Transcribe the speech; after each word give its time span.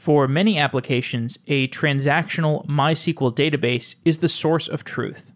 For 0.00 0.26
many 0.26 0.56
applications, 0.56 1.38
a 1.46 1.68
transactional 1.68 2.66
MySQL 2.66 3.36
database 3.36 3.96
is 4.02 4.20
the 4.20 4.30
source 4.30 4.66
of 4.66 4.82
truth. 4.82 5.30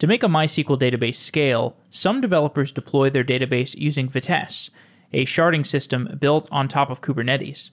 To 0.00 0.08
make 0.08 0.24
a 0.24 0.26
MySQL 0.26 0.80
database 0.80 1.14
scale, 1.14 1.76
some 1.90 2.20
developers 2.20 2.72
deploy 2.72 3.08
their 3.08 3.22
database 3.22 3.76
using 3.76 4.08
Vitess, 4.08 4.70
a 5.12 5.24
sharding 5.26 5.64
system 5.64 6.18
built 6.20 6.48
on 6.50 6.66
top 6.66 6.90
of 6.90 7.02
Kubernetes. 7.02 7.70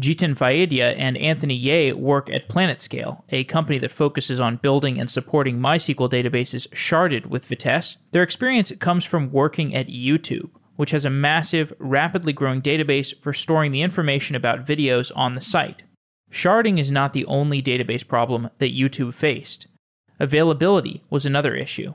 Jiten 0.00 0.34
Vaidya 0.34 0.94
and 0.96 1.18
Anthony 1.18 1.54
Yeh 1.54 1.92
work 1.92 2.30
at 2.30 2.48
PlanetScale, 2.48 3.22
a 3.28 3.44
company 3.44 3.76
that 3.80 3.90
focuses 3.90 4.40
on 4.40 4.56
building 4.56 4.98
and 4.98 5.10
supporting 5.10 5.58
MySQL 5.58 6.10
databases 6.10 6.66
sharded 6.68 7.26
with 7.26 7.46
Vitess. 7.46 7.96
Their 8.12 8.22
experience 8.22 8.72
comes 8.80 9.04
from 9.04 9.30
working 9.30 9.74
at 9.74 9.88
YouTube, 9.88 10.52
which 10.76 10.90
has 10.90 11.04
a 11.04 11.10
massive, 11.10 11.72
rapidly 11.78 12.32
growing 12.32 12.60
database 12.60 13.16
for 13.20 13.32
storing 13.32 13.72
the 13.72 13.82
information 13.82 14.34
about 14.34 14.66
videos 14.66 15.12
on 15.14 15.34
the 15.34 15.40
site. 15.40 15.82
Sharding 16.30 16.78
is 16.78 16.90
not 16.90 17.12
the 17.12 17.26
only 17.26 17.62
database 17.62 18.06
problem 18.06 18.50
that 18.58 18.74
YouTube 18.74 19.14
faced. 19.14 19.66
Availability 20.18 21.02
was 21.10 21.24
another 21.24 21.54
issue. 21.54 21.94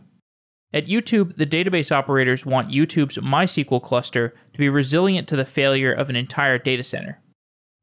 At 0.72 0.88
YouTube, 0.88 1.36
the 1.36 1.48
database 1.48 1.92
operators 1.92 2.46
want 2.46 2.72
YouTube's 2.72 3.18
MySQL 3.18 3.82
cluster 3.82 4.36
to 4.54 4.60
be 4.60 4.70
resilient 4.70 5.28
to 5.30 5.36
the 5.36 5.46
failure 5.46 5.92
of 5.92 6.10
an 6.10 6.16
entire 6.16 6.60
data 6.60 6.84
center. 6.84 7.20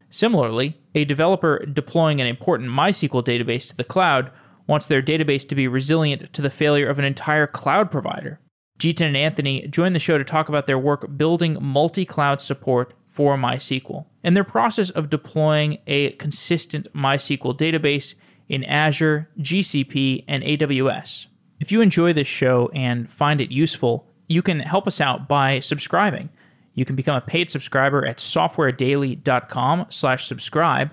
Similarly, 0.08 0.80
a 0.94 1.04
developer 1.04 1.66
deploying 1.66 2.20
an 2.20 2.28
important 2.28 2.70
MySQL 2.70 3.24
database 3.24 3.68
to 3.68 3.76
the 3.76 3.84
cloud 3.84 4.30
wants 4.68 4.86
their 4.86 5.02
database 5.02 5.48
to 5.48 5.54
be 5.54 5.68
resilient 5.68 6.32
to 6.32 6.42
the 6.42 6.50
failure 6.50 6.88
of 6.88 6.98
an 6.98 7.04
entire 7.04 7.46
cloud 7.46 7.90
provider. 7.90 8.40
Jiten 8.78 9.06
and 9.06 9.16
Anthony 9.16 9.66
join 9.68 9.92
the 9.92 9.98
show 9.98 10.18
to 10.18 10.24
talk 10.24 10.48
about 10.48 10.66
their 10.66 10.78
work 10.78 11.16
building 11.16 11.58
multi 11.60 12.04
cloud 12.04 12.40
support 12.40 12.94
for 13.08 13.36
MySQL 13.36 14.04
and 14.22 14.36
their 14.36 14.44
process 14.44 14.90
of 14.90 15.08
deploying 15.08 15.78
a 15.86 16.10
consistent 16.12 16.92
MySQL 16.92 17.56
database 17.56 18.14
in 18.48 18.62
Azure, 18.64 19.30
GCP, 19.40 20.24
and 20.28 20.42
AWS. 20.42 21.26
If 21.58 21.72
you 21.72 21.80
enjoy 21.80 22.12
this 22.12 22.28
show 22.28 22.70
and 22.74 23.10
find 23.10 23.40
it 23.40 23.50
useful, 23.50 24.06
you 24.28 24.42
can 24.42 24.60
help 24.60 24.86
us 24.86 25.00
out 25.00 25.26
by 25.26 25.60
subscribing. 25.60 26.28
You 26.74 26.84
can 26.84 26.96
become 26.96 27.16
a 27.16 27.22
paid 27.22 27.50
subscriber 27.50 28.04
at 28.04 28.18
softwaredaily.com 28.18 29.86
slash 29.88 30.26
subscribe, 30.26 30.90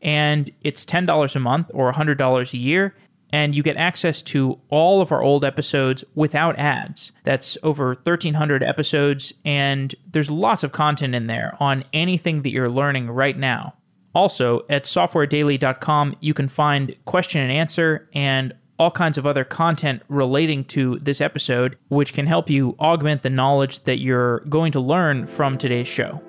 and 0.00 0.50
it's 0.62 0.86
$10 0.86 1.36
a 1.36 1.40
month 1.40 1.70
or 1.74 1.92
$100 1.92 2.52
a 2.52 2.56
year, 2.56 2.94
and 3.36 3.54
you 3.54 3.62
get 3.62 3.76
access 3.76 4.22
to 4.22 4.58
all 4.70 5.02
of 5.02 5.12
our 5.12 5.22
old 5.22 5.44
episodes 5.44 6.02
without 6.14 6.58
ads. 6.58 7.12
That's 7.22 7.58
over 7.62 7.88
1,300 7.88 8.62
episodes, 8.62 9.34
and 9.44 9.94
there's 10.10 10.30
lots 10.30 10.64
of 10.64 10.72
content 10.72 11.14
in 11.14 11.26
there 11.26 11.54
on 11.60 11.84
anything 11.92 12.40
that 12.42 12.50
you're 12.50 12.70
learning 12.70 13.10
right 13.10 13.36
now. 13.36 13.74
Also, 14.14 14.64
at 14.70 14.84
softwaredaily.com, 14.84 16.16
you 16.20 16.32
can 16.32 16.48
find 16.48 16.96
question 17.04 17.42
and 17.42 17.52
answer 17.52 18.08
and 18.14 18.54
all 18.78 18.90
kinds 18.90 19.18
of 19.18 19.26
other 19.26 19.44
content 19.44 20.00
relating 20.08 20.64
to 20.64 20.98
this 21.00 21.20
episode, 21.20 21.76
which 21.88 22.14
can 22.14 22.26
help 22.26 22.48
you 22.48 22.74
augment 22.80 23.22
the 23.22 23.28
knowledge 23.28 23.84
that 23.84 23.98
you're 23.98 24.40
going 24.48 24.72
to 24.72 24.80
learn 24.80 25.26
from 25.26 25.58
today's 25.58 25.88
show. 25.88 26.22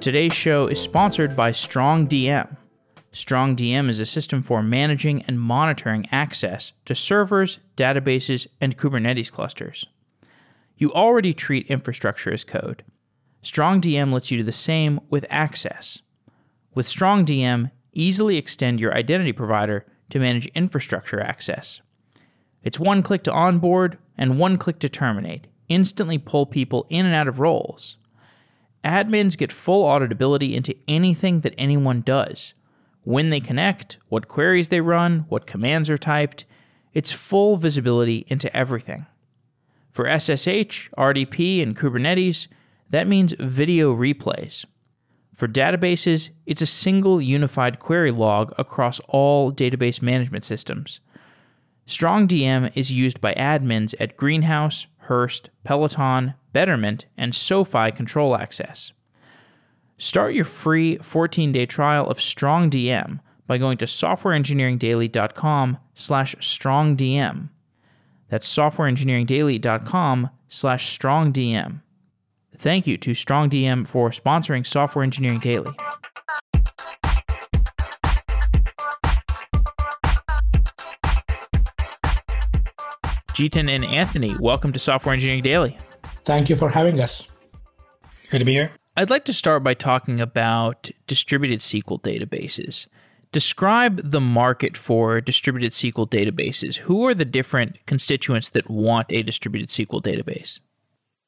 Today's 0.00 0.32
show 0.32 0.66
is 0.66 0.80
sponsored 0.80 1.36
by 1.36 1.52
StrongDM. 1.52 2.56
StrongDM 3.12 3.90
is 3.90 4.00
a 4.00 4.06
system 4.06 4.42
for 4.42 4.62
managing 4.62 5.20
and 5.24 5.38
monitoring 5.38 6.08
access 6.10 6.72
to 6.86 6.94
servers, 6.94 7.58
databases, 7.76 8.46
and 8.62 8.78
Kubernetes 8.78 9.30
clusters. 9.30 9.84
You 10.78 10.90
already 10.94 11.34
treat 11.34 11.66
infrastructure 11.66 12.32
as 12.32 12.44
code. 12.44 12.82
StrongDM 13.42 14.10
lets 14.10 14.30
you 14.30 14.38
do 14.38 14.42
the 14.42 14.52
same 14.52 15.00
with 15.10 15.26
access. 15.28 16.00
With 16.74 16.86
StrongDM, 16.86 17.70
easily 17.92 18.38
extend 18.38 18.80
your 18.80 18.94
identity 18.96 19.34
provider 19.34 19.84
to 20.08 20.18
manage 20.18 20.46
infrastructure 20.54 21.20
access. 21.20 21.82
It's 22.62 22.80
one 22.80 23.02
click 23.02 23.22
to 23.24 23.32
onboard 23.32 23.98
and 24.16 24.38
one 24.38 24.56
click 24.56 24.78
to 24.78 24.88
terminate, 24.88 25.46
instantly 25.68 26.16
pull 26.16 26.46
people 26.46 26.86
in 26.88 27.04
and 27.04 27.14
out 27.14 27.28
of 27.28 27.38
roles. 27.38 27.98
Admins 28.84 29.36
get 29.36 29.52
full 29.52 29.84
auditability 29.86 30.54
into 30.54 30.74
anything 30.88 31.40
that 31.40 31.54
anyone 31.58 32.00
does. 32.00 32.54
When 33.02 33.30
they 33.30 33.40
connect, 33.40 33.98
what 34.08 34.28
queries 34.28 34.68
they 34.68 34.80
run, 34.80 35.26
what 35.28 35.46
commands 35.46 35.90
are 35.90 35.98
typed, 35.98 36.44
it's 36.92 37.12
full 37.12 37.56
visibility 37.56 38.24
into 38.28 38.54
everything. 38.56 39.06
For 39.90 40.06
SSH, 40.06 40.90
RDP, 40.96 41.62
and 41.62 41.76
Kubernetes, 41.76 42.46
that 42.90 43.06
means 43.06 43.34
video 43.38 43.94
replays. 43.94 44.64
For 45.34 45.48
databases, 45.48 46.30
it's 46.46 46.62
a 46.62 46.66
single 46.66 47.20
unified 47.20 47.78
query 47.78 48.10
log 48.10 48.52
across 48.58 49.00
all 49.08 49.52
database 49.52 50.02
management 50.02 50.44
systems. 50.44 51.00
StrongDM 51.86 52.70
is 52.74 52.92
used 52.92 53.20
by 53.20 53.34
admins 53.34 53.94
at 53.98 54.16
Greenhouse, 54.16 54.86
Hearst, 55.08 55.50
Peloton, 55.64 56.34
Betterment, 56.52 57.06
and 57.16 57.34
SoFi 57.34 57.90
Control 57.90 58.36
Access. 58.36 58.92
Start 59.98 60.34
your 60.34 60.44
free 60.44 60.96
14-day 60.98 61.66
trial 61.66 62.08
of 62.08 62.18
StrongDM 62.18 63.20
by 63.46 63.58
going 63.58 63.76
to 63.78 63.84
softwareengineeringdaily.com 63.84 65.78
slash 65.92 66.34
strongdm. 66.36 67.48
That's 68.28 68.56
softwareengineeringdaily.com 68.56 70.30
slash 70.48 70.98
strongdm. 70.98 71.82
Thank 72.56 72.86
you 72.86 72.96
to 72.98 73.10
StrongDM 73.10 73.86
for 73.86 74.10
sponsoring 74.10 74.66
Software 74.66 75.02
Engineering 75.02 75.40
Daily. 75.40 75.72
Jiten 83.32 83.70
and 83.70 83.84
Anthony, 83.84 84.36
welcome 84.38 84.72
to 84.72 84.78
Software 84.78 85.14
Engineering 85.14 85.42
Daily. 85.42 85.78
Thank 86.30 86.48
you 86.48 86.56
for 86.56 86.68
having 86.68 87.00
us. 87.00 87.32
Good 88.30 88.38
to 88.38 88.44
be 88.44 88.52
here. 88.52 88.70
I'd 88.96 89.10
like 89.10 89.24
to 89.24 89.32
start 89.32 89.64
by 89.64 89.74
talking 89.74 90.20
about 90.20 90.90
distributed 91.06 91.60
SQL 91.60 92.00
databases. 92.00 92.86
Describe 93.32 94.00
the 94.10 94.20
market 94.20 94.76
for 94.76 95.20
distributed 95.20 95.72
SQL 95.72 96.08
databases. 96.08 96.76
Who 96.76 97.04
are 97.06 97.14
the 97.14 97.24
different 97.24 97.84
constituents 97.86 98.50
that 98.50 98.70
want 98.70 99.06
a 99.10 99.22
distributed 99.22 99.70
SQL 99.70 100.02
database? 100.02 100.60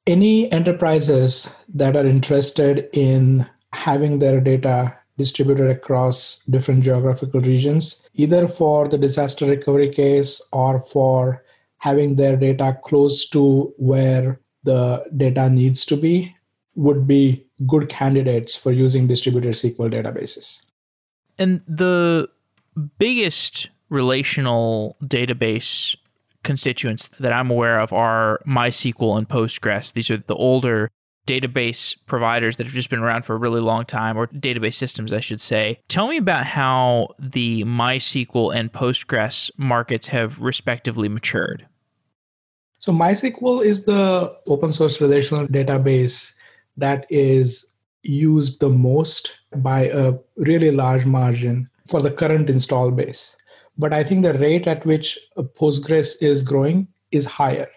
any 0.06 0.50
enterprises 0.50 1.54
that 1.68 1.96
are 1.96 2.06
interested 2.06 2.88
in 2.92 3.48
having 3.72 4.18
their 4.18 4.40
data 4.40 4.96
distributed 5.16 5.70
across 5.70 6.42
different 6.50 6.82
geographical 6.82 7.40
regions, 7.40 8.08
either 8.14 8.48
for 8.48 8.88
the 8.88 8.98
disaster 8.98 9.46
recovery 9.46 9.92
case 9.92 10.42
or 10.52 10.80
for 10.80 11.44
having 11.78 12.14
their 12.14 12.36
data 12.36 12.76
close 12.82 13.28
to 13.28 13.72
where 13.76 14.40
the 14.64 15.04
data 15.16 15.50
needs 15.50 15.84
to 15.86 15.96
be, 15.96 16.34
would 16.74 17.06
be 17.06 17.46
good 17.66 17.88
candidates 17.88 18.54
for 18.54 18.72
using 18.72 19.06
distributed 19.06 19.54
SQL 19.54 19.92
databases. 19.92 20.62
And 21.38 21.62
the 21.66 22.28
biggest 22.98 23.68
relational 23.88 24.96
database 25.02 25.96
constituents 26.42 27.08
that 27.20 27.32
I'm 27.32 27.50
aware 27.50 27.78
of 27.78 27.92
are 27.92 28.40
MySQL 28.46 29.18
and 29.18 29.28
Postgres. 29.28 29.92
These 29.92 30.10
are 30.10 30.16
the 30.16 30.34
older 30.34 30.90
database 31.26 31.96
providers 32.06 32.56
that 32.56 32.66
have 32.66 32.74
just 32.74 32.90
been 32.90 32.98
around 32.98 33.24
for 33.24 33.34
a 33.34 33.38
really 33.38 33.60
long 33.60 33.84
time, 33.84 34.16
or 34.16 34.26
database 34.26 34.74
systems, 34.74 35.12
I 35.12 35.20
should 35.20 35.40
say. 35.40 35.78
Tell 35.88 36.08
me 36.08 36.16
about 36.16 36.46
how 36.46 37.14
the 37.18 37.62
MySQL 37.64 38.54
and 38.54 38.72
Postgres 38.72 39.50
markets 39.56 40.08
have 40.08 40.40
respectively 40.40 41.08
matured. 41.08 41.66
So, 42.82 42.90
MySQL 42.90 43.64
is 43.64 43.84
the 43.84 44.36
open 44.48 44.72
source 44.72 45.00
relational 45.00 45.46
database 45.46 46.34
that 46.76 47.06
is 47.10 47.74
used 48.02 48.58
the 48.58 48.70
most 48.70 49.36
by 49.58 49.82
a 49.82 50.14
really 50.36 50.72
large 50.72 51.06
margin 51.06 51.70
for 51.86 52.02
the 52.02 52.10
current 52.10 52.50
install 52.50 52.90
base. 52.90 53.36
But 53.78 53.92
I 53.92 54.02
think 54.02 54.22
the 54.22 54.34
rate 54.34 54.66
at 54.66 54.84
which 54.84 55.16
Postgres 55.38 56.20
is 56.20 56.42
growing 56.42 56.88
is 57.12 57.24
higher. 57.24 57.68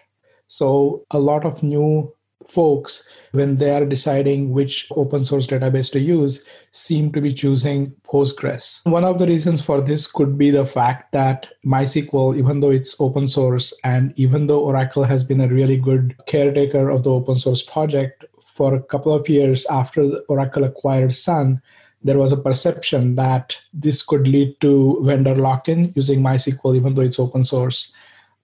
So 0.48 1.06
a 1.12 1.20
lot 1.20 1.44
of 1.44 1.62
new 1.62 2.12
folks, 2.48 3.08
when 3.32 3.56
they 3.56 3.70
are 3.70 3.84
deciding 3.84 4.50
which 4.50 4.88
open 4.92 5.24
source 5.24 5.46
database 5.46 5.90
to 5.92 6.00
use, 6.00 6.44
seem 6.70 7.12
to 7.12 7.20
be 7.20 7.32
choosing 7.32 7.94
Postgres. 8.06 8.86
One 8.86 9.04
of 9.04 9.18
the 9.18 9.26
reasons 9.26 9.60
for 9.60 9.80
this 9.80 10.10
could 10.10 10.38
be 10.38 10.50
the 10.50 10.64
fact 10.64 11.12
that 11.12 11.48
MySQL, 11.64 12.36
even 12.36 12.60
though 12.60 12.70
it's 12.70 13.00
open 13.00 13.26
source 13.26 13.72
and 13.84 14.12
even 14.16 14.46
though 14.46 14.60
Oracle 14.60 15.04
has 15.04 15.24
been 15.24 15.40
a 15.40 15.48
really 15.48 15.76
good 15.76 16.16
caretaker 16.26 16.88
of 16.88 17.02
the 17.02 17.10
open 17.10 17.34
source 17.34 17.62
project 17.62 18.24
for 18.54 18.74
a 18.74 18.82
couple 18.82 19.12
of 19.12 19.28
years 19.28 19.66
after 19.66 20.20
Oracle 20.28 20.64
acquired 20.64 21.14
Sun, 21.14 21.60
there 22.02 22.18
was 22.18 22.32
a 22.32 22.36
perception 22.36 23.16
that 23.16 23.58
this 23.72 24.02
could 24.02 24.28
lead 24.28 24.58
to 24.60 25.00
vendor 25.02 25.34
lock 25.34 25.68
in 25.68 25.92
using 25.96 26.20
MySQL, 26.20 26.76
even 26.76 26.94
though 26.94 27.02
it's 27.02 27.18
open 27.18 27.44
source. 27.44 27.92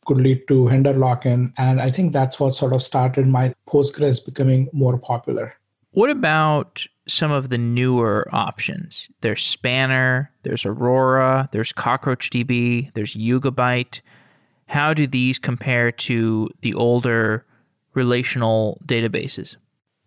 Could 0.06 0.18
lead 0.18 0.46
to 0.48 0.68
vendor 0.68 0.94
lock-in. 0.94 1.52
And 1.56 1.80
I 1.80 1.90
think 1.90 2.12
that's 2.12 2.40
what 2.40 2.54
sort 2.54 2.72
of 2.72 2.82
started 2.82 3.26
my 3.26 3.54
Postgres 3.68 4.24
becoming 4.24 4.68
more 4.72 4.98
popular. 4.98 5.54
What 5.92 6.10
about 6.10 6.86
some 7.06 7.30
of 7.30 7.50
the 7.50 7.58
newer 7.58 8.26
options? 8.32 9.08
There's 9.20 9.44
Spanner, 9.44 10.30
there's 10.42 10.64
Aurora, 10.64 11.48
there's 11.52 11.72
CockroachDB, 11.72 12.94
there's 12.94 13.14
Yugabyte. 13.14 14.00
How 14.66 14.94
do 14.94 15.06
these 15.06 15.38
compare 15.38 15.92
to 15.92 16.48
the 16.62 16.72
older 16.74 17.44
relational 17.94 18.80
databases? 18.86 19.56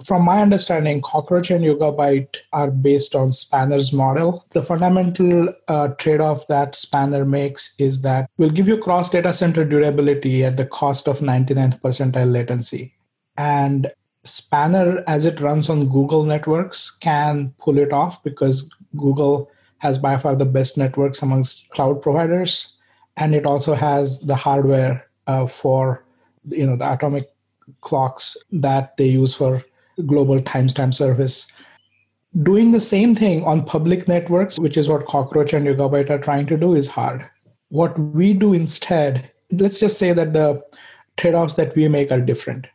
From 0.04 0.24
my 0.26 0.42
understanding, 0.42 1.02
Cockroach 1.02 1.52
and 1.52 1.64
Yugabyte 1.64 2.36
are 2.52 2.70
based 2.70 3.16
on 3.16 3.32
Spanner's 3.32 3.94
model. 3.94 4.46
The 4.52 4.62
fundamental 4.62 5.54
uh, 5.70 5.90
trade 5.90 6.20
off 6.20 6.48
that 6.48 6.76
Spanner 6.76 7.24
makes 7.24 7.74
is 7.80 8.02
that 8.02 8.30
we'll 8.38 8.50
give 8.50 8.68
you 8.68 8.78
cross 8.78 9.10
data 9.10 9.32
center 9.32 9.64
durability 9.64 10.44
at 10.44 10.58
the 10.58 10.66
cost 10.66 11.08
of 11.08 11.20
99th 11.20 11.80
percentile 11.82 12.32
latency. 12.32 12.94
And 13.38 13.92
Spanner, 14.26 15.02
as 15.08 15.24
it 15.24 15.40
runs 15.40 15.70
on 15.70 15.88
Google 15.88 16.24
networks, 16.24 16.92
can 16.92 17.54
pull 17.60 17.78
it 17.78 17.94
off 17.94 18.22
because 18.22 18.70
Google 18.98 19.50
has 19.78 19.98
by 19.98 20.18
far 20.18 20.36
the 20.36 20.46
best 20.46 20.78
networks 20.78 21.22
amongst 21.22 21.70
cloud 21.70 22.02
providers. 22.02 22.76
And 23.16 23.34
it 23.34 23.46
also 23.46 23.76
has 23.76 24.20
the 24.20 24.36
hardware 24.36 25.08
uh, 25.28 25.48
for 25.48 26.04
you 26.50 26.68
know 26.68 26.76
the 26.76 26.92
atomic 26.92 27.30
clocks 27.82 28.38
that 28.52 28.98
they 28.98 29.06
use 29.06 29.34
for 29.34 29.64
global 30.06 30.40
timestamp 30.42 30.94
service. 30.94 31.52
Doing 32.44 32.72
the 32.72 32.82
same 32.82 33.16
thing 33.16 33.44
on 33.44 33.64
public 33.66 34.08
networks, 34.08 34.60
which 34.60 34.76
is 34.76 34.90
what 34.90 35.06
Cockroach 35.08 35.54
and 35.54 35.66
Yugabyte 35.66 36.10
are 36.10 36.20
trying 36.20 36.46
to 36.48 36.58
do, 36.58 36.74
is 36.76 36.88
hard. 36.88 37.26
What 37.70 37.98
we 37.98 38.34
do 38.34 38.54
instead, 38.54 39.32
let's 39.52 39.80
just 39.80 39.98
say 39.98 40.12
that 40.12 40.34
the 40.34 40.62
trade 41.18 41.34
offs 41.34 41.56
that 41.56 41.76
we 41.76 41.88
make 41.88 42.12
are 42.12 42.20
different. 42.20 42.68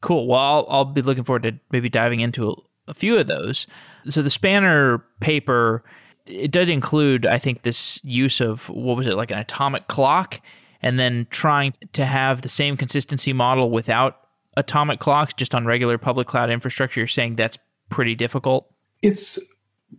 Cool. 0.00 0.28
Well, 0.28 0.40
I'll, 0.40 0.66
I'll 0.68 0.84
be 0.84 1.02
looking 1.02 1.24
forward 1.24 1.42
to 1.44 1.58
maybe 1.72 1.88
diving 1.88 2.20
into 2.20 2.50
a, 2.50 2.54
a 2.88 2.94
few 2.94 3.16
of 3.18 3.26
those. 3.26 3.66
So 4.08 4.22
the 4.22 4.30
Spanner 4.30 4.98
paper, 5.20 5.82
it 6.26 6.50
did 6.50 6.70
include, 6.70 7.26
I 7.26 7.38
think, 7.38 7.62
this 7.62 7.98
use 8.04 8.40
of 8.40 8.68
what 8.68 8.96
was 8.96 9.06
it, 9.06 9.16
like 9.16 9.30
an 9.30 9.38
atomic 9.38 9.88
clock, 9.88 10.40
and 10.80 10.98
then 10.98 11.26
trying 11.30 11.72
to 11.94 12.04
have 12.04 12.42
the 12.42 12.48
same 12.48 12.76
consistency 12.76 13.32
model 13.32 13.70
without 13.70 14.23
atomic 14.56 15.00
clocks 15.00 15.34
just 15.34 15.54
on 15.54 15.66
regular 15.66 15.98
public 15.98 16.26
cloud 16.26 16.50
infrastructure, 16.50 17.00
you're 17.00 17.06
saying 17.06 17.36
that's 17.36 17.58
pretty 17.88 18.14
difficult? 18.14 18.72
It's 19.02 19.38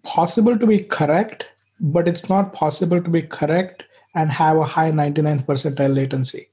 possible 0.04 0.58
to 0.58 0.68
be 0.68 0.80
correct, 0.80 1.48
but 1.80 2.08
it's 2.08 2.30
not 2.30 2.54
possible 2.54 3.02
to 3.02 3.10
be 3.10 3.22
correct 3.22 3.84
and 4.14 4.32
have 4.32 4.58
a 4.58 4.66
high 4.66 4.92
99th 4.92 5.46
percentile 5.46 5.94
latency. 5.94 6.48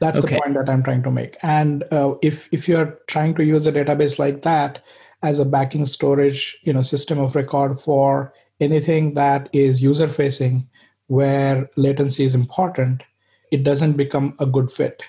That's 0.00 0.18
okay. 0.18 0.34
the 0.34 0.40
point 0.40 0.54
that 0.54 0.68
I'm 0.68 0.82
trying 0.82 1.04
to 1.04 1.12
make. 1.12 1.36
And 1.42 1.84
uh, 1.92 2.14
if 2.22 2.48
if 2.50 2.68
you're 2.68 2.98
trying 3.06 3.36
to 3.36 3.44
use 3.44 3.68
a 3.68 3.72
database 3.72 4.18
like 4.18 4.42
that 4.42 4.82
as 5.22 5.38
a 5.38 5.44
backing 5.44 5.86
storage, 5.86 6.58
you 6.64 6.72
know, 6.72 6.82
system 6.82 7.20
of 7.20 7.36
record 7.36 7.80
for 7.80 8.34
anything 8.58 9.14
that 9.14 9.48
is 9.52 9.80
user 9.80 10.08
facing, 10.08 10.68
where 11.06 11.70
latency 11.76 12.24
is 12.24 12.34
important, 12.34 13.04
it 13.52 13.62
doesn't 13.62 13.92
become 13.92 14.34
a 14.40 14.46
good 14.46 14.72
fit. 14.72 15.02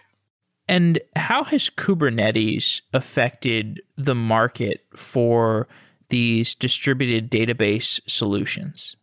And 0.68 1.00
how 1.16 1.44
has 1.46 1.70
Kubernetes 1.70 2.82
affected 2.94 3.82
the 3.98 4.16
market 4.16 4.86
for 4.96 5.68
these 6.10 6.56
distributed 6.56 7.30
database 7.30 8.00
solutions? 8.08 8.96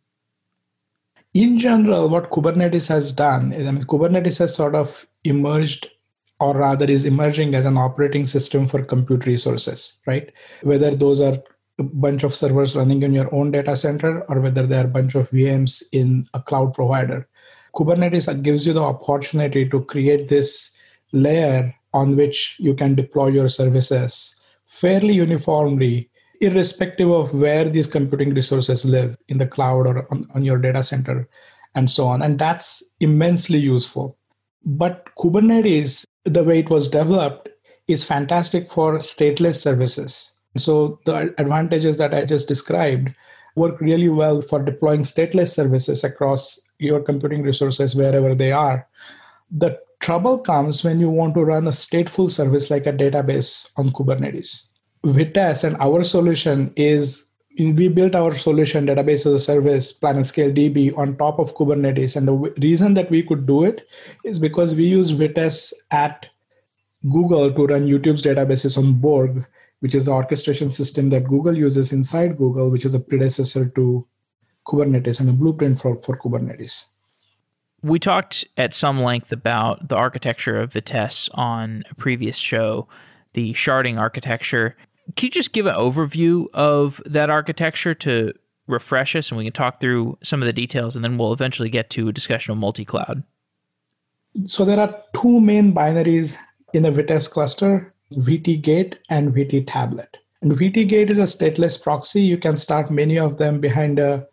In 1.34 1.58
general, 1.58 2.08
what 2.08 2.30
Kubernetes 2.30 2.88
has 2.88 3.12
done 3.12 3.52
is, 3.52 3.66
I 3.66 3.70
mean, 3.70 3.84
Kubernetes 3.84 4.38
has 4.38 4.54
sort 4.54 4.74
of 4.74 5.06
emerged, 5.24 5.88
or 6.40 6.56
rather, 6.56 6.86
is 6.86 7.04
emerging 7.04 7.54
as 7.54 7.66
an 7.66 7.76
operating 7.76 8.26
system 8.26 8.66
for 8.66 8.82
compute 8.82 9.26
resources, 9.26 10.00
right? 10.06 10.32
Whether 10.62 10.94
those 10.94 11.20
are 11.20 11.38
a 11.78 11.82
bunch 11.82 12.24
of 12.24 12.34
servers 12.34 12.76
running 12.76 13.02
in 13.02 13.12
your 13.12 13.32
own 13.34 13.50
data 13.50 13.74
center 13.76 14.22
or 14.28 14.40
whether 14.40 14.66
they 14.66 14.78
are 14.78 14.84
a 14.84 14.88
bunch 14.88 15.14
of 15.14 15.30
VMs 15.30 15.82
in 15.92 16.24
a 16.34 16.40
cloud 16.40 16.74
provider. 16.74 17.26
Kubernetes 17.74 18.42
gives 18.42 18.66
you 18.66 18.72
the 18.72 18.82
opportunity 18.82 19.68
to 19.68 19.82
create 19.84 20.28
this 20.28 20.76
layer 21.12 21.74
on 21.92 22.16
which 22.16 22.56
you 22.58 22.74
can 22.74 22.94
deploy 22.94 23.28
your 23.28 23.48
services 23.48 24.40
fairly 24.66 25.14
uniformly, 25.14 26.08
irrespective 26.40 27.10
of 27.10 27.34
where 27.34 27.68
these 27.68 27.86
computing 27.86 28.32
resources 28.32 28.84
live 28.84 29.16
in 29.28 29.38
the 29.38 29.46
cloud 29.46 29.86
or 29.86 30.06
on, 30.12 30.26
on 30.34 30.44
your 30.44 30.58
data 30.58 30.82
center 30.82 31.28
and 31.74 31.90
so 31.90 32.06
on. 32.06 32.22
And 32.22 32.38
that's 32.38 32.82
immensely 33.00 33.58
useful. 33.58 34.16
But 34.64 35.08
Kubernetes, 35.16 36.04
the 36.24 36.44
way 36.44 36.60
it 36.60 36.70
was 36.70 36.88
developed, 36.88 37.48
is 37.88 38.04
fantastic 38.04 38.70
for 38.70 38.98
stateless 38.98 39.60
services. 39.60 40.40
So 40.56 41.00
the 41.04 41.34
advantages 41.38 41.98
that 41.98 42.14
I 42.14 42.24
just 42.24 42.48
described 42.48 43.14
work 43.56 43.80
really 43.80 44.08
well 44.08 44.40
for 44.42 44.62
deploying 44.62 45.02
stateless 45.02 45.54
services 45.54 46.04
across 46.04 46.60
your 46.78 47.00
computing 47.00 47.42
resources 47.42 47.94
wherever 47.94 48.34
they 48.34 48.52
are. 48.52 48.86
The 49.50 49.78
Trouble 50.00 50.38
comes 50.38 50.82
when 50.82 50.98
you 50.98 51.10
want 51.10 51.34
to 51.34 51.44
run 51.44 51.66
a 51.66 51.70
stateful 51.70 52.30
service 52.30 52.70
like 52.70 52.86
a 52.86 52.92
database 52.92 53.70
on 53.76 53.90
Kubernetes. 53.90 54.68
Vitess 55.04 55.64
and 55.64 55.76
our 55.76 56.02
solution 56.02 56.72
is 56.76 57.30
we 57.58 57.88
built 57.88 58.14
our 58.14 58.34
solution 58.34 58.86
database 58.86 59.26
as 59.26 59.26
a 59.26 59.38
service 59.38 59.98
PlanetScale 59.98 60.56
DB 60.56 60.96
on 60.96 61.16
top 61.16 61.38
of 61.38 61.54
Kubernetes. 61.54 62.16
And 62.16 62.26
the 62.26 62.32
w- 62.32 62.54
reason 62.62 62.94
that 62.94 63.10
we 63.10 63.22
could 63.22 63.46
do 63.46 63.64
it 63.64 63.86
is 64.24 64.38
because 64.38 64.74
we 64.74 64.84
use 64.84 65.10
Vitess 65.10 65.72
at 65.90 66.26
Google 67.10 67.52
to 67.52 67.66
run 67.66 67.86
YouTube's 67.86 68.22
databases 68.22 68.78
on 68.78 68.94
Borg, 68.94 69.44
which 69.80 69.94
is 69.94 70.06
the 70.06 70.12
orchestration 70.12 70.70
system 70.70 71.10
that 71.10 71.24
Google 71.24 71.56
uses 71.56 71.92
inside 71.92 72.38
Google, 72.38 72.70
which 72.70 72.84
is 72.84 72.94
a 72.94 73.00
predecessor 73.00 73.68
to 73.70 74.06
Kubernetes 74.66 75.20
and 75.20 75.28
a 75.28 75.32
blueprint 75.32 75.80
for, 75.80 76.00
for 76.02 76.16
Kubernetes. 76.16 76.86
We 77.82 77.98
talked 77.98 78.46
at 78.56 78.74
some 78.74 79.02
length 79.02 79.32
about 79.32 79.88
the 79.88 79.96
architecture 79.96 80.60
of 80.60 80.72
Vitess 80.72 81.28
on 81.34 81.84
a 81.90 81.94
previous 81.94 82.36
show, 82.36 82.88
the 83.32 83.54
sharding 83.54 83.98
architecture. 83.98 84.76
Can 85.16 85.26
you 85.26 85.30
just 85.30 85.52
give 85.52 85.66
an 85.66 85.74
overview 85.74 86.46
of 86.52 87.00
that 87.06 87.30
architecture 87.30 87.94
to 87.94 88.34
refresh 88.66 89.16
us 89.16 89.30
and 89.30 89.38
we 89.38 89.44
can 89.44 89.52
talk 89.52 89.80
through 89.80 90.18
some 90.22 90.42
of 90.42 90.46
the 90.46 90.52
details 90.52 90.94
and 90.94 91.04
then 91.04 91.18
we'll 91.18 91.32
eventually 91.32 91.70
get 91.70 91.90
to 91.90 92.08
a 92.08 92.12
discussion 92.12 92.52
of 92.52 92.58
multi 92.58 92.84
cloud? 92.84 93.22
So 94.44 94.64
there 94.64 94.78
are 94.78 95.02
two 95.14 95.40
main 95.40 95.74
binaries 95.74 96.36
in 96.72 96.82
the 96.82 96.90
Vitess 96.90 97.30
cluster 97.30 97.92
VT 98.14 98.60
gate 98.62 98.98
and 99.08 99.34
VT 99.34 99.64
tablet. 99.66 100.18
And 100.42 100.52
VT 100.52 100.88
gate 100.88 101.10
is 101.10 101.18
a 101.18 101.22
stateless 101.22 101.82
proxy. 101.82 102.22
You 102.22 102.38
can 102.38 102.56
start 102.56 102.90
many 102.90 103.18
of 103.18 103.38
them 103.38 103.60
behind 103.60 103.98
a, 103.98 104.26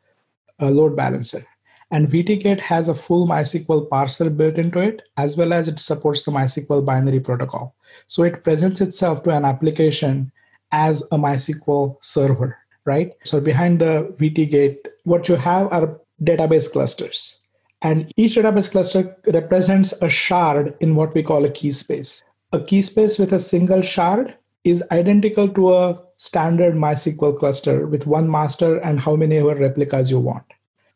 a 0.59 0.69
load 0.69 0.95
balancer. 0.95 1.45
And 1.89 2.09
VTGate 2.09 2.59
has 2.59 2.89
a 2.89 2.95
full 2.95 3.27
MySQL 3.27 3.87
parser 3.87 4.35
built 4.35 4.55
into 4.55 4.79
it, 4.79 5.03
as 5.15 5.37
well 5.37 5.53
as 5.53 5.69
it 5.69 5.79
supports 5.79 6.23
the 6.23 6.31
MySQL 6.31 6.83
binary 6.83 7.21
protocol. 7.21 7.75
So 8.07 8.23
it 8.23 8.43
presents 8.43 8.81
itself 8.81 9.23
to 9.23 9.29
an 9.29 9.45
application 9.45 10.31
as 10.73 11.01
a 11.13 11.17
MySQL 11.17 11.97
server, 12.01 12.57
right? 12.83 13.13
So 13.23 13.39
behind 13.39 13.79
the 13.79 14.13
VTGate, 14.17 14.79
what 15.03 15.29
you 15.29 15.35
have 15.35 15.71
are 15.71 15.97
database 16.21 16.69
clusters. 16.69 17.37
And 17.81 18.11
each 18.17 18.35
database 18.35 18.69
cluster 18.69 19.15
represents 19.27 19.93
a 20.01 20.09
shard 20.09 20.75
in 20.81 20.95
what 20.95 21.13
we 21.13 21.23
call 21.23 21.45
a 21.45 21.49
key 21.49 21.71
space. 21.71 22.21
A 22.51 22.59
key 22.59 22.81
space 22.81 23.17
with 23.17 23.31
a 23.31 23.39
single 23.39 23.81
shard 23.81 24.37
is 24.65 24.83
identical 24.91 25.47
to 25.49 25.73
a 25.73 26.01
standard 26.17 26.75
MySQL 26.75 27.37
cluster 27.37 27.87
with 27.87 28.07
one 28.07 28.29
master 28.29 28.77
and 28.79 28.99
how 28.99 29.15
many 29.15 29.37
ever 29.37 29.55
replicas 29.55 30.11
you 30.11 30.19
want 30.19 30.43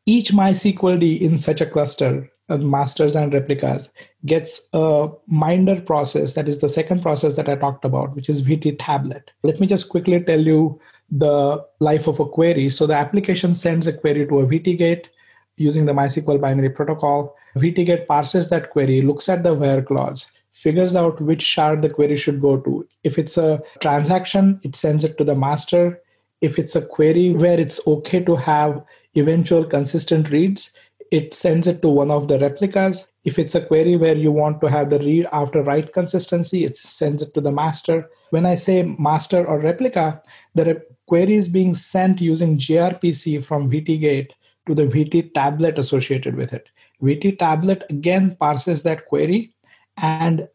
each 0.05 0.31
MySQLD 0.31 1.21
in 1.21 1.37
such 1.37 1.61
a 1.61 1.65
cluster, 1.65 2.29
uh, 2.49 2.57
masters 2.57 3.15
and 3.15 3.33
replicas, 3.33 3.89
gets 4.25 4.67
a 4.73 5.09
minder 5.27 5.79
process. 5.79 6.33
That 6.33 6.49
is 6.49 6.59
the 6.59 6.69
second 6.69 7.01
process 7.01 7.35
that 7.35 7.47
I 7.47 7.55
talked 7.55 7.85
about, 7.85 8.15
which 8.15 8.29
is 8.29 8.41
VT 8.41 8.77
tablet. 8.79 9.31
Let 9.43 9.59
me 9.59 9.67
just 9.67 9.89
quickly 9.89 10.21
tell 10.23 10.39
you 10.39 10.79
the 11.09 11.63
life 11.79 12.07
of 12.07 12.19
a 12.19 12.25
query. 12.25 12.69
So 12.69 12.87
the 12.87 12.95
application 12.95 13.53
sends 13.53 13.87
a 13.87 13.93
query 13.93 14.25
to 14.27 14.39
a 14.39 14.47
VT 14.47 14.77
gate 14.77 15.09
using 15.57 15.85
the 15.85 15.93
MySQL 15.93 16.41
binary 16.41 16.69
protocol. 16.69 17.35
VT 17.55 17.85
gate 17.85 18.07
parses 18.07 18.49
that 18.49 18.71
query, 18.71 19.01
looks 19.01 19.29
at 19.29 19.43
the 19.43 19.53
where 19.53 19.81
clause, 19.81 20.31
figures 20.51 20.95
out 20.95 21.21
which 21.21 21.41
shard 21.41 21.81
the 21.81 21.89
query 21.89 22.17
should 22.17 22.41
go 22.41 22.57
to. 22.57 22.87
If 23.03 23.17
it's 23.17 23.37
a 23.37 23.61
transaction, 23.79 24.59
it 24.63 24.75
sends 24.75 25.03
it 25.03 25.17
to 25.17 25.23
the 25.23 25.35
master. 25.35 26.01
If 26.41 26.57
it's 26.57 26.75
a 26.75 26.85
query 26.85 27.31
where 27.31 27.59
it's 27.59 27.85
okay 27.85 28.23
to 28.23 28.35
have 28.35 28.83
eventual 29.15 29.65
consistent 29.65 30.29
reads, 30.29 30.77
it 31.11 31.33
sends 31.33 31.67
it 31.67 31.81
to 31.81 31.89
one 31.89 32.09
of 32.09 32.29
the 32.29 32.39
replicas. 32.39 33.11
If 33.25 33.37
it's 33.37 33.55
a 33.55 33.65
query 33.65 33.97
where 33.97 34.15
you 34.15 34.31
want 34.31 34.61
to 34.61 34.67
have 34.67 34.89
the 34.89 34.99
read 34.99 35.27
after 35.33 35.61
write 35.61 35.93
consistency, 35.93 36.63
it 36.63 36.77
sends 36.77 37.21
it 37.21 37.33
to 37.33 37.41
the 37.41 37.51
master. 37.51 38.09
When 38.29 38.45
I 38.45 38.55
say 38.55 38.83
master 38.83 39.45
or 39.45 39.59
replica, 39.59 40.21
the 40.55 40.81
query 41.07 41.35
is 41.35 41.49
being 41.49 41.75
sent 41.75 42.21
using 42.21 42.57
gRPC 42.57 43.43
from 43.43 43.69
VTGate 43.69 44.31
to 44.67 44.73
the 44.73 44.85
VT 44.85 45.33
tablet 45.33 45.77
associated 45.77 46.35
with 46.35 46.53
it. 46.53 46.69
VT 47.01 47.37
tablet 47.39 47.83
again 47.89 48.35
parses 48.37 48.83
that 48.83 49.05
query. 49.07 49.53
And 49.97 50.47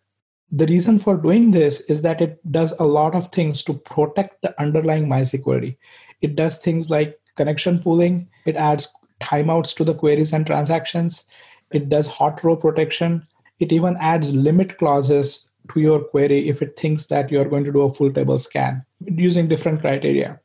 the 0.50 0.66
reason 0.66 0.98
for 0.98 1.16
doing 1.18 1.50
this 1.50 1.80
is 1.90 2.00
that 2.02 2.22
it 2.22 2.40
does 2.50 2.72
a 2.78 2.86
lot 2.86 3.14
of 3.14 3.28
things 3.28 3.62
to 3.64 3.74
protect 3.74 4.40
the 4.40 4.58
underlying 4.60 5.06
MySQL 5.06 5.42
query. 5.42 5.78
It 6.22 6.36
does 6.36 6.58
things 6.58 6.88
like 6.88 7.18
connection 7.36 7.78
pooling, 7.78 8.28
it 8.44 8.56
adds 8.56 8.94
timeouts 9.20 9.74
to 9.76 9.84
the 9.84 9.94
queries 9.94 10.32
and 10.32 10.46
transactions, 10.46 11.26
it 11.72 11.88
does 11.88 12.06
hot 12.06 12.42
row 12.44 12.56
protection, 12.56 13.26
it 13.58 13.72
even 13.72 13.96
adds 14.00 14.34
limit 14.34 14.78
clauses 14.78 15.54
to 15.72 15.80
your 15.80 16.00
query 16.00 16.48
if 16.48 16.62
it 16.62 16.78
thinks 16.78 17.06
that 17.06 17.30
you're 17.30 17.48
going 17.48 17.64
to 17.64 17.72
do 17.72 17.82
a 17.82 17.92
full 17.92 18.12
table 18.12 18.38
scan 18.38 18.84
using 19.00 19.48
different 19.48 19.80
criteria. 19.80 20.38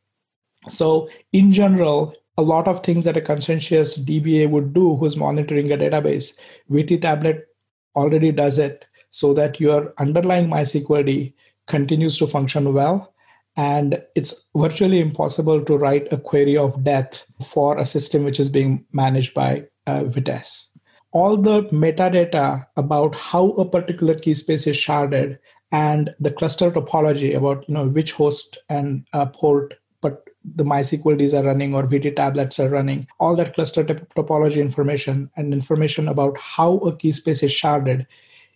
So, 0.70 1.10
in 1.34 1.52
general, 1.52 2.16
a 2.38 2.42
lot 2.42 2.68
of 2.68 2.82
things 2.82 3.06
that 3.06 3.18
a 3.18 3.22
conscientious 3.22 3.98
DBA 3.98 4.50
would 4.50 4.74
do 4.74 4.96
who's 4.96 5.18
monitoring 5.18 5.72
a 5.72 5.78
database, 5.78 6.40
VT 6.70 7.02
Tablet 7.02 7.48
already 7.96 8.32
does 8.32 8.58
it 8.58 8.86
so 9.10 9.34
that 9.34 9.60
your 9.60 9.94
underlying 9.98 10.50
MySQL 10.50 11.34
continues 11.68 12.18
to 12.18 12.28
function 12.28 12.74
well. 12.74 13.14
And 13.58 14.02
it's 14.16 14.48
virtually 14.56 15.00
impossible 15.00 15.64
to 15.66 15.78
write 15.78 16.08
a 16.12 16.18
query 16.18 16.58
of 16.58 16.84
death 16.84 17.26
for 17.46 17.78
a 17.78 17.86
system 17.86 18.24
which 18.24 18.40
is 18.40 18.50
being 18.50 18.86
managed 18.94 19.34
by 19.34 19.66
uh, 19.88 20.04
Vitess. 20.04 20.68
All 21.12 21.36
the 21.36 21.64
metadata 21.64 22.66
about 22.78 23.16
how 23.16 23.50
a 23.52 23.70
particular 23.70 24.16
key 24.16 24.34
space 24.34 24.68
is 24.68 24.78
sharded 24.78 25.38
and 25.74 26.14
the 26.20 26.32
cluster 26.32 26.72
topology 26.72 27.36
about 27.36 27.68
you 27.68 27.74
know 27.74 27.88
which 27.88 28.14
host 28.14 28.58
and 28.70 29.06
uh, 29.14 29.26
port 29.26 29.74
but 30.02 30.24
the 30.56 30.64
MySQL 30.64 31.18
Ds 31.18 31.34
are 31.34 31.44
running 31.44 31.76
or 31.76 31.84
VT 31.84 32.16
tablets 32.16 32.60
are 32.60 32.70
running, 32.70 33.08
all 33.20 33.36
that 33.36 33.54
cluster 33.54 33.84
topology 33.84 34.58
information 34.58 35.30
and 35.36 35.54
information 35.54 36.08
about 36.08 36.38
how 36.40 36.78
a 36.78 36.96
key 36.96 37.12
space 37.12 37.44
is 37.44 37.52
sharded 37.52 38.06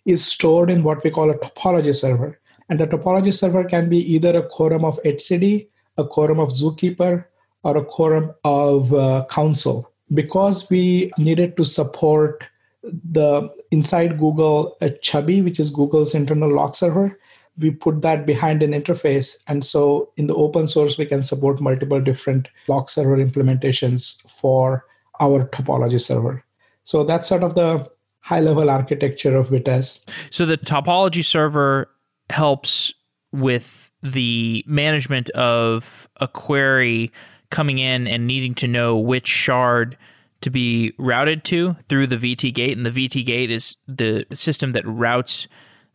is 0.04 0.24
stored 0.24 0.70
in 0.70 0.82
what 0.82 1.02
we 1.04 1.10
call 1.10 1.30
a 1.30 1.38
topology 1.38 1.94
server. 1.94 2.40
And 2.68 2.80
the 2.80 2.86
topology 2.86 3.32
server 3.32 3.64
can 3.64 3.88
be 3.88 3.98
either 4.14 4.36
a 4.36 4.46
quorum 4.46 4.84
of 4.84 5.00
etcd, 5.04 5.68
a 5.98 6.04
quorum 6.04 6.40
of 6.40 6.50
Zookeeper, 6.50 7.24
or 7.62 7.76
a 7.76 7.84
quorum 7.84 8.34
of 8.44 8.92
uh, 8.92 9.24
Consul. 9.28 9.92
Because 10.12 10.70
we 10.70 11.12
needed 11.18 11.56
to 11.56 11.64
support 11.64 12.44
the 12.82 13.48
inside 13.70 14.18
Google 14.18 14.76
uh, 14.80 14.90
Chubby, 15.02 15.42
which 15.42 15.58
is 15.58 15.70
Google's 15.70 16.14
internal 16.14 16.52
lock 16.52 16.74
server, 16.74 17.18
we 17.58 17.70
put 17.70 18.02
that 18.02 18.26
behind 18.26 18.62
an 18.62 18.72
interface. 18.72 19.36
And 19.48 19.64
so 19.64 20.12
in 20.16 20.26
the 20.26 20.34
open 20.34 20.66
source, 20.66 20.98
we 20.98 21.06
can 21.06 21.22
support 21.22 21.60
multiple 21.60 22.00
different 22.00 22.48
lock 22.68 22.88
server 22.88 23.16
implementations 23.16 24.28
for 24.30 24.84
our 25.20 25.48
topology 25.48 26.00
server. 26.00 26.44
So 26.82 27.02
that's 27.02 27.28
sort 27.28 27.42
of 27.42 27.54
the 27.54 27.90
high 28.20 28.40
level 28.40 28.70
architecture 28.70 29.36
of 29.36 29.48
Vitess. 29.48 30.08
So 30.30 30.44
the 30.44 30.58
topology 30.58 31.24
server 31.24 31.88
helps 32.30 32.92
with 33.32 33.90
the 34.02 34.64
management 34.66 35.30
of 35.30 36.08
a 36.20 36.28
query 36.28 37.12
coming 37.50 37.78
in 37.78 38.06
and 38.06 38.26
needing 38.26 38.54
to 38.54 38.68
know 38.68 38.96
which 38.96 39.26
shard 39.26 39.96
to 40.40 40.50
be 40.50 40.92
routed 40.98 41.44
to 41.44 41.74
through 41.88 42.06
the 42.06 42.16
VT 42.16 42.52
gate. 42.52 42.76
And 42.76 42.86
the 42.86 42.90
VT 42.90 43.24
gate 43.24 43.50
is 43.50 43.76
the 43.88 44.26
system 44.34 44.72
that 44.72 44.86
routes 44.86 45.48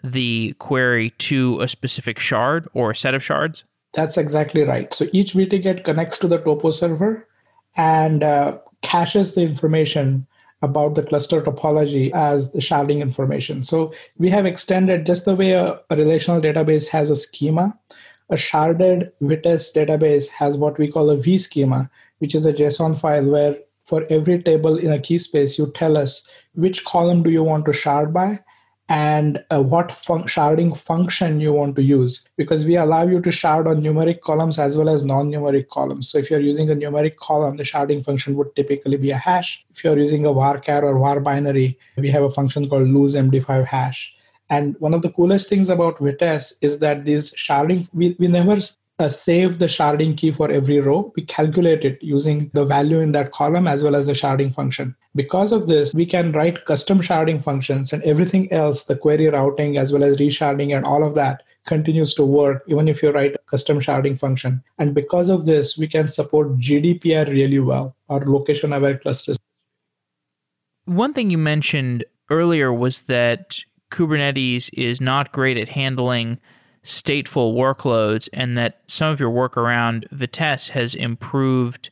the 0.03 0.55
query 0.59 1.11
to 1.11 1.61
a 1.61 1.67
specific 1.67 2.19
shard 2.19 2.67
or 2.73 2.91
a 2.91 2.95
set 2.95 3.13
of 3.13 3.23
shards? 3.23 3.63
That's 3.93 4.17
exactly 4.17 4.63
right. 4.63 4.93
So 4.93 5.07
each 5.11 5.33
VT 5.33 5.61
gate 5.61 5.83
connects 5.83 6.17
to 6.19 6.27
the 6.27 6.37
topo 6.37 6.71
server 6.71 7.27
and 7.75 8.23
uh, 8.23 8.57
caches 8.81 9.35
the 9.35 9.41
information 9.41 10.27
about 10.61 10.95
the 10.95 11.03
cluster 11.03 11.41
topology 11.41 12.11
as 12.11 12.51
the 12.51 12.59
sharding 12.59 13.01
information. 13.01 13.63
So 13.63 13.93
we 14.17 14.29
have 14.29 14.45
extended 14.45 15.05
just 15.05 15.25
the 15.25 15.35
way 15.35 15.51
a, 15.51 15.79
a 15.89 15.95
relational 15.95 16.41
database 16.41 16.87
has 16.89 17.09
a 17.09 17.15
schema. 17.15 17.77
A 18.29 18.35
sharded 18.35 19.11
Vitess 19.21 19.75
database 19.75 20.29
has 20.29 20.57
what 20.57 20.77
we 20.77 20.87
call 20.87 21.09
a 21.09 21.17
V 21.17 21.37
schema, 21.37 21.89
which 22.19 22.35
is 22.35 22.45
a 22.45 22.53
JSON 22.53 22.99
file 22.99 23.29
where 23.29 23.57
for 23.83 24.05
every 24.09 24.41
table 24.41 24.77
in 24.77 24.91
a 24.91 24.99
key 24.99 25.17
space, 25.17 25.57
you 25.57 25.69
tell 25.73 25.97
us 25.97 26.29
which 26.53 26.85
column 26.85 27.23
do 27.23 27.29
you 27.29 27.43
want 27.43 27.65
to 27.65 27.73
shard 27.73 28.13
by 28.13 28.39
and 28.91 29.41
uh, 29.51 29.61
what 29.61 29.89
fun- 29.89 30.23
sharding 30.23 30.75
function 30.77 31.39
you 31.39 31.53
want 31.53 31.77
to 31.77 31.81
use 31.81 32.27
because 32.35 32.65
we 32.65 32.75
allow 32.75 33.07
you 33.07 33.21
to 33.21 33.31
shard 33.31 33.65
on 33.65 33.81
numeric 33.81 34.19
columns 34.19 34.59
as 34.59 34.75
well 34.75 34.89
as 34.89 35.05
non-numeric 35.05 35.69
columns. 35.69 36.09
So 36.09 36.17
if 36.17 36.29
you're 36.29 36.41
using 36.41 36.69
a 36.69 36.75
numeric 36.75 37.15
column 37.15 37.55
the 37.55 37.63
sharding 37.63 38.03
function 38.03 38.35
would 38.35 38.53
typically 38.53 38.97
be 38.97 39.11
a 39.11 39.17
hash. 39.17 39.65
If 39.69 39.85
you're 39.85 39.97
using 39.97 40.25
a 40.25 40.29
varchar 40.29 40.83
or 40.83 40.99
var 40.99 41.21
binary 41.21 41.79
we 41.95 42.09
have 42.11 42.23
a 42.23 42.29
function 42.29 42.67
called 42.67 42.89
lose 42.89 43.15
md5 43.15 43.65
hash. 43.65 44.13
And 44.49 44.75
one 44.79 44.93
of 44.93 45.01
the 45.01 45.09
coolest 45.09 45.47
things 45.47 45.69
about 45.69 45.99
Vitess 45.99 46.55
is 46.61 46.79
that 46.79 47.05
these 47.05 47.31
sharding, 47.35 47.87
we, 47.93 48.17
we 48.19 48.27
never 48.27 48.59
uh, 49.01 49.09
save 49.09 49.59
the 49.59 49.65
sharding 49.65 50.15
key 50.15 50.31
for 50.31 50.49
every 50.51 50.79
row. 50.79 51.11
We 51.15 51.23
calculate 51.23 51.83
it 51.83 52.01
using 52.01 52.49
the 52.53 52.63
value 52.63 52.99
in 52.99 53.11
that 53.13 53.31
column 53.31 53.67
as 53.67 53.83
well 53.83 53.95
as 53.95 54.05
the 54.05 54.13
sharding 54.13 54.53
function. 54.53 54.95
Because 55.15 55.51
of 55.51 55.67
this, 55.67 55.93
we 55.93 56.05
can 56.05 56.31
write 56.31 56.65
custom 56.65 57.01
sharding 57.01 57.43
functions 57.43 57.91
and 57.91 58.03
everything 58.03 58.51
else, 58.53 58.83
the 58.83 58.95
query 58.95 59.27
routing 59.27 59.77
as 59.77 59.91
well 59.91 60.03
as 60.03 60.19
resharding 60.19 60.71
and 60.71 60.85
all 60.85 61.03
of 61.03 61.15
that 61.15 61.43
continues 61.65 62.13
to 62.15 62.23
work 62.23 62.63
even 62.67 62.87
if 62.87 63.03
you 63.03 63.11
write 63.11 63.35
a 63.35 63.39
custom 63.49 63.79
sharding 63.79 64.17
function. 64.17 64.63
And 64.77 64.93
because 64.93 65.29
of 65.29 65.45
this, 65.45 65.77
we 65.77 65.87
can 65.87 66.07
support 66.07 66.57
GDPR 66.59 67.27
really 67.27 67.59
well 67.59 67.95
or 68.07 68.21
location 68.25 68.73
aware 68.73 68.97
clusters. 68.97 69.37
One 70.85 71.13
thing 71.13 71.29
you 71.29 71.37
mentioned 71.37 72.03
earlier 72.29 72.73
was 72.73 73.01
that 73.03 73.59
Kubernetes 73.91 74.69
is 74.73 75.01
not 75.01 75.31
great 75.31 75.57
at 75.57 75.69
handling 75.69 76.39
stateful 76.83 77.53
workloads 77.53 78.27
and 78.33 78.57
that 78.57 78.81
some 78.87 79.09
of 79.09 79.19
your 79.19 79.29
work 79.29 79.55
around 79.57 80.07
Vitess 80.13 80.69
has 80.69 80.95
improved 80.95 81.89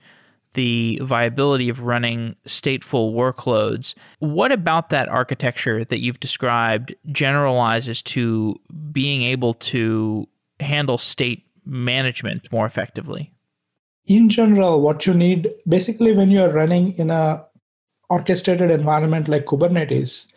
the 0.53 0.99
viability 1.03 1.69
of 1.69 1.81
running 1.81 2.35
stateful 2.47 3.13
workloads. 3.13 3.93
What 4.17 4.51
about 4.51 4.89
that 4.89 5.07
architecture 5.07 5.85
that 5.85 5.99
you've 5.99 6.19
described 6.19 6.95
generalizes 7.11 8.01
to 8.03 8.59
being 8.91 9.21
able 9.21 9.53
to 9.53 10.27
handle 10.59 10.97
state 10.97 11.45
management 11.65 12.51
more 12.51 12.65
effectively? 12.65 13.31
In 14.07 14.27
general, 14.27 14.81
what 14.81 15.05
you 15.05 15.13
need 15.13 15.49
basically 15.67 16.13
when 16.13 16.31
you're 16.31 16.51
running 16.51 16.97
in 16.97 17.11
a 17.11 17.45
orchestrated 18.09 18.71
environment 18.71 19.27
like 19.27 19.45
Kubernetes, 19.45 20.33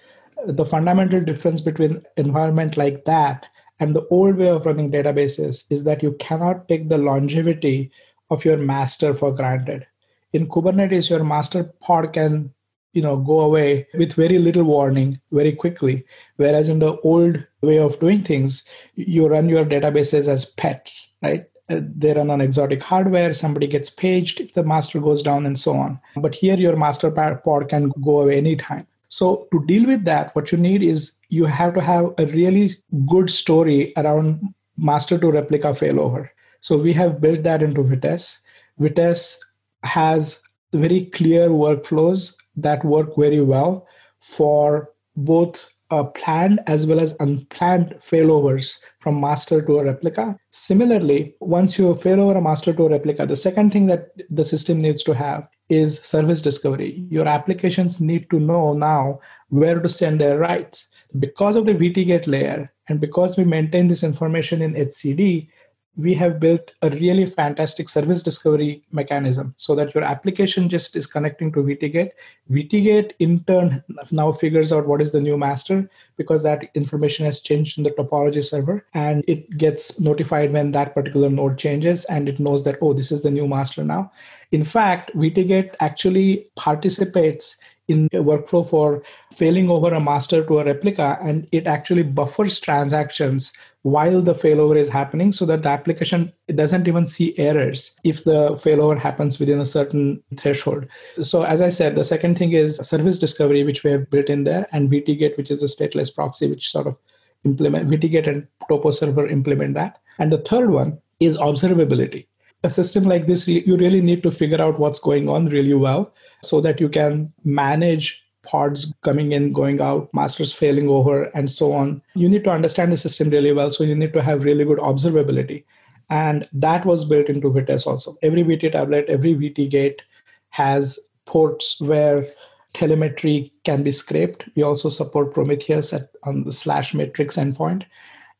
the 0.46 0.66
fundamental 0.66 1.22
difference 1.22 1.62
between 1.62 2.02
environment 2.18 2.76
like 2.76 3.06
that 3.06 3.46
and 3.82 3.96
the 3.96 4.06
old 4.16 4.36
way 4.36 4.48
of 4.48 4.64
running 4.64 4.92
databases 4.92 5.64
is 5.76 5.82
that 5.82 6.04
you 6.04 6.12
cannot 6.20 6.68
take 6.68 6.88
the 6.88 6.98
longevity 6.98 7.90
of 8.30 8.44
your 8.44 8.56
master 8.56 9.12
for 9.12 9.32
granted. 9.32 9.84
In 10.32 10.46
Kubernetes, 10.46 11.10
your 11.10 11.24
master 11.24 11.64
pod 11.80 12.12
can 12.12 12.52
you 12.92 13.02
know 13.02 13.16
go 13.16 13.40
away 13.40 13.88
with 13.94 14.12
very 14.12 14.38
little 14.38 14.62
warning 14.62 15.20
very 15.32 15.52
quickly. 15.52 16.04
Whereas 16.36 16.68
in 16.68 16.78
the 16.78 16.96
old 17.00 17.44
way 17.62 17.78
of 17.78 17.98
doing 17.98 18.22
things 18.22 18.68
you 18.94 19.26
run 19.26 19.48
your 19.48 19.64
databases 19.64 20.28
as 20.28 20.44
pets 20.44 21.12
right? 21.22 21.44
Uh, 21.68 21.80
they 21.96 22.12
run 22.12 22.30
on 22.30 22.40
exotic 22.40 22.82
hardware 22.82 23.34
somebody 23.34 23.66
gets 23.66 23.90
paged 23.90 24.40
if 24.40 24.54
the 24.54 24.62
master 24.62 25.00
goes 25.00 25.22
down 25.22 25.46
and 25.46 25.58
so 25.58 25.74
on. 25.74 25.98
But 26.16 26.34
here 26.36 26.56
your 26.56 26.76
master 26.76 27.10
pod 27.10 27.68
can 27.68 27.90
go 28.04 28.20
away 28.20 28.38
anytime. 28.38 28.86
So 29.08 29.48
to 29.52 29.64
deal 29.66 29.86
with 29.86 30.04
that, 30.04 30.34
what 30.36 30.52
you 30.52 30.58
need 30.58 30.82
is 30.82 31.12
you 31.32 31.46
have 31.46 31.72
to 31.74 31.80
have 31.80 32.06
a 32.18 32.26
really 32.26 32.68
good 33.06 33.30
story 33.30 33.92
around 33.96 34.40
master 34.76 35.16
to 35.18 35.32
replica 35.32 35.68
failover. 35.68 36.28
So 36.60 36.76
we 36.76 36.92
have 36.92 37.20
built 37.22 37.42
that 37.44 37.62
into 37.62 37.82
Vitess. 37.82 38.38
Vitess 38.78 39.38
has 39.82 40.42
very 40.74 41.06
clear 41.06 41.48
workflows 41.48 42.34
that 42.56 42.84
work 42.84 43.16
very 43.16 43.40
well 43.40 43.86
for 44.20 44.90
both 45.16 45.70
uh, 45.90 46.04
planned 46.04 46.60
as 46.66 46.86
well 46.86 47.00
as 47.00 47.16
unplanned 47.20 47.96
failovers 47.98 48.76
from 49.00 49.18
master 49.20 49.62
to 49.62 49.78
a 49.78 49.84
replica. 49.84 50.36
Similarly, 50.50 51.34
once 51.40 51.78
you 51.78 51.94
fail 51.94 52.20
over 52.20 52.38
a 52.38 52.42
master 52.42 52.74
to 52.74 52.86
a 52.86 52.90
replica, 52.90 53.26
the 53.26 53.36
second 53.36 53.72
thing 53.72 53.86
that 53.86 54.08
the 54.30 54.44
system 54.44 54.78
needs 54.78 55.02
to 55.04 55.14
have 55.14 55.48
is 55.70 56.00
service 56.00 56.42
discovery. 56.42 57.06
Your 57.10 57.26
applications 57.26 58.00
need 58.00 58.28
to 58.30 58.38
know 58.38 58.74
now 58.74 59.20
where 59.48 59.80
to 59.80 59.88
send 59.88 60.20
their 60.20 60.38
writes. 60.38 60.91
Because 61.18 61.56
of 61.56 61.66
the 61.66 61.74
VT-gate 61.74 62.26
layer 62.26 62.72
and 62.88 63.00
because 63.00 63.36
we 63.36 63.44
maintain 63.44 63.88
this 63.88 64.02
information 64.02 64.62
in 64.62 64.74
etcd, 64.74 65.48
we 65.96 66.14
have 66.14 66.40
built 66.40 66.70
a 66.80 66.88
really 66.90 67.26
fantastic 67.26 67.88
service 67.88 68.22
discovery 68.22 68.82
mechanism 68.92 69.52
so 69.58 69.74
that 69.74 69.94
your 69.94 70.02
application 70.02 70.68
just 70.68 70.96
is 70.96 71.06
connecting 71.06 71.52
to 71.52 71.62
VT-gate. 71.62 72.12
VT-gate 72.50 73.12
in 73.18 73.44
turn 73.44 73.84
now 74.10 74.32
figures 74.32 74.72
out 74.72 74.86
what 74.86 75.02
is 75.02 75.12
the 75.12 75.20
new 75.20 75.36
master 75.36 75.90
because 76.16 76.42
that 76.44 76.70
information 76.74 77.26
has 77.26 77.40
changed 77.40 77.76
in 77.76 77.84
the 77.84 77.90
topology 77.90 78.42
server 78.42 78.86
and 78.94 79.22
it 79.28 79.58
gets 79.58 80.00
notified 80.00 80.50
when 80.52 80.70
that 80.70 80.94
particular 80.94 81.28
node 81.28 81.58
changes 81.58 82.06
and 82.06 82.26
it 82.26 82.40
knows 82.40 82.64
that, 82.64 82.78
oh, 82.80 82.94
this 82.94 83.12
is 83.12 83.22
the 83.22 83.30
new 83.30 83.46
master 83.46 83.84
now. 83.84 84.10
In 84.50 84.64
fact, 84.64 85.14
VT-gate 85.14 85.74
actually 85.80 86.46
participates 86.56 87.60
in 87.92 88.08
a 88.12 88.22
workflow 88.22 88.62
for 88.68 89.02
failing 89.32 89.68
over 89.70 89.92
a 89.94 90.00
master 90.00 90.44
to 90.44 90.58
a 90.58 90.64
replica, 90.64 91.18
and 91.22 91.46
it 91.52 91.66
actually 91.66 92.02
buffers 92.02 92.58
transactions 92.60 93.52
while 93.82 94.22
the 94.22 94.34
failover 94.34 94.76
is 94.76 94.88
happening 94.88 95.32
so 95.32 95.44
that 95.44 95.62
the 95.62 95.68
application 95.68 96.32
doesn't 96.54 96.86
even 96.86 97.04
see 97.04 97.36
errors 97.38 97.96
if 98.04 98.22
the 98.24 98.50
failover 98.64 98.98
happens 98.98 99.40
within 99.40 99.60
a 99.60 99.66
certain 99.66 100.22
threshold. 100.36 100.86
So, 101.20 101.42
as 101.42 101.60
I 101.60 101.68
said, 101.68 101.96
the 101.96 102.04
second 102.04 102.38
thing 102.38 102.52
is 102.52 102.76
service 102.76 103.18
discovery, 103.18 103.64
which 103.64 103.84
we 103.84 103.90
have 103.90 104.08
built 104.10 104.30
in 104.30 104.44
there, 104.44 104.66
and 104.72 104.90
VTGate, 104.90 105.36
which 105.36 105.50
is 105.50 105.62
a 105.62 105.66
stateless 105.66 106.14
proxy, 106.14 106.48
which 106.48 106.70
sort 106.70 106.86
of 106.86 106.96
implement 107.44 107.90
VTGate 107.90 108.28
and 108.28 108.46
Topo 108.68 108.90
server 108.90 109.26
implement 109.26 109.74
that. 109.74 109.98
And 110.18 110.32
the 110.32 110.38
third 110.38 110.70
one 110.70 110.98
is 111.18 111.36
observability. 111.38 112.26
A 112.64 112.70
system 112.70 113.04
like 113.04 113.26
this, 113.26 113.48
you 113.48 113.76
really 113.76 114.00
need 114.00 114.22
to 114.22 114.30
figure 114.30 114.60
out 114.60 114.78
what's 114.78 115.00
going 115.00 115.28
on 115.28 115.46
really 115.46 115.74
well 115.74 116.14
so 116.42 116.60
that 116.60 116.80
you 116.80 116.88
can 116.88 117.32
manage 117.44 118.24
pods 118.42 118.92
coming 119.02 119.32
in, 119.32 119.52
going 119.52 119.80
out, 119.80 120.08
masters 120.12 120.52
failing 120.52 120.88
over, 120.88 121.24
and 121.34 121.50
so 121.50 121.72
on. 121.72 122.02
You 122.14 122.28
need 122.28 122.44
to 122.44 122.50
understand 122.50 122.92
the 122.92 122.96
system 122.96 123.30
really 123.30 123.52
well. 123.52 123.70
So 123.70 123.84
you 123.84 123.94
need 123.94 124.12
to 124.12 124.22
have 124.22 124.44
really 124.44 124.64
good 124.64 124.78
observability. 124.78 125.64
And 126.10 126.46
that 126.52 126.84
was 126.84 127.04
built 127.04 127.28
into 127.28 127.50
Vitess 127.50 127.86
also. 127.86 128.14
Every 128.22 128.44
VT 128.44 128.72
tablet, 128.72 129.06
every 129.08 129.34
VT 129.34 129.70
gate 129.70 130.02
has 130.50 130.98
ports 131.24 131.80
where 131.80 132.28
telemetry 132.74 133.52
can 133.64 133.82
be 133.82 133.92
scraped. 133.92 134.44
We 134.56 134.62
also 134.62 134.88
support 134.88 135.34
Prometheus 135.34 135.92
at, 135.92 136.10
on 136.24 136.44
the 136.44 136.52
slash 136.52 136.94
metrics 136.94 137.36
endpoint. 137.36 137.84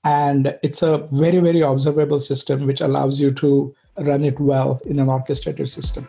And 0.05 0.59
it's 0.62 0.83
a 0.83 1.09
very, 1.12 1.38
very 1.38 1.61
observable 1.61 2.21
system 2.21 2.67
which 2.67 2.81
allows 2.81 3.21
you 3.21 3.33
to 3.35 3.75
run 3.99 4.25
it 4.25 4.39
well 4.41 4.81
in 4.87 4.99
an 4.99 5.09
orchestrated 5.09 5.69
system. 5.69 6.07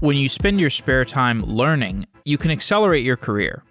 When 0.00 0.16
you 0.16 0.28
spend 0.28 0.60
your 0.60 0.70
spare 0.70 1.04
time 1.04 1.40
learning, 1.40 2.06
you 2.24 2.38
can 2.38 2.52
accelerate 2.52 3.04
your 3.04 3.16
career. 3.16 3.64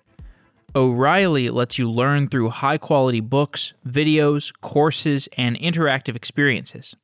O'Reilly 0.75 1.49
lets 1.49 1.79
you 1.79 1.89
learn 1.89 2.27
through 2.27 2.49
high 2.49 2.77
quality 2.77 3.21
books, 3.21 3.73
videos, 3.87 4.51
courses, 4.61 5.29
and 5.37 5.57
interactive 5.57 6.15
experiences. 6.15 6.95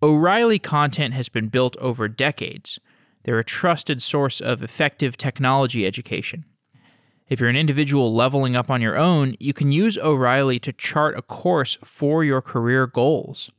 O'Reilly 0.00 0.60
content 0.60 1.12
has 1.14 1.28
been 1.28 1.48
built 1.48 1.76
over 1.78 2.06
decades. 2.06 2.78
They're 3.24 3.40
a 3.40 3.44
trusted 3.44 4.00
source 4.00 4.40
of 4.40 4.62
effective 4.62 5.16
technology 5.16 5.84
education. 5.84 6.44
If 7.28 7.40
you're 7.40 7.48
an 7.48 7.56
individual 7.56 8.14
leveling 8.14 8.54
up 8.54 8.70
on 8.70 8.80
your 8.80 8.96
own, 8.96 9.34
you 9.40 9.52
can 9.52 9.72
use 9.72 9.98
O'Reilly 9.98 10.60
to 10.60 10.72
chart 10.72 11.18
a 11.18 11.22
course 11.22 11.76
for 11.82 12.22
your 12.22 12.40
career 12.40 12.86
goals. 12.86 13.50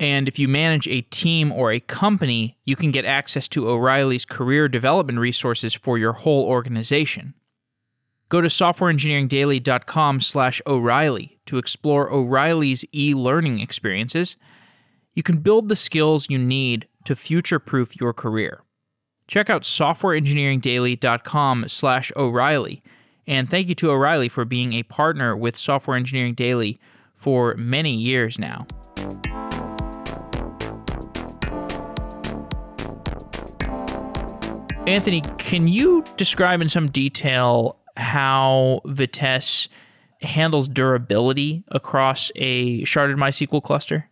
And 0.00 0.26
if 0.26 0.38
you 0.38 0.48
manage 0.48 0.88
a 0.88 1.02
team 1.02 1.52
or 1.52 1.70
a 1.70 1.78
company, 1.78 2.56
you 2.64 2.74
can 2.74 2.90
get 2.90 3.04
access 3.04 3.48
to 3.48 3.68
O'Reilly's 3.68 4.24
career 4.24 4.66
development 4.66 5.18
resources 5.18 5.74
for 5.74 5.98
your 5.98 6.14
whole 6.14 6.46
organization. 6.46 7.34
Go 8.30 8.40
to 8.40 8.48
softwareengineeringdaily.com 8.48 10.22
slash 10.22 10.62
O'Reilly 10.66 11.38
to 11.44 11.58
explore 11.58 12.10
O'Reilly's 12.10 12.82
e-learning 12.94 13.60
experiences. 13.60 14.36
You 15.14 15.22
can 15.22 15.40
build 15.40 15.68
the 15.68 15.76
skills 15.76 16.30
you 16.30 16.38
need 16.38 16.88
to 17.04 17.14
future-proof 17.14 18.00
your 18.00 18.14
career. 18.14 18.62
Check 19.28 19.50
out 19.50 19.62
softwareengineeringdaily.com 19.62 21.68
slash 21.68 22.10
O'Reilly. 22.16 22.82
And 23.26 23.48
thank 23.48 23.68
you 23.68 23.74
to 23.76 23.90
O'Reilly 23.90 24.28
for 24.28 24.44
being 24.44 24.72
a 24.72 24.82
partner 24.82 25.36
with 25.36 25.56
Software 25.56 25.96
Engineering 25.96 26.34
Daily 26.34 26.80
for 27.14 27.54
many 27.54 27.94
years 27.94 28.38
now. 28.38 28.66
Anthony, 34.86 35.22
can 35.38 35.68
you 35.68 36.04
describe 36.16 36.60
in 36.60 36.68
some 36.68 36.88
detail 36.88 37.78
how 37.96 38.80
Vitess 38.84 39.68
handles 40.22 40.68
durability 40.68 41.62
across 41.68 42.32
a 42.34 42.82
sharded 42.82 43.16
MySQL 43.16 43.62
cluster? 43.62 44.08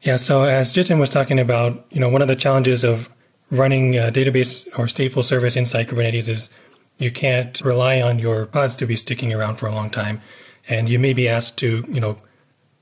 Yeah, 0.00 0.16
so 0.16 0.44
as 0.44 0.72
Jiten 0.72 0.98
was 0.98 1.10
talking 1.10 1.38
about, 1.38 1.84
you 1.90 2.00
know, 2.00 2.08
one 2.08 2.22
of 2.22 2.28
the 2.28 2.36
challenges 2.36 2.84
of 2.84 3.10
running 3.50 3.96
a 3.96 4.10
database 4.10 4.66
or 4.78 4.86
stateful 4.86 5.22
service 5.22 5.56
inside 5.56 5.88
Kubernetes 5.88 6.28
is 6.28 6.50
you 6.98 7.10
can't 7.10 7.60
rely 7.60 8.00
on 8.00 8.18
your 8.18 8.46
pods 8.46 8.76
to 8.76 8.86
be 8.86 8.96
sticking 8.96 9.32
around 9.32 9.56
for 9.56 9.66
a 9.66 9.74
long 9.74 9.90
time. 9.90 10.20
And 10.68 10.88
you 10.88 10.98
may 10.98 11.12
be 11.12 11.28
asked 11.28 11.58
to, 11.58 11.84
you 11.88 12.00
know, 12.00 12.18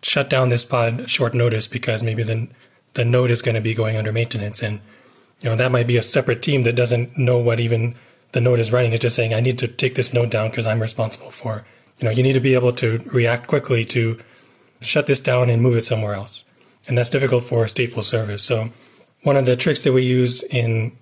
shut 0.03 0.29
down 0.31 0.49
this 0.49 0.65
pod 0.65 1.09
short 1.09 1.35
notice 1.35 1.67
because 1.67 2.03
maybe 2.03 2.23
the, 2.23 2.49
the 2.95 3.05
node 3.05 3.31
is 3.31 3.43
going 3.43 3.55
to 3.55 3.61
be 3.61 3.75
going 3.75 3.97
under 3.97 4.13
maintenance. 4.13 4.63
And 4.63 4.81
you 5.41 5.49
know, 5.49 5.57
that 5.57 5.73
might 5.73 5.87
be 5.87 5.97
a 5.97 6.03
separate 6.03 6.43
team 6.43 6.65
that 6.65 6.77
doesn't 6.77 7.17
know 7.17 7.39
what 7.39 7.61
even 7.61 7.95
the 8.33 8.41
node 8.41 8.59
is 8.59 8.73
running. 8.73 8.93
It's 8.93 9.03
just 9.03 9.17
saying, 9.17 9.35
I 9.35 9.41
need 9.41 9.59
to 9.59 9.69
take 9.69 9.95
this 9.95 10.13
node 10.13 10.31
down 10.31 10.51
because 10.51 10.67
I'm 10.67 10.81
responsible 10.81 11.31
for, 11.31 11.65
you 11.99 12.05
know, 12.05 12.11
you 12.11 12.23
need 12.23 12.35
to 12.35 12.41
be 12.41 12.55
able 12.55 12.73
to 12.75 12.99
react 13.07 13.47
quickly 13.47 13.85
to 13.87 14.19
shut 14.81 15.07
this 15.07 15.21
down 15.21 15.51
and 15.51 15.63
move 15.63 15.77
it 15.77 15.85
somewhere 15.85 16.15
else. 16.15 16.45
And 16.87 16.97
that's 16.97 17.11
difficult 17.11 17.45
for 17.45 17.63
a 17.65 17.67
stateful 17.67 18.03
service. 18.03 18.43
So 18.43 18.71
one 19.23 19.37
of 19.37 19.47
the 19.47 19.57
tricks 19.57 19.83
that 19.85 19.93
we 19.93 20.03
use 20.03 20.43
in 20.45 20.93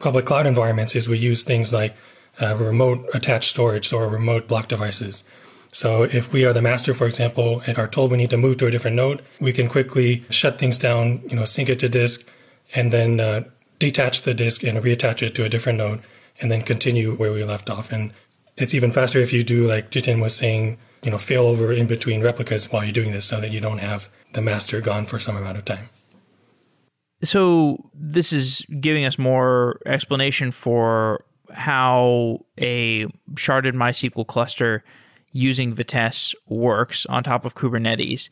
public 0.00 0.24
cloud 0.24 0.46
environments 0.46 0.94
is 0.94 1.08
we 1.08 1.18
use 1.18 1.44
things 1.44 1.72
like 1.72 1.96
uh, 2.40 2.56
remote 2.56 3.08
attached 3.14 3.50
storage 3.50 3.92
or 3.92 4.08
remote 4.08 4.48
block 4.48 4.68
devices. 4.68 5.24
So 5.72 6.02
if 6.02 6.32
we 6.32 6.44
are 6.44 6.52
the 6.52 6.62
master, 6.62 6.94
for 6.94 7.06
example, 7.06 7.62
and 7.66 7.78
are 7.78 7.86
told 7.86 8.10
we 8.10 8.16
need 8.16 8.30
to 8.30 8.36
move 8.36 8.56
to 8.58 8.66
a 8.66 8.70
different 8.70 8.96
node, 8.96 9.22
we 9.40 9.52
can 9.52 9.68
quickly 9.68 10.24
shut 10.28 10.58
things 10.58 10.78
down, 10.78 11.20
you 11.28 11.36
know, 11.36 11.44
sync 11.44 11.68
it 11.68 11.78
to 11.80 11.88
disk, 11.88 12.28
and 12.74 12.92
then 12.92 13.20
uh, 13.20 13.44
detach 13.78 14.22
the 14.22 14.34
disk 14.34 14.62
and 14.64 14.78
reattach 14.78 15.22
it 15.22 15.34
to 15.36 15.44
a 15.44 15.48
different 15.48 15.78
node 15.78 16.02
and 16.40 16.50
then 16.50 16.62
continue 16.62 17.14
where 17.14 17.32
we 17.32 17.44
left 17.44 17.70
off. 17.70 17.92
And 17.92 18.12
it's 18.56 18.74
even 18.74 18.90
faster 18.90 19.18
if 19.18 19.32
you 19.32 19.44
do, 19.44 19.66
like 19.66 19.90
Jiten 19.90 20.20
was 20.20 20.34
saying, 20.34 20.78
you 21.02 21.10
know, 21.10 21.16
failover 21.16 21.76
in 21.76 21.86
between 21.86 22.20
replicas 22.20 22.70
while 22.70 22.84
you're 22.84 22.92
doing 22.92 23.12
this 23.12 23.24
so 23.24 23.40
that 23.40 23.52
you 23.52 23.60
don't 23.60 23.78
have 23.78 24.08
the 24.32 24.42
master 24.42 24.80
gone 24.80 25.06
for 25.06 25.18
some 25.18 25.36
amount 25.36 25.58
of 25.58 25.64
time. 25.64 25.88
So 27.22 27.90
this 27.94 28.32
is 28.32 28.64
giving 28.80 29.04
us 29.04 29.18
more 29.18 29.80
explanation 29.86 30.50
for 30.50 31.24
how 31.52 32.44
a 32.58 33.06
sharded 33.34 33.74
MySQL 33.74 34.26
cluster 34.26 34.84
using 35.32 35.74
Vitess 35.74 36.34
works 36.48 37.06
on 37.06 37.22
top 37.22 37.44
of 37.44 37.54
Kubernetes. 37.54 38.28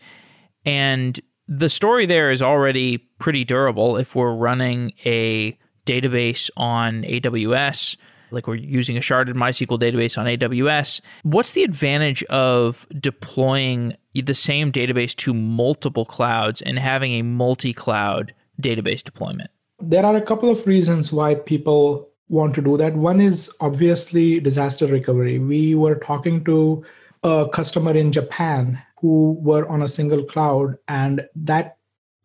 And 0.64 1.18
the 1.46 1.68
story 1.68 2.06
there 2.06 2.30
is 2.30 2.42
already 2.42 2.98
pretty 3.18 3.44
durable 3.44 3.96
if 3.96 4.14
we're 4.14 4.34
running 4.34 4.92
a 5.04 5.58
database 5.86 6.50
on 6.56 7.02
AWS, 7.04 7.96
like 8.30 8.46
we're 8.46 8.56
using 8.56 8.96
a 8.96 9.00
sharded 9.00 9.34
MySQL 9.34 9.80
database 9.80 10.18
on 10.18 10.26
AWS. 10.26 11.00
What's 11.22 11.52
the 11.52 11.62
advantage 11.64 12.22
of 12.24 12.86
deploying 13.00 13.96
the 14.14 14.34
same 14.34 14.72
database 14.72 15.14
to 15.16 15.32
multiple 15.32 16.04
clouds 16.04 16.60
and 16.60 16.78
having 16.78 17.12
a 17.12 17.22
multi 17.22 17.72
cloud 17.72 18.34
database 18.60 19.02
deployment? 19.02 19.50
There 19.80 20.04
are 20.04 20.16
a 20.16 20.22
couple 20.22 20.50
of 20.50 20.66
reasons 20.66 21.12
why 21.12 21.36
people 21.36 22.07
want 22.28 22.54
to 22.54 22.62
do 22.62 22.76
that. 22.76 22.94
One 22.94 23.20
is 23.20 23.50
obviously 23.60 24.40
disaster 24.40 24.86
recovery. 24.86 25.38
We 25.38 25.74
were 25.74 25.96
talking 25.96 26.44
to 26.44 26.84
a 27.22 27.48
customer 27.52 27.96
in 27.96 28.12
Japan 28.12 28.80
who 29.00 29.38
were 29.40 29.66
on 29.68 29.82
a 29.82 29.88
single 29.88 30.24
cloud, 30.24 30.76
and 30.88 31.26
that 31.34 31.78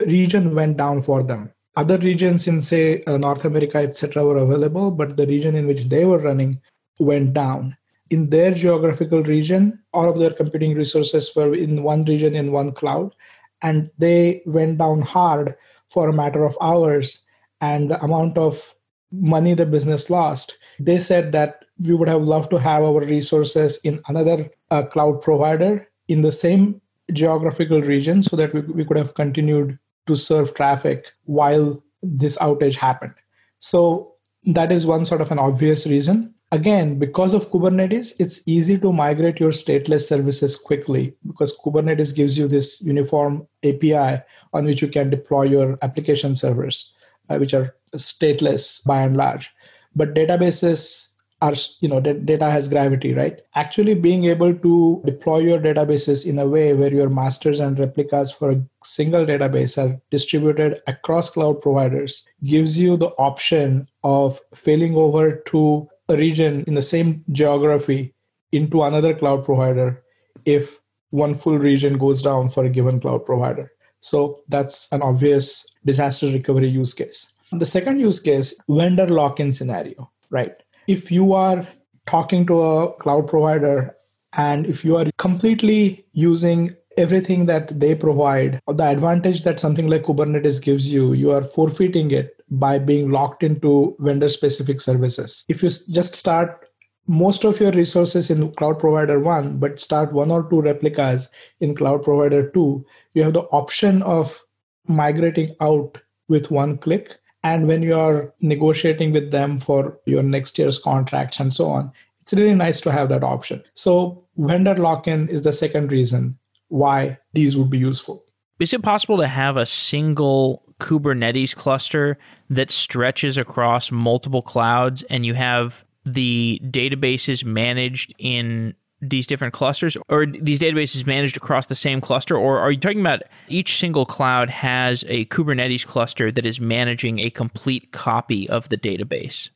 region 0.05 0.55
went 0.55 0.77
down 0.77 1.01
for 1.01 1.23
them. 1.23 1.51
Other 1.75 1.97
regions 1.97 2.47
in, 2.47 2.61
say, 2.61 3.03
uh, 3.03 3.17
North 3.17 3.45
America, 3.45 3.77
etc., 3.77 4.23
were 4.23 4.37
available, 4.37 4.91
but 4.91 5.17
the 5.17 5.25
region 5.25 5.55
in 5.55 5.67
which 5.67 5.85
they 5.85 6.05
were 6.05 6.19
running 6.19 6.61
went 6.99 7.33
down. 7.33 7.75
In 8.09 8.29
their 8.29 8.53
geographical 8.53 9.23
region, 9.23 9.79
all 9.91 10.09
of 10.09 10.19
their 10.19 10.33
computing 10.33 10.75
resources 10.75 11.35
were 11.35 11.55
in 11.55 11.81
one 11.81 12.05
region 12.05 12.35
in 12.35 12.51
one 12.51 12.73
cloud, 12.73 13.15
and 13.61 13.89
they 13.97 14.43
went 14.45 14.77
down 14.77 15.01
hard 15.01 15.55
for 15.89 16.09
a 16.09 16.13
matter 16.13 16.43
of 16.43 16.57
hours. 16.61 17.25
And 17.61 17.89
the 17.89 18.03
amount 18.03 18.37
of 18.37 18.72
money 19.13 19.53
the 19.53 19.65
business 19.65 20.09
lost, 20.09 20.57
they 20.79 20.99
said 20.99 21.31
that 21.31 21.65
we 21.79 21.93
would 21.93 22.07
have 22.07 22.23
loved 22.23 22.49
to 22.51 22.59
have 22.59 22.83
our 22.83 23.01
resources 23.01 23.79
in 23.83 24.01
another 24.07 24.49
uh, 24.71 24.83
cloud 24.83 25.21
provider 25.21 25.87
in 26.07 26.21
the 26.21 26.31
same 26.31 26.81
geographical 27.11 27.81
region 27.81 28.23
so 28.23 28.35
that 28.35 28.53
we, 28.53 28.61
we 28.61 28.85
could 28.85 28.97
have 28.97 29.13
continued 29.13 29.77
to 30.07 30.15
serve 30.15 30.53
traffic 30.53 31.11
while 31.25 31.83
this 32.01 32.37
outage 32.37 32.75
happened. 32.75 33.13
So 33.59 34.13
that 34.45 34.71
is 34.71 34.85
one 34.85 35.05
sort 35.05 35.21
of 35.21 35.31
an 35.31 35.39
obvious 35.39 35.87
reason. 35.87 36.33
Again, 36.51 36.99
because 36.99 37.33
of 37.33 37.49
Kubernetes, 37.49 38.13
it's 38.19 38.41
easy 38.45 38.77
to 38.77 38.93
migrate 38.93 39.39
your 39.39 39.49
stateless 39.51 40.07
services 40.07 40.55
quickly 40.55 41.15
because 41.25 41.57
Kubernetes 41.59 42.15
gives 42.15 42.37
you 42.37 42.47
this 42.47 42.79
uniform 42.81 43.47
API 43.63 44.21
on 44.53 44.65
which 44.65 44.81
you 44.81 44.87
can 44.87 45.09
deploy 45.09 45.43
your 45.43 45.77
application 45.81 46.35
servers, 46.35 46.93
uh, 47.29 47.37
which 47.37 47.53
are 47.53 47.75
stateless 47.95 48.85
by 48.85 49.01
and 49.01 49.17
large. 49.17 49.51
But 49.95 50.15
databases 50.15 51.13
are, 51.43 51.55
you 51.81 51.89
know 51.89 51.99
data 51.99 52.49
has 52.49 52.69
gravity 52.69 53.13
right 53.13 53.41
actually 53.55 53.95
being 53.95 54.23
able 54.25 54.53
to 54.65 55.01
deploy 55.05 55.39
your 55.39 55.59
databases 55.59 56.25
in 56.25 56.39
a 56.39 56.47
way 56.47 56.73
where 56.73 56.93
your 56.93 57.09
masters 57.09 57.59
and 57.59 57.77
replicas 57.77 58.31
for 58.31 58.51
a 58.51 58.63
single 58.83 59.25
database 59.25 59.77
are 59.77 59.99
distributed 60.09 60.81
across 60.87 61.29
cloud 61.29 61.61
providers 61.61 62.25
gives 62.45 62.79
you 62.79 62.95
the 62.95 63.09
option 63.29 63.85
of 64.05 64.39
failing 64.55 64.95
over 64.95 65.35
to 65.51 65.85
a 66.07 66.15
region 66.15 66.63
in 66.65 66.75
the 66.75 66.81
same 66.81 67.25
geography 67.33 68.13
into 68.53 68.83
another 68.83 69.13
cloud 69.13 69.43
provider 69.43 70.01
if 70.45 70.79
one 71.09 71.35
full 71.35 71.59
region 71.59 71.97
goes 71.97 72.21
down 72.21 72.47
for 72.47 72.63
a 72.63 72.69
given 72.69 73.01
cloud 73.01 73.25
provider 73.25 73.69
so 73.99 74.39
that's 74.47 74.89
an 74.93 75.01
obvious 75.01 75.72
disaster 75.85 76.27
recovery 76.27 76.67
use 76.67 76.93
case. 76.93 77.33
The 77.51 77.65
second 77.65 77.99
use 77.99 78.19
case 78.19 78.55
vendor 78.67 79.07
lock-in 79.07 79.51
scenario 79.51 80.09
right? 80.33 80.55
If 80.87 81.11
you 81.11 81.33
are 81.33 81.65
talking 82.07 82.45
to 82.47 82.61
a 82.61 82.93
cloud 82.95 83.27
provider 83.29 83.95
and 84.33 84.65
if 84.65 84.83
you 84.83 84.97
are 84.97 85.09
completely 85.17 86.05
using 86.11 86.75
everything 86.97 87.45
that 87.45 87.79
they 87.79 87.95
provide 87.95 88.59
the 88.67 88.83
advantage 88.83 89.43
that 89.43 89.59
something 89.59 89.87
like 89.87 90.03
kubernetes 90.03 90.61
gives 90.61 90.91
you 90.91 91.13
you 91.13 91.31
are 91.31 91.43
forfeiting 91.43 92.11
it 92.11 92.35
by 92.51 92.77
being 92.77 93.09
locked 93.09 93.41
into 93.41 93.95
vendor 93.99 94.29
specific 94.29 94.79
services. 94.81 95.43
If 95.47 95.63
you 95.63 95.69
just 95.69 96.15
start 96.15 96.69
most 97.07 97.45
of 97.45 97.59
your 97.59 97.71
resources 97.71 98.29
in 98.29 98.51
cloud 98.53 98.79
provider 98.79 99.19
1 99.19 99.57
but 99.57 99.79
start 99.79 100.13
one 100.13 100.31
or 100.31 100.49
two 100.49 100.61
replicas 100.61 101.29
in 101.61 101.75
cloud 101.75 102.03
provider 102.03 102.49
2 102.49 102.85
you 103.13 103.23
have 103.23 103.33
the 103.33 103.47
option 103.61 104.01
of 104.03 104.41
migrating 104.87 105.55
out 105.61 105.99
with 106.27 106.51
one 106.51 106.77
click 106.77 107.17
and 107.43 107.67
when 107.67 107.81
you 107.81 107.97
are 107.99 108.33
negotiating 108.39 109.11
with 109.11 109.31
them 109.31 109.59
for 109.59 109.99
your 110.05 110.23
next 110.23 110.57
year's 110.57 110.79
contracts 110.79 111.39
and 111.39 111.53
so 111.53 111.69
on 111.69 111.91
it's 112.23 112.33
really 112.33 112.55
nice 112.55 112.79
to 112.81 112.91
have 112.91 113.09
that 113.09 113.21
option. 113.21 113.61
So 113.73 114.23
vendor 114.37 114.75
lock-in 114.75 115.27
is 115.27 115.43
the 115.43 115.51
second 115.51 115.91
reason 115.91 116.39
why 116.69 117.17
these 117.33 117.57
would 117.57 117.69
be 117.69 117.77
useful. 117.77 118.23
Is 118.61 118.73
it 118.73 118.81
possible 118.81 119.17
to 119.17 119.27
have 119.27 119.57
a 119.57 119.65
single 119.65 120.63
kubernetes 120.79 121.53
cluster 121.53 122.17
that 122.49 122.71
stretches 122.71 123.37
across 123.37 123.91
multiple 123.91 124.41
clouds 124.41 125.03
and 125.03 125.25
you 125.25 125.33
have 125.33 125.83
the 126.05 126.61
databases 126.63 127.43
managed 127.43 128.13
in 128.17 128.73
these 129.09 129.27
different 129.27 129.53
clusters 129.53 129.97
or 130.07 130.25
these 130.25 130.59
databases 130.59 131.05
managed 131.05 131.35
across 131.37 131.65
the 131.67 131.75
same 131.75 131.99
cluster 131.99 132.37
or 132.37 132.59
are 132.59 132.71
you 132.71 132.79
talking 132.79 133.01
about 133.01 133.21
each 133.47 133.77
single 133.77 134.05
cloud 134.05 134.49
has 134.49 135.03
a 135.07 135.25
kubernetes 135.25 135.85
cluster 135.85 136.31
that 136.31 136.45
is 136.45 136.59
managing 136.59 137.19
a 137.19 137.29
complete 137.29 137.91
copy 137.91 138.47
of 138.49 138.69
the 138.69 138.77
database? 138.77 139.49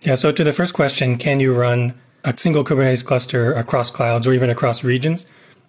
Yeah 0.00 0.14
so 0.14 0.32
to 0.32 0.42
the 0.42 0.52
first 0.52 0.74
question 0.74 1.18
can 1.18 1.40
you 1.40 1.54
run 1.54 1.94
a 2.24 2.36
single 2.36 2.64
kubernetes 2.64 3.04
cluster 3.04 3.52
across 3.52 3.90
clouds 3.90 4.26
or 4.26 4.32
even 4.32 4.50
across 4.50 4.82
regions? 4.82 5.26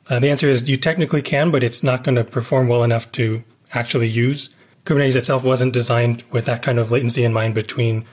Uh, 0.09 0.19
the 0.19 0.29
answer 0.29 0.47
is 0.47 0.69
you 0.69 0.77
technically 0.77 1.21
can 1.21 1.51
but 1.51 1.63
it's 1.63 1.83
not 1.83 2.03
going 2.03 2.15
to 2.15 2.23
perform 2.23 2.67
well 2.67 2.83
enough 2.83 3.11
to 3.13 3.43
actually 3.73 4.07
use. 4.07 4.55
Kubernetes 4.85 5.15
itself 5.15 5.43
wasn't 5.43 5.73
designed 5.73 6.23
with 6.31 6.45
that 6.45 6.61
kind 6.61 6.79
of 6.79 6.91
latency 6.91 7.23
in 7.23 7.33
mind 7.33 7.55
between 7.55 8.05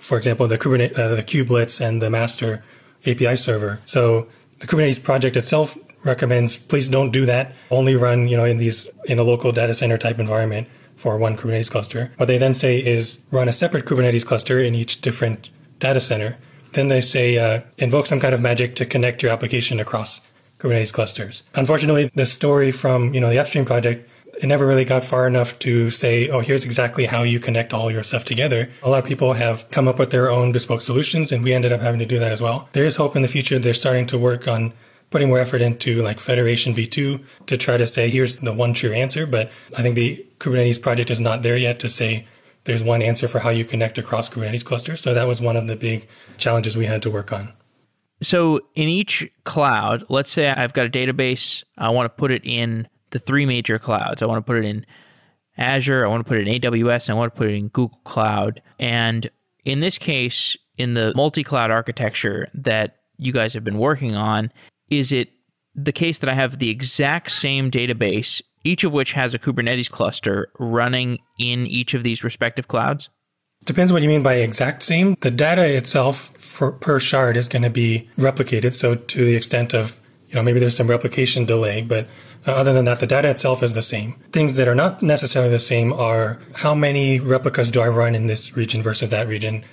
for 0.00 0.16
example 0.16 0.46
the 0.46 0.56
kubernetes 0.56 0.98
uh, 0.98 1.14
the 1.14 1.22
kubelets 1.22 1.80
and 1.80 2.00
the 2.00 2.08
master 2.08 2.64
api 3.06 3.36
server. 3.36 3.80
So 3.84 4.28
the 4.60 4.66
Kubernetes 4.66 5.02
project 5.02 5.36
itself 5.36 5.76
recommends 6.04 6.56
please 6.56 6.88
don't 6.88 7.10
do 7.10 7.26
that. 7.26 7.52
Only 7.70 7.96
run, 7.96 8.28
you 8.28 8.36
know, 8.36 8.44
in 8.44 8.58
these 8.58 8.88
in 9.04 9.18
a 9.18 9.22
local 9.22 9.52
data 9.52 9.74
center 9.74 9.98
type 9.98 10.18
environment 10.18 10.68
for 10.96 11.16
one 11.16 11.36
Kubernetes 11.36 11.70
cluster. 11.70 12.12
What 12.16 12.26
they 12.26 12.38
then 12.38 12.54
say 12.54 12.78
is 12.78 13.20
run 13.30 13.48
a 13.48 13.52
separate 13.52 13.86
Kubernetes 13.86 14.24
cluster 14.24 14.58
in 14.60 14.74
each 14.74 15.00
different 15.00 15.50
data 15.78 16.00
center. 16.00 16.36
Then 16.72 16.88
they 16.88 17.00
say 17.00 17.38
uh, 17.38 17.62
invoke 17.78 18.06
some 18.06 18.20
kind 18.20 18.34
of 18.34 18.40
magic 18.40 18.76
to 18.76 18.86
connect 18.86 19.22
your 19.22 19.32
application 19.32 19.80
across 19.80 20.20
Kubernetes 20.58 20.92
clusters. 20.92 21.42
Unfortunately, 21.54 22.10
the 22.14 22.26
story 22.26 22.70
from 22.70 23.14
you 23.14 23.20
know 23.20 23.30
the 23.30 23.38
upstream 23.38 23.64
project 23.64 24.08
it 24.40 24.46
never 24.46 24.66
really 24.66 24.86
got 24.86 25.04
far 25.04 25.26
enough 25.26 25.58
to 25.60 25.90
say, 25.90 26.30
oh, 26.30 26.40
here's 26.40 26.64
exactly 26.64 27.04
how 27.04 27.22
you 27.22 27.38
connect 27.38 27.74
all 27.74 27.90
your 27.90 28.02
stuff 28.02 28.24
together. 28.24 28.70
A 28.82 28.88
lot 28.88 28.98
of 28.98 29.04
people 29.04 29.34
have 29.34 29.70
come 29.70 29.86
up 29.86 29.98
with 29.98 30.10
their 30.10 30.30
own 30.30 30.50
bespoke 30.50 30.80
solutions, 30.80 31.30
and 31.30 31.44
we 31.44 31.52
ended 31.52 31.72
up 31.72 31.80
having 31.82 31.98
to 31.98 32.06
do 32.06 32.18
that 32.18 32.32
as 32.32 32.40
well. 32.40 32.68
There 32.72 32.84
is 32.84 32.96
hope 32.96 33.14
in 33.16 33.22
the 33.22 33.28
future. 33.28 33.58
They're 33.58 33.74
starting 33.74 34.06
to 34.06 34.18
work 34.18 34.48
on 34.48 34.72
putting 35.10 35.28
more 35.28 35.38
effort 35.38 35.60
into 35.60 36.00
like 36.02 36.20
Federation 36.20 36.72
V2 36.72 37.22
to 37.46 37.56
try 37.58 37.76
to 37.76 37.86
say, 37.86 38.08
here's 38.08 38.38
the 38.38 38.54
one 38.54 38.72
true 38.72 38.92
answer. 38.92 39.26
But 39.26 39.50
I 39.76 39.82
think 39.82 39.94
the 39.94 40.24
Kubernetes 40.38 40.80
project 40.80 41.10
is 41.10 41.20
not 41.20 41.42
there 41.42 41.56
yet 41.56 41.78
to 41.80 41.88
say 41.90 42.26
there's 42.64 42.82
one 42.82 43.02
answer 43.02 43.28
for 43.28 43.40
how 43.40 43.50
you 43.50 43.66
connect 43.66 43.98
across 43.98 44.30
Kubernetes 44.30 44.64
clusters. 44.64 45.00
So 45.00 45.12
that 45.12 45.26
was 45.26 45.42
one 45.42 45.56
of 45.56 45.66
the 45.66 45.76
big 45.76 46.08
challenges 46.38 46.76
we 46.76 46.86
had 46.86 47.02
to 47.02 47.10
work 47.10 47.32
on. 47.32 47.52
So 48.22 48.60
in 48.74 48.88
each 48.88 49.30
cloud, 49.44 50.04
let's 50.08 50.30
say 50.30 50.48
I've 50.48 50.72
got 50.72 50.86
a 50.86 50.90
database, 50.90 51.64
I 51.76 51.90
want 51.90 52.06
to 52.06 52.10
put 52.10 52.30
it 52.30 52.44
in 52.44 52.86
the 53.10 53.18
three 53.18 53.46
major 53.46 53.78
clouds. 53.78 54.22
I 54.22 54.26
want 54.26 54.44
to 54.44 54.48
put 54.50 54.58
it 54.58 54.64
in 54.64 54.86
Azure, 55.58 56.04
I 56.04 56.08
want 56.08 56.24
to 56.24 56.28
put 56.28 56.38
it 56.38 56.48
in 56.48 56.60
AWS, 56.60 57.08
and 57.08 57.16
I 57.16 57.18
want 57.18 57.34
to 57.34 57.38
put 57.38 57.48
it 57.48 57.54
in 57.54 57.68
Google 57.68 58.00
Cloud. 58.04 58.62
And 58.78 59.30
in 59.64 59.80
this 59.80 59.98
case, 59.98 60.56
in 60.78 60.94
the 60.94 61.12
multi 61.14 61.44
cloud 61.44 61.70
architecture 61.70 62.48
that 62.54 62.96
you 63.18 63.32
guys 63.32 63.54
have 63.54 63.64
been 63.64 63.78
working 63.78 64.14
on, 64.14 64.52
is 64.90 65.12
it 65.12 65.28
the 65.74 65.92
case 65.92 66.18
that 66.18 66.30
I 66.30 66.34
have 66.34 66.58
the 66.58 66.70
exact 66.70 67.30
same 67.30 67.70
database, 67.70 68.40
each 68.64 68.84
of 68.84 68.92
which 68.92 69.12
has 69.12 69.34
a 69.34 69.38
Kubernetes 69.38 69.90
cluster 69.90 70.50
running 70.58 71.18
in 71.38 71.66
each 71.66 71.94
of 71.94 72.02
these 72.02 72.24
respective 72.24 72.66
clouds? 72.66 73.08
Depends 73.66 73.92
what 73.92 74.00
you 74.00 74.08
mean 74.08 74.22
by 74.22 74.36
exact 74.36 74.82
same. 74.82 75.16
The 75.20 75.30
data 75.30 75.76
itself 75.76 76.34
for, 76.38 76.72
per 76.72 76.98
shard 76.98 77.36
is 77.36 77.46
going 77.46 77.62
to 77.62 77.70
be 77.70 78.08
replicated. 78.16 78.74
So 78.74 78.94
to 78.94 79.24
the 79.24 79.36
extent 79.36 79.74
of, 79.74 80.00
you 80.30 80.36
know, 80.36 80.42
maybe 80.42 80.60
there's 80.60 80.76
some 80.76 80.86
replication 80.86 81.44
delay, 81.44 81.82
but 81.82 82.06
uh, 82.46 82.52
other 82.52 82.72
than 82.72 82.84
that, 82.84 83.00
the 83.00 83.06
data 83.06 83.28
itself 83.28 83.64
is 83.64 83.74
the 83.74 83.82
same. 83.82 84.12
Things 84.30 84.54
that 84.56 84.68
are 84.68 84.76
not 84.76 85.02
necessarily 85.02 85.50
the 85.50 85.58
same 85.58 85.92
are 85.92 86.38
how 86.54 86.72
many 86.72 87.18
replicas 87.18 87.72
do 87.72 87.80
I 87.80 87.88
run 87.88 88.14
in 88.14 88.28
this 88.28 88.56
region 88.56 88.80
versus 88.80 89.10
that 89.10 89.26
region? 89.26 89.64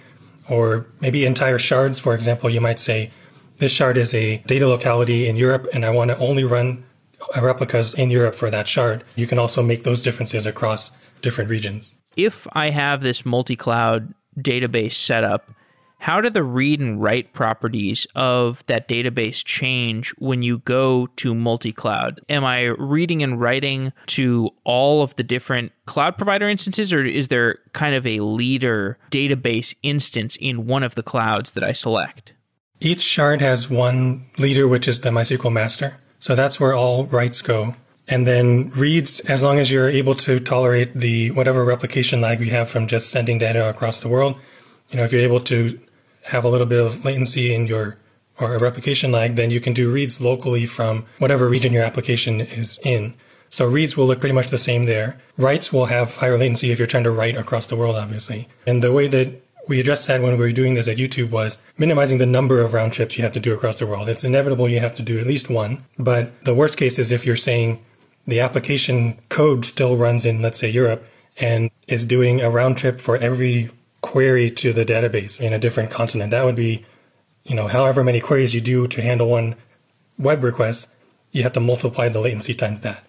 Or 0.50 0.88
maybe 1.00 1.26
entire 1.26 1.60
shards, 1.60 2.00
for 2.00 2.16
example, 2.16 2.50
you 2.50 2.60
might 2.60 2.80
say, 2.80 3.12
this 3.60 3.72
shard 3.72 3.98
is 3.98 4.16
a 4.16 4.38
data 4.48 4.68
locality 4.68 5.28
in 5.28 5.36
Europe 5.36 5.68
and 5.74 5.86
I 5.86 5.92
want 5.92 6.10
to 6.10 6.18
only 6.18 6.44
run 6.44 6.84
replicas 7.40 7.94
in 7.94 8.10
Europe 8.10 8.34
for 8.34 8.50
that 8.50 8.68
shard. 8.68 9.04
You 9.16 9.28
can 9.28 9.38
also 9.38 9.62
make 9.62 9.84
those 9.84 10.02
differences 10.02 10.48
across 10.48 11.10
different 11.22 11.52
regions. 11.52 11.94
If 12.16 12.48
I 12.54 12.72
have 12.72 13.02
this 13.02 13.26
multi 13.26 13.56
cloud 13.56 14.14
database 14.40 14.94
set 14.94 15.24
up, 15.24 15.52
how 16.00 16.22
do 16.22 16.30
the 16.30 16.44
read 16.44 16.80
and 16.80 17.02
write 17.02 17.34
properties 17.34 18.08
of 18.16 18.64
that 18.68 18.88
database 18.88 19.44
change 19.44 20.14
when 20.20 20.44
you 20.44 20.60
go 20.60 21.08
to 21.18 21.34
multi 21.34 21.72
cloud? 21.72 22.22
Am 22.30 22.46
I 22.46 22.66
reading 22.78 23.24
and 23.24 23.40
writing 23.42 23.92
to 24.08 24.52
all 24.64 25.02
of 25.02 25.16
the 25.16 25.24
different 25.24 25.72
cloud 25.86 26.18
provider 26.18 26.48
instances, 26.48 26.94
or 26.94 27.04
is 27.04 27.30
there 27.30 27.60
kind 27.74 27.96
of 27.96 28.06
a 28.06 28.20
leader 28.20 28.98
database 29.12 29.74
instance 29.84 30.38
in 30.40 30.68
one 30.68 30.84
of 30.84 30.96
the 30.96 31.04
clouds 31.04 31.52
that 31.52 31.64
I 31.64 31.74
select? 31.74 32.34
Each 32.80 33.02
shard 33.02 33.42
has 33.42 33.70
one 33.70 34.26
leader, 34.38 34.68
which 34.68 34.88
is 34.88 35.02
the 35.02 35.10
MySQL 35.10 35.52
master. 35.52 35.98
So 36.20 36.36
that's 36.36 36.60
where 36.60 36.74
all 36.74 37.06
writes 37.06 37.42
go. 37.42 37.76
And 38.08 38.26
then 38.26 38.70
reads, 38.70 39.20
as 39.22 39.44
long 39.44 39.60
as 39.60 39.72
you're 39.72 39.90
able 39.90 40.16
to 40.16 40.40
tolerate 40.40 40.94
the 40.94 41.32
whatever 41.32 41.66
replication 41.66 42.22
lag 42.22 42.40
we 42.40 42.50
have 42.50 42.70
from 42.70 42.88
just 42.88 43.10
sending 43.10 43.40
data 43.40 43.68
across 43.68 44.02
the 44.02 44.08
world, 44.08 44.40
you 44.90 44.98
know, 44.98 45.04
if 45.04 45.12
you're 45.12 45.22
able 45.22 45.42
to 45.42 45.78
have 46.28 46.44
a 46.44 46.50
little 46.50 46.68
bit 46.68 46.80
of 46.80 47.04
latency 47.04 47.54
in 47.54 47.68
your 47.68 47.98
or 48.40 48.56
a 48.56 48.60
replication 48.60 49.12
lag, 49.12 49.36
then 49.36 49.52
you 49.52 49.60
can 49.60 49.74
do 49.74 49.92
reads 49.92 50.22
locally 50.22 50.66
from 50.66 51.06
whatever 51.18 51.48
region 51.48 51.74
your 51.74 51.84
application 51.84 52.42
is 52.42 52.80
in. 52.84 53.16
So 53.50 53.68
reads 53.68 53.96
will 53.96 54.06
look 54.06 54.20
pretty 54.20 54.36
much 54.36 54.50
the 54.50 54.58
same 54.58 54.86
there. 54.86 55.20
Writes 55.38 55.72
will 55.72 55.86
have 55.86 56.18
higher 56.18 56.38
latency 56.38 56.72
if 56.72 56.78
you're 56.78 56.88
trying 56.88 57.06
to 57.06 57.12
write 57.12 57.38
across 57.38 57.68
the 57.68 57.76
world, 57.76 57.96
obviously. 57.96 58.48
And 58.66 58.84
the 58.84 58.92
way 58.92 59.08
that 59.08 59.42
we 59.68 59.80
addressed 59.80 60.08
that 60.08 60.22
when 60.22 60.34
we 60.34 60.46
were 60.46 60.52
doing 60.52 60.76
this 60.76 60.88
at 60.88 60.98
YouTube 60.98 61.30
was 61.30 61.60
minimizing 61.78 62.18
the 62.18 62.26
number 62.26 62.62
of 62.62 62.74
round 62.74 62.94
trips 62.94 63.18
you 63.18 63.24
have 63.24 63.34
to 63.34 63.40
do 63.40 63.54
across 63.54 63.80
the 63.80 63.88
world. 63.88 64.10
It's 64.10 64.24
inevitable 64.24 64.70
you 64.70 64.80
have 64.80 64.96
to 64.96 65.02
do 65.02 65.20
at 65.20 65.28
least 65.28 65.50
one. 65.50 65.84
But 65.98 66.44
the 66.44 66.56
worst 66.56 66.78
case 66.78 67.00
is 67.00 67.12
if 67.12 67.26
you're 67.26 67.36
saying 67.36 67.84
the 68.26 68.40
application 68.40 69.20
code 69.30 69.66
still 69.66 69.98
runs 69.98 70.26
in, 70.26 70.42
let's 70.42 70.60
say, 70.60 70.70
Europe 70.70 71.06
and 71.40 71.70
is 71.88 72.06
doing 72.06 72.42
a 72.42 72.50
round 72.50 72.78
trip 72.78 73.00
for 73.00 73.18
every 73.18 73.70
query 74.08 74.50
to 74.50 74.72
the 74.72 74.86
database 74.86 75.40
in 75.42 75.52
a 75.52 75.60
different 75.60 75.92
continent. 75.92 76.32
That 76.32 76.46
would 76.46 76.56
be, 76.56 76.86
you 77.44 77.56
know, 77.56 77.68
however 77.68 78.06
many 78.06 78.22
queries 78.22 78.56
you 78.56 78.62
do 78.62 78.88
to 78.88 79.02
handle 79.02 79.28
one 79.30 79.56
web 80.18 80.46
request, 80.46 80.88
you 81.34 81.44
have 81.44 81.52
to 81.54 81.60
multiply 81.60 82.08
the 82.08 82.22
latency 82.22 82.54
times 82.54 82.80
that. 82.80 83.04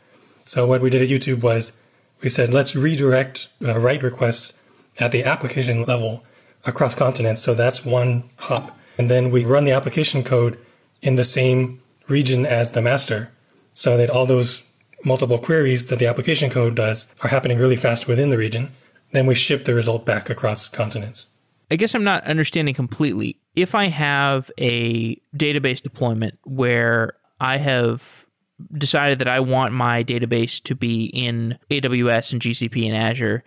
So 0.45 0.67
what 0.67 0.81
we 0.81 0.91
did 0.91 1.03
at 1.03 1.09
YouTube 1.09 1.41
was 1.41 1.73
we 2.21 2.29
said, 2.29 2.53
let's 2.53 2.75
redirect 2.75 3.49
uh, 3.65 3.79
write 3.79 4.03
requests 4.03 4.55
at 4.99 5.13
the 5.13 5.23
application 5.23 5.85
level 5.85 6.25
across 6.67 6.97
continents. 6.97 7.43
So 7.43 7.55
that's 7.55 7.85
one 7.85 8.25
hop. 8.39 8.77
And 8.99 9.09
then 9.09 9.31
we 9.31 9.45
run 9.45 9.65
the 9.65 9.73
application 9.79 10.25
code 10.25 10.59
in 11.01 11.15
the 11.15 11.25
same 11.25 11.81
region 12.09 12.45
as 12.45 12.73
the 12.73 12.83
master 12.83 13.31
so 13.73 13.97
that 13.97 14.11
all 14.11 14.27
those 14.27 14.65
multiple 15.05 15.39
queries 15.39 15.87
that 15.87 16.01
the 16.01 16.09
application 16.09 16.51
code 16.51 16.75
does 16.75 17.07
are 17.23 17.29
happening 17.29 17.57
really 17.57 17.77
fast 17.77 18.09
within 18.09 18.31
the 18.31 18.39
region. 18.39 18.71
Then 19.11 19.27
we 19.27 19.35
ship 19.35 19.64
the 19.64 19.75
result 19.75 20.05
back 20.05 20.29
across 20.31 20.68
continents. 20.68 21.27
I 21.71 21.77
guess 21.77 21.94
I'm 21.94 22.05
not 22.05 22.25
understanding 22.25 22.75
completely. 22.75 23.38
if 23.55 23.75
I 23.75 23.87
have 23.87 24.51
a 24.59 25.16
database 25.37 25.83
deployment 25.83 26.38
where 26.44 27.14
I 27.40 27.59
have 27.59 28.27
decided 28.73 29.18
that 29.18 29.29
I 29.29 29.40
want 29.40 29.73
my 29.73 30.05
database 30.05 30.62
to 30.64 30.75
be 30.75 31.07
in 31.07 31.59
AWS 31.71 32.33
and 32.33 32.42
GCP 32.42 32.87
and 32.87 32.97
Azure, 32.97 33.44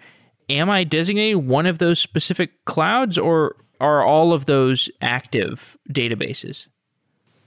am 0.50 0.70
I 0.70 0.84
designating 0.84 1.48
one 1.48 1.66
of 1.66 1.80
those 1.80 2.00
specific 2.00 2.66
clouds 2.66 3.18
or 3.18 3.56
are 3.80 4.04
all 4.04 4.34
of 4.34 4.46
those 4.46 4.90
active 5.02 5.78
databases? 5.90 6.68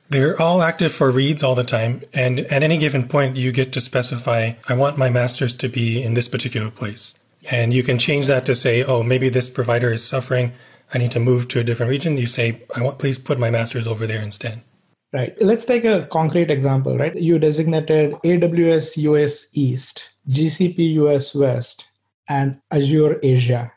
They're 0.09 0.41
all 0.41 0.63
active 0.63 0.93
for 0.93 1.11
reads 1.11 1.43
all 1.43 1.55
the 1.55 1.65
time. 1.65 2.03
And 2.13 2.41
at 2.41 2.63
any 2.63 2.77
given 2.79 3.09
point, 3.09 3.37
you 3.37 3.53
get 3.53 3.73
to 3.73 3.81
specify, 3.81 4.53
I 4.69 4.75
want 4.75 4.99
my 4.99 5.09
masters 5.09 5.55
to 5.55 5.69
be 5.69 6.03
in 6.03 6.15
this 6.15 6.29
particular 6.29 6.71
place. 6.71 7.15
And 7.51 7.75
you 7.75 7.83
can 7.83 7.99
change 7.99 8.27
that 8.27 8.47
to 8.47 8.55
say, 8.55 8.83
oh, 8.85 9.03
maybe 9.03 9.29
this 9.29 9.49
provider 9.49 9.93
is 9.93 10.05
suffering. 10.05 10.53
I 10.93 10.99
need 10.99 11.11
to 11.13 11.21
move 11.21 11.49
to 11.49 11.61
a 11.61 11.65
different 11.65 11.91
region. 11.91 12.17
You 12.17 12.27
say, 12.27 12.63
I 12.77 12.83
want, 12.83 12.99
please 12.99 13.19
put 13.19 13.39
my 13.39 13.51
masters 13.51 13.87
over 13.87 14.07
there 14.07 14.23
instead. 14.23 14.63
Right. 15.13 15.35
Let's 15.41 15.65
take 15.65 15.85
a 15.85 16.09
concrete 16.11 16.51
example, 16.51 16.99
right? 16.99 17.15
You 17.15 17.39
designated 17.39 18.15
AWS 18.25 18.97
US 18.97 19.57
East, 19.57 20.11
GCP 20.29 20.95
US 20.95 21.35
West, 21.35 21.89
and 22.29 22.61
Azure 22.73 23.21
Asia 23.23 23.73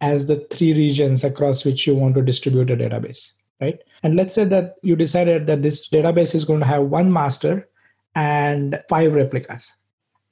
as 0.00 0.26
the 0.26 0.46
three 0.50 0.72
regions 0.74 1.24
across 1.24 1.64
which 1.64 1.86
you 1.86 1.94
want 1.94 2.14
to 2.14 2.22
distribute 2.22 2.70
a 2.70 2.76
database, 2.76 3.32
right? 3.60 3.80
And 4.02 4.14
let's 4.14 4.34
say 4.34 4.44
that 4.44 4.76
you 4.82 4.94
decided 4.94 5.46
that 5.46 5.62
this 5.62 5.88
database 5.88 6.34
is 6.34 6.44
going 6.44 6.60
to 6.60 6.66
have 6.66 6.84
one 6.84 7.12
master 7.12 7.68
and 8.14 8.80
five 8.88 9.14
replicas. 9.14 9.72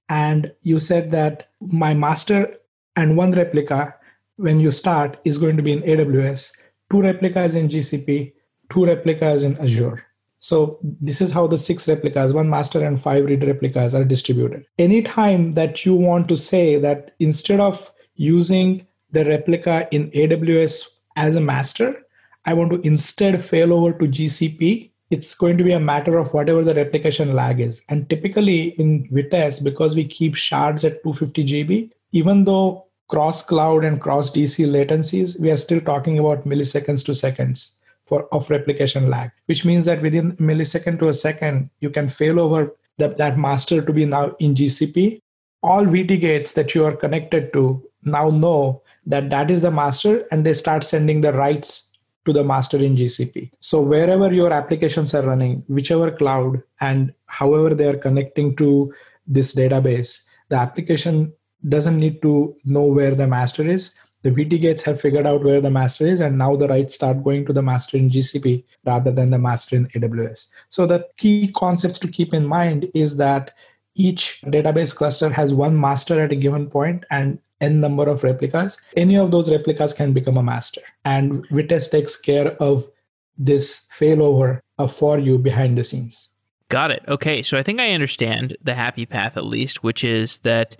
And 0.08 0.52
you 0.62 0.78
said 0.78 1.10
that 1.12 1.48
my 1.60 1.94
master 1.94 2.54
and 2.96 3.16
one 3.16 3.32
replica, 3.32 3.94
when 4.36 4.60
you 4.60 4.70
start, 4.70 5.18
is 5.24 5.38
going 5.38 5.56
to 5.56 5.62
be 5.62 5.72
in 5.72 5.82
AWS, 5.82 6.52
two 6.90 7.02
replicas 7.02 7.54
in 7.54 7.68
GCP, 7.68 8.32
two 8.72 8.86
replicas 8.86 9.42
in 9.42 9.58
Azure. 9.58 10.04
So 10.38 10.78
this 10.82 11.20
is 11.20 11.32
how 11.32 11.46
the 11.46 11.56
six 11.56 11.88
replicas, 11.88 12.34
one 12.34 12.50
master 12.50 12.84
and 12.84 13.00
five 13.00 13.24
read 13.24 13.44
replicas 13.44 13.94
are 13.94 14.04
distributed. 14.04 14.66
Anytime 14.78 15.52
that 15.52 15.86
you 15.86 15.94
want 15.94 16.28
to 16.28 16.36
say 16.36 16.76
that 16.78 17.12
instead 17.18 17.60
of 17.60 17.90
using 18.16 18.86
the 19.10 19.24
replica 19.24 19.88
in 19.90 20.10
AWS 20.10 20.98
as 21.16 21.36
a 21.36 21.40
master, 21.40 22.02
I 22.44 22.52
want 22.52 22.72
to 22.72 22.80
instead 22.86 23.42
fail 23.42 23.72
over 23.72 23.92
to 23.92 24.06
GCP, 24.06 24.90
it's 25.10 25.34
going 25.34 25.56
to 25.56 25.64
be 25.64 25.72
a 25.72 25.80
matter 25.80 26.18
of 26.18 26.34
whatever 26.34 26.62
the 26.62 26.74
replication 26.74 27.32
lag 27.32 27.60
is. 27.60 27.82
And 27.88 28.10
typically 28.10 28.70
in 28.80 29.08
Vitess, 29.08 29.62
because 29.62 29.94
we 29.94 30.04
keep 30.04 30.34
shards 30.34 30.84
at 30.84 31.02
250 31.04 31.44
GB, 31.44 31.90
even 32.14 32.44
though 32.44 32.86
cross 33.08 33.42
cloud 33.42 33.84
and 33.84 34.00
cross 34.00 34.30
DC 34.30 34.66
latencies, 34.66 35.38
we 35.38 35.50
are 35.50 35.56
still 35.56 35.80
talking 35.80 36.18
about 36.18 36.46
milliseconds 36.46 37.04
to 37.04 37.14
seconds 37.14 37.76
for 38.06 38.28
of 38.32 38.48
replication 38.50 39.10
lag, 39.10 39.30
which 39.46 39.64
means 39.64 39.84
that 39.84 40.00
within 40.00 40.36
millisecond 40.36 40.98
to 41.00 41.08
a 41.08 41.12
second, 41.12 41.68
you 41.80 41.90
can 41.90 42.08
fail 42.08 42.38
over 42.38 42.74
that, 42.98 43.16
that 43.16 43.36
master 43.36 43.82
to 43.82 43.92
be 43.92 44.06
now 44.06 44.34
in 44.38 44.54
GCP. 44.54 45.20
All 45.62 45.84
VT 45.84 46.20
gates 46.20 46.52
that 46.52 46.74
you 46.74 46.84
are 46.84 46.94
connected 46.94 47.52
to 47.54 47.82
now 48.04 48.28
know 48.28 48.82
that 49.06 49.28
that 49.30 49.50
is 49.50 49.62
the 49.62 49.70
master 49.70 50.26
and 50.30 50.46
they 50.46 50.54
start 50.54 50.84
sending 50.84 51.20
the 51.20 51.32
writes 51.32 51.98
to 52.26 52.32
the 52.32 52.44
master 52.44 52.76
in 52.76 52.94
GCP. 52.94 53.50
So 53.60 53.80
wherever 53.80 54.32
your 54.32 54.52
applications 54.52 55.14
are 55.14 55.22
running, 55.22 55.64
whichever 55.68 56.10
cloud 56.10 56.62
and 56.80 57.12
however 57.26 57.74
they 57.74 57.88
are 57.88 57.96
connecting 57.96 58.54
to 58.56 58.94
this 59.26 59.54
database, 59.54 60.22
the 60.48 60.56
application 60.56 61.32
doesn't 61.68 61.98
need 61.98 62.22
to 62.22 62.56
know 62.64 62.82
where 62.82 63.14
the 63.14 63.26
master 63.26 63.68
is. 63.68 63.94
The 64.22 64.30
VT 64.30 64.60
gates 64.62 64.82
have 64.84 65.00
figured 65.00 65.26
out 65.26 65.44
where 65.44 65.60
the 65.60 65.70
master 65.70 66.06
is, 66.06 66.20
and 66.20 66.38
now 66.38 66.56
the 66.56 66.66
writes 66.66 66.94
start 66.94 67.22
going 67.22 67.44
to 67.46 67.52
the 67.52 67.62
master 67.62 67.98
in 67.98 68.08
GCP 68.08 68.64
rather 68.86 69.10
than 69.10 69.30
the 69.30 69.38
master 69.38 69.76
in 69.76 69.86
AWS. 69.88 70.50
So 70.68 70.86
the 70.86 71.06
key 71.18 71.52
concepts 71.54 71.98
to 71.98 72.08
keep 72.08 72.32
in 72.32 72.46
mind 72.46 72.90
is 72.94 73.18
that 73.18 73.52
each 73.94 74.40
database 74.46 74.96
cluster 74.96 75.28
has 75.28 75.52
one 75.52 75.78
master 75.78 76.20
at 76.20 76.32
a 76.32 76.36
given 76.36 76.68
point 76.68 77.04
and 77.10 77.38
n 77.60 77.80
number 77.80 78.08
of 78.08 78.22
replicas, 78.22 78.80
any 78.96 79.16
of 79.16 79.30
those 79.30 79.50
replicas 79.50 79.94
can 79.94 80.12
become 80.12 80.36
a 80.36 80.42
master. 80.42 80.80
And 81.04 81.46
Vitess 81.48 81.90
takes 81.90 82.16
care 82.16 82.52
of 82.62 82.88
this 83.36 83.86
failover 83.96 84.60
uh, 84.78 84.86
for 84.86 85.18
you 85.18 85.38
behind 85.38 85.78
the 85.78 85.84
scenes. 85.84 86.28
Got 86.68 86.90
it. 86.90 87.04
Okay. 87.08 87.42
So 87.42 87.58
I 87.58 87.62
think 87.62 87.80
I 87.80 87.90
understand 87.90 88.56
the 88.62 88.74
happy 88.74 89.06
path 89.06 89.36
at 89.36 89.44
least, 89.44 89.82
which 89.82 90.02
is 90.02 90.38
that 90.38 90.76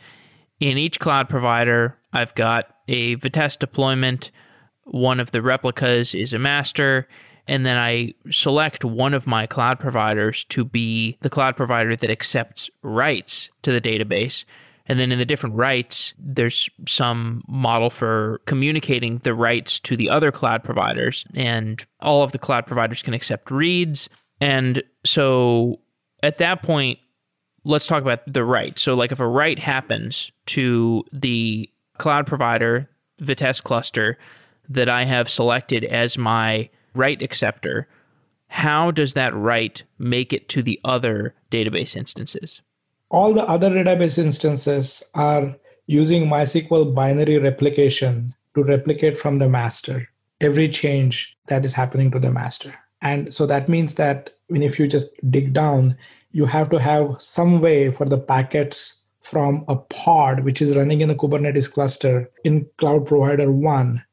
in 0.65 0.79
each 0.79 0.99
cloud 0.99 1.29
provider, 1.29 1.99
I've 2.15 2.35
got 2.35 2.75
a 2.89 3.17
Vitess 3.17 3.59
deployment. 3.59 4.31
One 4.85 5.21
of 5.21 5.31
the 5.31 5.43
replicas 5.43 6.15
is 6.15 6.33
a 6.33 6.39
master. 6.39 7.07
And 7.47 7.67
then 7.67 7.77
I 7.77 8.15
select 8.31 8.83
one 8.83 9.13
of 9.13 9.27
my 9.27 9.47
cloud 9.47 9.79
providers 9.79 10.45
to 10.45 10.65
be 10.65 11.19
the 11.21 11.29
cloud 11.29 11.55
provider 11.55 11.95
that 11.95 12.09
accepts 12.09 12.71
writes 12.81 13.51
to 13.61 13.73
the 13.73 13.81
database. 13.81 14.47
And 14.87 14.99
then 14.99 15.13
in 15.13 15.19
the 15.19 15.27
different 15.27 15.55
writes, 15.55 16.15
there's 16.19 16.71
some 16.89 17.43
model 17.47 17.91
for 17.91 18.41
communicating 18.47 19.19
the 19.19 19.35
writes 19.35 19.79
to 19.81 19.99
the 19.99 20.09
other 20.09 20.33
cloud 20.33 20.65
providers. 20.65 21.27
And 21.35 21.85
all 22.01 22.23
of 22.23 22.33
the 22.33 22.39
cloud 22.39 22.67
providers 22.67 23.03
can 23.03 23.13
accept 23.13 23.51
reads. 23.51 24.09
And 24.41 24.83
so 25.05 25.81
at 26.23 26.39
that 26.39 26.63
point, 26.63 26.99
let's 27.65 27.87
talk 27.87 28.03
about 28.03 28.21
the 28.33 28.45
write. 28.45 28.79
So, 28.79 28.95
like 28.95 29.13
if 29.13 29.21
a 29.21 29.27
write 29.27 29.59
happens 29.59 30.31
to 30.47 31.05
the 31.13 31.69
cloud 31.99 32.27
provider, 32.27 32.89
Vitess 33.21 33.63
cluster, 33.63 34.19
that 34.69 34.89
I 34.89 35.05
have 35.05 35.29
selected 35.29 35.85
as 35.85 36.17
my 36.17 36.71
write 36.95 37.23
acceptor, 37.23 37.89
how 38.49 38.91
does 38.91 39.15
that 39.15 39.35
write 39.35 39.83
make 39.99 40.33
it 40.33 40.49
to 40.51 40.63
the 40.63 40.81
other 40.85 41.35
database 41.51 41.97
instances? 41.97 42.61
all 43.15 43.33
the 43.33 43.47
other 43.47 43.71
database 43.71 44.19
instances 44.19 45.01
are 45.15 45.55
using 45.87 46.27
MySQL 46.27 46.93
binary 46.93 47.39
replication 47.39 48.35
to 48.57 48.65
replicate 48.65 49.17
from 49.17 49.39
the 49.39 49.49
master 49.49 50.09
every 50.41 50.69
change 50.69 51.37
that 51.47 51.65
is 51.65 51.73
happening 51.73 52.11
to 52.11 52.19
the 52.19 52.33
master. 52.33 52.75
And 53.03 53.33
so 53.33 53.47
that 53.47 53.69
means 53.69 53.95
that 53.95 54.31
when 54.49 54.63
if 54.63 54.81
you 54.81 54.89
just 54.89 55.09
dig 55.31 55.53
down, 55.53 55.97
you 56.35 56.45
have 56.45 56.69
to 56.69 56.81
have 56.81 57.15
some 57.19 57.61
way 57.61 57.91
for 57.91 58.05
the 58.05 58.19
packets 58.19 59.05
from 59.23 59.65
a 59.69 59.77
pod 59.77 60.41
which 60.41 60.61
is 60.61 60.77
running 60.77 61.01
in 61.01 61.09
a 61.09 61.15
Kubernetes 61.15 61.73
cluster 61.73 62.29
in 62.43 62.67
cloud 62.77 63.07
provider 63.07 63.51
one 63.51 64.05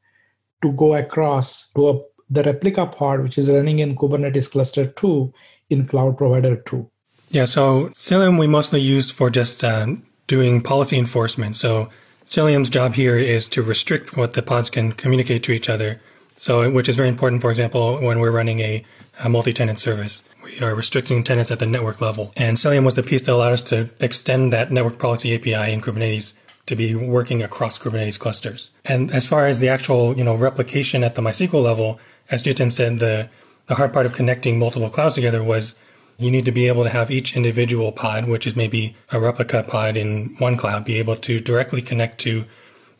to 0.62 0.72
go 0.72 0.94
across 0.94 1.70
to 1.72 1.88
a, 1.90 2.00
the 2.30 2.44
replica 2.44 2.86
pod 2.86 3.22
which 3.22 3.36
is 3.36 3.50
running 3.50 3.80
in 3.80 3.96
Kubernetes 3.96 4.50
cluster 4.50 4.86
two 4.86 5.34
in 5.68 5.84
cloud 5.86 6.16
provider 6.16 6.56
two. 6.56 6.88
Yeah, 7.30 7.44
so 7.44 7.88
Cilium 7.88 8.38
we 8.38 8.46
mostly 8.46 8.80
use 8.80 9.10
for 9.10 9.28
just 9.28 9.64
uh, 9.64 9.86
doing 10.28 10.62
policy 10.62 10.98
enforcement. 10.98 11.56
So 11.56 11.90
Cilium's 12.24 12.70
job 12.70 12.94
here 12.94 13.16
is 13.16 13.48
to 13.48 13.62
restrict 13.62 14.16
what 14.16 14.34
the 14.34 14.42
pods 14.42 14.70
can 14.70 14.92
communicate 14.92 15.42
to 15.44 15.52
each 15.52 15.68
other. 15.68 16.00
So, 16.42 16.68
which 16.68 16.88
is 16.88 16.96
very 16.96 17.08
important, 17.08 17.40
for 17.40 17.50
example, 17.50 18.00
when 18.00 18.18
we're 18.18 18.32
running 18.32 18.58
a, 18.58 18.84
a 19.22 19.28
multi-tenant 19.28 19.78
service. 19.78 20.24
We 20.42 20.58
are 20.58 20.74
restricting 20.74 21.22
tenants 21.22 21.52
at 21.52 21.60
the 21.60 21.66
network 21.66 22.00
level. 22.00 22.32
And 22.36 22.56
Cilium 22.56 22.84
was 22.84 22.96
the 22.96 23.04
piece 23.04 23.22
that 23.22 23.32
allowed 23.32 23.52
us 23.52 23.62
to 23.70 23.90
extend 24.00 24.52
that 24.52 24.72
network 24.72 24.98
policy 24.98 25.36
API 25.36 25.72
in 25.72 25.80
Kubernetes 25.80 26.34
to 26.66 26.74
be 26.74 26.96
working 26.96 27.44
across 27.44 27.78
Kubernetes 27.78 28.18
clusters. 28.18 28.72
And 28.84 29.12
as 29.12 29.24
far 29.24 29.46
as 29.46 29.60
the 29.60 29.68
actual, 29.68 30.18
you 30.18 30.24
know, 30.24 30.34
replication 30.34 31.04
at 31.04 31.14
the 31.14 31.22
MySQL 31.22 31.62
level, 31.62 32.00
as 32.28 32.42
Jiten 32.42 32.72
said, 32.72 32.98
the, 32.98 33.30
the 33.66 33.76
hard 33.76 33.92
part 33.92 34.06
of 34.06 34.12
connecting 34.12 34.58
multiple 34.58 34.90
clouds 34.90 35.14
together 35.14 35.44
was 35.44 35.76
you 36.18 36.32
need 36.32 36.44
to 36.46 36.52
be 36.52 36.66
able 36.66 36.82
to 36.82 36.90
have 36.90 37.12
each 37.12 37.36
individual 37.36 37.92
pod, 37.92 38.26
which 38.26 38.48
is 38.48 38.56
maybe 38.56 38.96
a 39.12 39.20
replica 39.20 39.62
pod 39.62 39.96
in 39.96 40.34
one 40.40 40.56
cloud, 40.56 40.84
be 40.84 40.98
able 40.98 41.14
to 41.14 41.38
directly 41.38 41.80
connect 41.80 42.18
to 42.22 42.46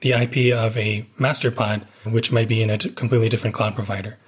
the 0.03 0.13
IP 0.13 0.55
of 0.55 0.77
a 0.77 1.07
master 1.19 1.51
pod, 1.51 1.87
which 2.05 2.31
might 2.31 2.49
be 2.49 2.63
in 2.63 2.71
a 2.71 2.79
completely 2.79 3.29
different 3.29 3.55
cloud 3.55 3.75
provider. 3.75 4.19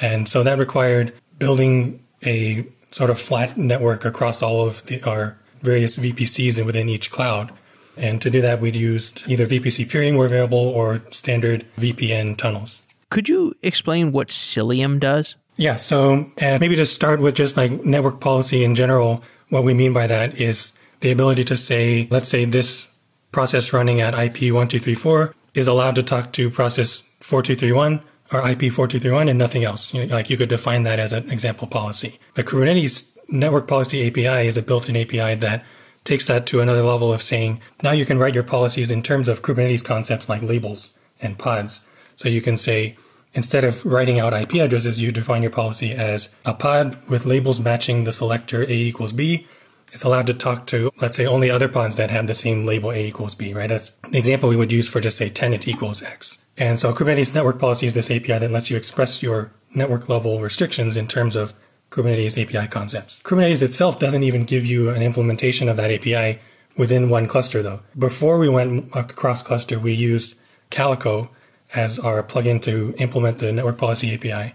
And 0.00 0.28
so 0.28 0.42
that 0.42 0.58
required 0.58 1.12
building 1.38 2.02
a 2.24 2.66
sort 2.90 3.10
of 3.10 3.18
flat 3.20 3.56
network 3.56 4.04
across 4.04 4.42
all 4.42 4.66
of 4.66 4.84
the, 4.86 5.02
our 5.02 5.36
various 5.60 5.98
VPCs 5.98 6.64
within 6.64 6.88
each 6.88 7.10
cloud. 7.10 7.52
And 7.96 8.22
to 8.22 8.30
do 8.30 8.40
that, 8.40 8.60
we'd 8.60 8.76
used 8.76 9.28
either 9.28 9.44
VPC 9.44 9.88
peering 9.90 10.16
were 10.16 10.26
available 10.26 10.58
or 10.58 11.02
standard 11.10 11.66
VPN 11.76 12.36
tunnels. 12.38 12.82
Could 13.10 13.28
you 13.28 13.54
explain 13.62 14.12
what 14.12 14.28
Cilium 14.28 15.00
does? 15.00 15.34
Yeah. 15.56 15.76
So 15.76 16.30
uh, 16.40 16.58
maybe 16.60 16.76
to 16.76 16.86
start 16.86 17.20
with 17.20 17.34
just 17.34 17.56
like 17.56 17.84
network 17.84 18.20
policy 18.20 18.62
in 18.62 18.76
general, 18.76 19.24
what 19.48 19.64
we 19.64 19.74
mean 19.74 19.92
by 19.92 20.06
that 20.06 20.40
is 20.40 20.72
the 21.00 21.10
ability 21.10 21.44
to 21.44 21.56
say, 21.56 22.06
let's 22.10 22.28
say 22.28 22.44
this 22.44 22.88
process 23.32 23.72
running 23.72 24.00
at 24.00 24.14
IP 24.14 24.52
1234 24.52 25.34
is 25.54 25.68
allowed 25.68 25.94
to 25.96 26.02
talk 26.02 26.32
to 26.32 26.50
process 26.50 27.00
4231 27.20 28.02
or 28.32 28.40
IP 28.40 28.72
4231 28.72 29.28
and 29.28 29.38
nothing 29.38 29.64
else. 29.64 29.92
You 29.92 30.06
know, 30.06 30.14
like 30.14 30.30
you 30.30 30.36
could 30.36 30.48
define 30.48 30.82
that 30.84 30.98
as 30.98 31.12
an 31.12 31.30
example 31.30 31.66
policy. 31.66 32.18
The 32.34 32.44
Kubernetes 32.44 33.16
network 33.28 33.66
policy 33.66 34.06
API 34.06 34.46
is 34.46 34.56
a 34.56 34.62
built-in 34.62 34.96
API 34.96 35.34
that 35.36 35.64
takes 36.04 36.26
that 36.26 36.46
to 36.46 36.60
another 36.60 36.82
level 36.82 37.12
of 37.12 37.22
saying, 37.22 37.60
now 37.82 37.92
you 37.92 38.06
can 38.06 38.18
write 38.18 38.34
your 38.34 38.44
policies 38.44 38.90
in 38.90 39.02
terms 39.02 39.28
of 39.28 39.42
Kubernetes 39.42 39.84
concepts 39.84 40.28
like 40.28 40.42
labels 40.42 40.96
and 41.20 41.38
pods. 41.38 41.86
So 42.16 42.28
you 42.28 42.40
can 42.40 42.56
say, 42.56 42.96
instead 43.34 43.64
of 43.64 43.84
writing 43.84 44.18
out 44.18 44.32
IP 44.32 44.54
addresses, 44.54 45.02
you 45.02 45.12
define 45.12 45.42
your 45.42 45.50
policy 45.50 45.92
as 45.92 46.30
a 46.44 46.54
pod 46.54 46.96
with 47.08 47.26
labels 47.26 47.60
matching 47.60 48.04
the 48.04 48.12
selector 48.12 48.62
A 48.62 48.72
equals 48.72 49.12
B 49.12 49.46
is 49.92 50.02
allowed 50.02 50.26
to 50.26 50.34
talk 50.34 50.66
to, 50.68 50.90
let's 51.00 51.16
say, 51.16 51.26
only 51.26 51.50
other 51.50 51.68
pods 51.68 51.96
that 51.96 52.10
have 52.10 52.26
the 52.26 52.34
same 52.34 52.66
label 52.66 52.92
A 52.92 53.06
equals 53.06 53.34
B, 53.34 53.54
right? 53.54 53.68
That's 53.68 53.90
the 54.10 54.18
example 54.18 54.48
we 54.48 54.56
would 54.56 54.72
use 54.72 54.88
for 54.88 55.00
just 55.00 55.16
say 55.16 55.28
tenant 55.28 55.66
equals 55.66 56.02
X. 56.02 56.44
And 56.56 56.78
so 56.78 56.92
Kubernetes 56.92 57.34
network 57.34 57.58
policy 57.58 57.86
is 57.86 57.94
this 57.94 58.10
API 58.10 58.38
that 58.38 58.50
lets 58.50 58.70
you 58.70 58.76
express 58.76 59.22
your 59.22 59.52
network 59.74 60.08
level 60.08 60.40
restrictions 60.40 60.96
in 60.96 61.06
terms 61.06 61.36
of 61.36 61.54
Kubernetes 61.90 62.40
API 62.40 62.68
concepts. 62.68 63.22
Kubernetes 63.22 63.62
itself 63.62 63.98
doesn't 63.98 64.22
even 64.22 64.44
give 64.44 64.66
you 64.66 64.90
an 64.90 65.02
implementation 65.02 65.68
of 65.68 65.76
that 65.76 65.90
API 65.90 66.40
within 66.76 67.08
one 67.08 67.26
cluster 67.26 67.62
though. 67.62 67.80
Before 67.96 68.38
we 68.38 68.48
went 68.48 68.90
across 68.94 69.42
cluster, 69.42 69.78
we 69.78 69.92
used 69.92 70.34
Calico 70.70 71.30
as 71.74 71.98
our 71.98 72.22
plugin 72.22 72.60
to 72.62 72.94
implement 72.98 73.38
the 73.38 73.52
network 73.52 73.78
policy 73.78 74.14
API. 74.14 74.54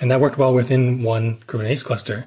And 0.00 0.10
that 0.10 0.20
worked 0.20 0.38
well 0.38 0.52
within 0.52 1.02
one 1.02 1.36
Kubernetes 1.46 1.84
cluster. 1.84 2.26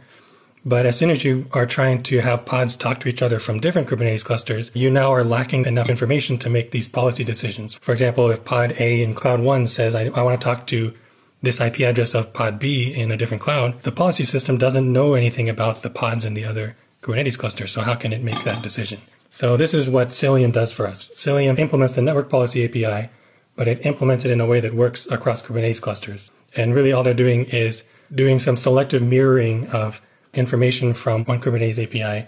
But 0.67 0.85
as 0.85 0.97
soon 0.97 1.11
as 1.11 1.23
you 1.23 1.45
are 1.53 1.65
trying 1.65 2.03
to 2.03 2.19
have 2.19 2.45
pods 2.45 2.75
talk 2.75 2.99
to 2.99 3.07
each 3.07 3.21
other 3.21 3.39
from 3.39 3.61
different 3.61 3.87
Kubernetes 3.87 4.25
clusters, 4.25 4.69
you 4.73 4.91
now 4.91 5.13
are 5.13 5.23
lacking 5.23 5.65
enough 5.65 5.89
information 5.89 6.37
to 6.39 6.49
make 6.49 6.71
these 6.71 6.89
policy 6.89 7.23
decisions. 7.23 7.79
For 7.79 7.93
example, 7.93 8.29
if 8.29 8.43
pod 8.43 8.73
A 8.77 9.01
in 9.01 9.13
cloud 9.13 9.39
one 9.39 9.65
says, 9.67 9.95
I, 9.95 10.07
I 10.07 10.21
want 10.23 10.41
to 10.41 10.43
talk 10.43 10.67
to 10.67 10.93
this 11.41 11.61
IP 11.61 11.79
address 11.79 12.13
of 12.13 12.33
pod 12.33 12.59
B 12.59 12.93
in 12.93 13.11
a 13.11 13.15
different 13.15 13.41
cloud, 13.41 13.79
the 13.83 13.93
policy 13.93 14.25
system 14.25 14.57
doesn't 14.57 14.91
know 14.91 15.13
anything 15.13 15.47
about 15.47 15.83
the 15.83 15.89
pods 15.89 16.25
in 16.25 16.33
the 16.33 16.43
other 16.43 16.75
Kubernetes 17.01 17.39
cluster. 17.39 17.65
So 17.65 17.79
how 17.79 17.95
can 17.95 18.11
it 18.11 18.21
make 18.21 18.43
that 18.43 18.61
decision? 18.61 18.99
So 19.29 19.55
this 19.55 19.73
is 19.73 19.89
what 19.89 20.09
Cilium 20.09 20.51
does 20.51 20.73
for 20.73 20.85
us. 20.85 21.09
Cilium 21.15 21.59
implements 21.59 21.93
the 21.93 22.01
network 22.01 22.29
policy 22.29 22.65
API, 22.65 23.09
but 23.55 23.69
it 23.69 23.85
implements 23.85 24.25
it 24.25 24.31
in 24.31 24.41
a 24.41 24.45
way 24.45 24.59
that 24.59 24.73
works 24.73 25.09
across 25.09 25.41
Kubernetes 25.41 25.79
clusters. 25.79 26.29
And 26.57 26.75
really 26.75 26.91
all 26.91 27.03
they're 27.03 27.13
doing 27.13 27.45
is 27.45 27.85
doing 28.13 28.37
some 28.37 28.57
selective 28.57 29.01
mirroring 29.01 29.69
of 29.69 30.01
information 30.37 30.93
from 30.93 31.25
one 31.25 31.39
Kubernetes 31.39 31.81
API 31.81 32.27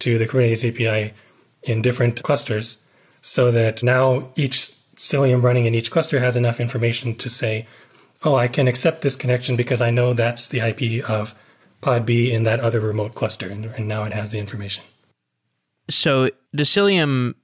to 0.00 0.18
the 0.18 0.26
Kubernetes 0.26 0.68
API 0.68 1.14
in 1.62 1.82
different 1.82 2.22
clusters 2.22 2.78
so 3.20 3.50
that 3.50 3.82
now 3.82 4.30
each 4.36 4.72
Cilium 4.96 5.42
running 5.42 5.64
in 5.64 5.74
each 5.74 5.90
cluster 5.90 6.20
has 6.20 6.36
enough 6.36 6.60
information 6.60 7.14
to 7.16 7.30
say, 7.30 7.66
oh, 8.24 8.34
I 8.34 8.48
can 8.48 8.68
accept 8.68 9.02
this 9.02 9.16
connection 9.16 9.56
because 9.56 9.80
I 9.80 9.90
know 9.90 10.12
that's 10.12 10.48
the 10.48 10.60
IP 10.60 11.08
of 11.08 11.34
pod 11.80 12.04
B 12.04 12.32
in 12.32 12.42
that 12.42 12.60
other 12.60 12.80
remote 12.80 13.14
cluster. 13.14 13.48
And, 13.48 13.66
and 13.66 13.88
now 13.88 14.04
it 14.04 14.12
has 14.12 14.30
the 14.30 14.38
information. 14.38 14.84
So 15.88 16.30
does 16.54 16.68
Cilium 16.68 17.34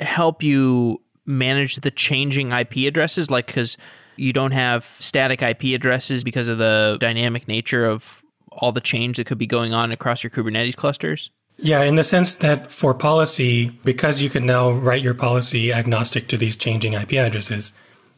help 0.00 0.42
you 0.42 1.00
manage 1.24 1.76
the 1.76 1.90
changing 1.90 2.52
IP 2.52 2.76
addresses? 2.86 3.30
Like, 3.30 3.46
because 3.46 3.76
you 4.16 4.32
don't 4.32 4.52
have 4.52 4.94
static 4.98 5.42
IP 5.42 5.74
addresses 5.74 6.24
because 6.24 6.48
of 6.48 6.58
the 6.58 6.98
dynamic 7.00 7.48
nature 7.48 7.84
of 7.84 8.22
all 8.58 8.72
the 8.72 8.80
change 8.80 9.16
that 9.16 9.26
could 9.26 9.38
be 9.38 9.46
going 9.46 9.72
on 9.72 9.90
across 9.92 10.22
your 10.22 10.30
Kubernetes 10.30 10.76
clusters? 10.76 11.30
Yeah, 11.56 11.82
in 11.82 11.96
the 11.96 12.04
sense 12.04 12.36
that 12.36 12.70
for 12.70 12.94
policy, 12.94 13.70
because 13.84 14.22
you 14.22 14.30
can 14.30 14.46
now 14.46 14.70
write 14.70 15.02
your 15.02 15.14
policy 15.14 15.72
agnostic 15.72 16.28
to 16.28 16.36
these 16.36 16.56
changing 16.56 16.92
IP 16.92 17.14
addresses, 17.14 17.72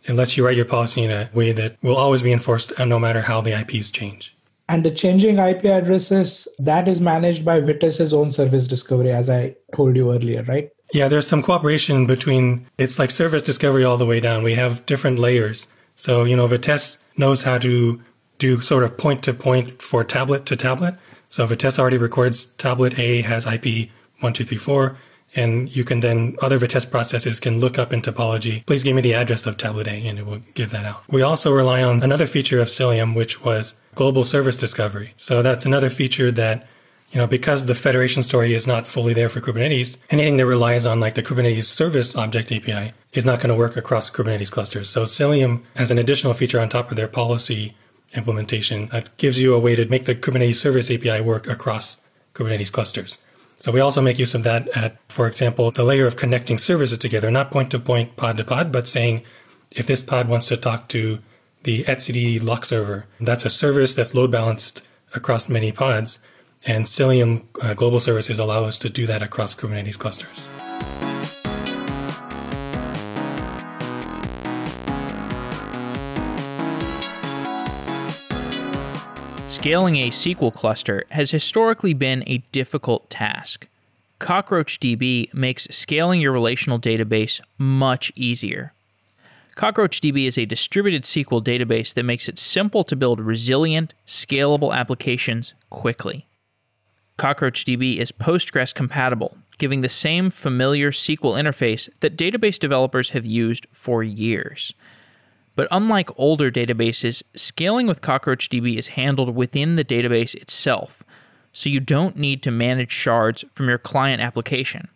it 0.04 0.12
lets 0.12 0.36
you 0.36 0.44
write 0.44 0.56
your 0.56 0.66
policy 0.66 1.04
in 1.04 1.10
a 1.10 1.30
way 1.32 1.52
that 1.52 1.76
will 1.82 1.96
always 1.96 2.22
be 2.22 2.32
enforced 2.32 2.78
uh, 2.78 2.84
no 2.84 2.98
matter 2.98 3.22
how 3.22 3.40
the 3.40 3.58
IPs 3.58 3.90
change. 3.90 4.36
And 4.68 4.84
the 4.84 4.90
changing 4.90 5.38
IP 5.38 5.64
addresses, 5.64 6.46
that 6.58 6.86
is 6.86 7.00
managed 7.00 7.44
by 7.44 7.60
Vitess's 7.60 8.12
own 8.14 8.30
service 8.30 8.68
discovery, 8.68 9.10
as 9.10 9.28
I 9.28 9.56
told 9.74 9.96
you 9.96 10.12
earlier, 10.12 10.42
right? 10.44 10.70
Yeah, 10.92 11.08
there's 11.08 11.26
some 11.26 11.42
cooperation 11.42 12.06
between, 12.06 12.66
it's 12.78 12.98
like 12.98 13.10
service 13.10 13.42
discovery 13.42 13.84
all 13.84 13.96
the 13.96 14.06
way 14.06 14.20
down. 14.20 14.42
We 14.42 14.54
have 14.54 14.84
different 14.86 15.18
layers. 15.18 15.66
So, 15.96 16.24
you 16.24 16.36
know, 16.36 16.46
Vitess 16.46 16.98
knows 17.16 17.42
how 17.42 17.58
to 17.58 18.00
do 18.40 18.60
sort 18.60 18.82
of 18.82 18.98
point 18.98 19.22
to 19.22 19.32
point 19.32 19.80
for 19.80 20.02
tablet 20.02 20.46
to 20.46 20.56
tablet. 20.56 20.96
So 21.28 21.46
Vitess 21.46 21.78
already 21.78 21.98
records 21.98 22.46
tablet 22.46 22.98
A 22.98 23.22
has 23.22 23.46
IP 23.46 23.90
1234, 24.18 24.96
and 25.36 25.74
you 25.74 25.84
can 25.84 26.00
then, 26.00 26.36
other 26.42 26.58
Vitess 26.58 26.90
processes 26.90 27.38
can 27.38 27.60
look 27.60 27.78
up 27.78 27.92
in 27.92 28.02
topology, 28.02 28.66
please 28.66 28.82
give 28.82 28.96
me 28.96 29.02
the 29.02 29.14
address 29.14 29.46
of 29.46 29.56
tablet 29.56 29.86
A, 29.86 30.08
and 30.08 30.18
it 30.18 30.26
will 30.26 30.40
give 30.54 30.70
that 30.70 30.84
out. 30.84 31.04
We 31.08 31.22
also 31.22 31.52
rely 31.52 31.84
on 31.84 32.02
another 32.02 32.26
feature 32.26 32.60
of 32.60 32.66
Cilium, 32.66 33.14
which 33.14 33.44
was 33.44 33.74
global 33.94 34.24
service 34.24 34.56
discovery. 34.56 35.14
So 35.16 35.42
that's 35.42 35.64
another 35.64 35.90
feature 35.90 36.32
that 36.32 36.66
you 37.10 37.18
know, 37.18 37.26
because 37.26 37.66
the 37.66 37.74
federation 37.74 38.22
story 38.22 38.54
is 38.54 38.68
not 38.68 38.86
fully 38.86 39.12
there 39.12 39.28
for 39.28 39.40
Kubernetes, 39.40 39.96
anything 40.10 40.36
that 40.36 40.46
relies 40.46 40.86
on 40.86 41.00
like 41.00 41.14
the 41.14 41.24
Kubernetes 41.24 41.64
service 41.64 42.14
object 42.14 42.52
API 42.52 42.92
is 43.12 43.24
not 43.24 43.40
going 43.40 43.48
to 43.48 43.56
work 43.56 43.76
across 43.76 44.10
Kubernetes 44.10 44.50
clusters. 44.50 44.88
So 44.88 45.02
Cilium, 45.02 45.62
has 45.74 45.90
an 45.90 45.98
additional 45.98 46.34
feature 46.34 46.60
on 46.60 46.68
top 46.68 46.90
of 46.90 46.96
their 46.96 47.08
policy 47.08 47.74
implementation 48.14 48.88
that 48.88 49.16
gives 49.16 49.40
you 49.40 49.54
a 49.54 49.58
way 49.58 49.76
to 49.76 49.86
make 49.86 50.04
the 50.04 50.14
Kubernetes 50.14 50.56
Service 50.56 50.90
API 50.90 51.20
work 51.20 51.46
across 51.46 52.02
Kubernetes 52.34 52.72
clusters. 52.72 53.18
So 53.58 53.70
we 53.70 53.80
also 53.80 54.00
make 54.00 54.18
use 54.18 54.34
of 54.34 54.42
that 54.44 54.68
at, 54.76 54.96
for 55.10 55.26
example, 55.26 55.70
the 55.70 55.84
layer 55.84 56.06
of 56.06 56.16
connecting 56.16 56.56
services 56.56 56.96
together, 56.96 57.30
not 57.30 57.50
point 57.50 57.70
to 57.72 57.78
point, 57.78 58.16
pod 58.16 58.38
to 58.38 58.44
pod, 58.44 58.72
but 58.72 58.88
saying 58.88 59.22
if 59.70 59.86
this 59.86 60.02
pod 60.02 60.28
wants 60.28 60.48
to 60.48 60.56
talk 60.56 60.88
to 60.88 61.20
the 61.64 61.84
etcd 61.84 62.42
lock 62.42 62.64
server, 62.64 63.06
that's 63.20 63.44
a 63.44 63.50
service 63.50 63.94
that's 63.94 64.14
load 64.14 64.32
balanced 64.32 64.82
across 65.14 65.48
many 65.48 65.72
pods. 65.72 66.18
And 66.66 66.86
Cilium 66.86 67.44
uh, 67.62 67.74
Global 67.74 68.00
Services 68.00 68.38
allow 68.38 68.64
us 68.64 68.78
to 68.78 68.90
do 68.90 69.06
that 69.06 69.22
across 69.22 69.54
Kubernetes 69.54 69.98
clusters. 69.98 70.46
Scaling 79.60 79.96
a 79.96 80.08
SQL 80.08 80.54
cluster 80.54 81.04
has 81.10 81.32
historically 81.32 81.92
been 81.92 82.24
a 82.26 82.38
difficult 82.50 83.10
task. 83.10 83.68
CockroachDB 84.18 85.34
makes 85.34 85.68
scaling 85.70 86.18
your 86.18 86.32
relational 86.32 86.78
database 86.78 87.42
much 87.58 88.10
easier. 88.16 88.72
CockroachDB 89.58 90.26
is 90.26 90.38
a 90.38 90.46
distributed 90.46 91.02
SQL 91.02 91.44
database 91.44 91.92
that 91.92 92.04
makes 92.04 92.26
it 92.26 92.38
simple 92.38 92.84
to 92.84 92.96
build 92.96 93.20
resilient, 93.20 93.92
scalable 94.06 94.74
applications 94.74 95.52
quickly. 95.68 96.26
CockroachDB 97.18 97.98
is 97.98 98.12
Postgres 98.12 98.74
compatible, 98.74 99.36
giving 99.58 99.82
the 99.82 99.90
same 99.90 100.30
familiar 100.30 100.90
SQL 100.90 101.38
interface 101.38 101.90
that 102.00 102.16
database 102.16 102.58
developers 102.58 103.10
have 103.10 103.26
used 103.26 103.66
for 103.72 104.02
years. 104.02 104.72
But 105.60 105.68
unlike 105.70 106.08
older 106.18 106.50
databases, 106.50 107.22
scaling 107.34 107.86
with 107.86 108.00
CockroachDB 108.00 108.78
is 108.78 108.88
handled 108.96 109.36
within 109.36 109.76
the 109.76 109.84
database 109.84 110.34
itself, 110.34 111.02
so 111.52 111.68
you 111.68 111.80
don't 111.80 112.16
need 112.16 112.42
to 112.44 112.50
manage 112.50 112.90
shards 112.90 113.44
from 113.52 113.68
your 113.68 113.76
client 113.76 114.22
application. 114.22 114.88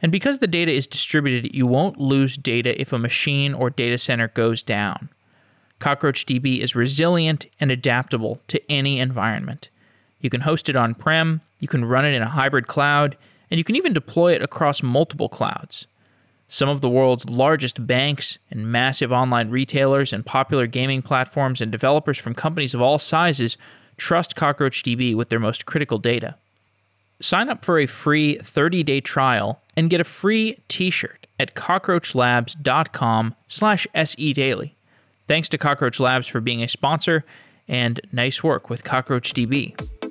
And 0.00 0.10
because 0.10 0.38
the 0.38 0.46
data 0.46 0.72
is 0.72 0.86
distributed, 0.86 1.54
you 1.54 1.66
won't 1.66 2.00
lose 2.00 2.38
data 2.38 2.80
if 2.80 2.94
a 2.94 2.98
machine 2.98 3.52
or 3.52 3.68
data 3.68 3.98
center 3.98 4.28
goes 4.28 4.62
down. 4.62 5.10
CockroachDB 5.82 6.60
is 6.60 6.74
resilient 6.74 7.44
and 7.60 7.70
adaptable 7.70 8.40
to 8.48 8.72
any 8.72 9.00
environment. 9.00 9.68
You 10.18 10.30
can 10.30 10.40
host 10.40 10.70
it 10.70 10.76
on 10.76 10.94
prem, 10.94 11.42
you 11.60 11.68
can 11.68 11.84
run 11.84 12.06
it 12.06 12.14
in 12.14 12.22
a 12.22 12.30
hybrid 12.30 12.68
cloud, 12.68 13.18
and 13.50 13.58
you 13.58 13.64
can 13.64 13.76
even 13.76 13.92
deploy 13.92 14.32
it 14.32 14.40
across 14.40 14.82
multiple 14.82 15.28
clouds. 15.28 15.86
Some 16.48 16.68
of 16.68 16.80
the 16.80 16.88
world's 16.88 17.28
largest 17.28 17.86
banks 17.86 18.38
and 18.50 18.70
massive 18.70 19.12
online 19.12 19.50
retailers 19.50 20.12
and 20.12 20.24
popular 20.24 20.66
gaming 20.66 21.02
platforms 21.02 21.60
and 21.60 21.72
developers 21.72 22.18
from 22.18 22.34
companies 22.34 22.74
of 22.74 22.80
all 22.80 22.98
sizes 22.98 23.56
trust 23.96 24.36
CockroachDB 24.36 25.14
with 25.14 25.28
their 25.28 25.40
most 25.40 25.66
critical 25.66 25.98
data. 25.98 26.36
Sign 27.20 27.48
up 27.48 27.64
for 27.64 27.78
a 27.78 27.86
free 27.86 28.38
30-day 28.38 29.00
trial 29.00 29.62
and 29.76 29.88
get 29.88 30.00
a 30.00 30.04
free 30.04 30.58
t-shirt 30.68 31.26
at 31.38 31.54
cockroachlabs.com 31.54 33.34
slash 33.48 33.86
sedaily. 33.94 34.72
Thanks 35.26 35.48
to 35.48 35.58
Cockroach 35.58 35.98
Labs 35.98 36.26
for 36.26 36.40
being 36.40 36.62
a 36.62 36.68
sponsor, 36.68 37.24
and 37.66 38.00
nice 38.12 38.42
work 38.42 38.68
with 38.68 38.84
CockroachDB. 38.84 40.03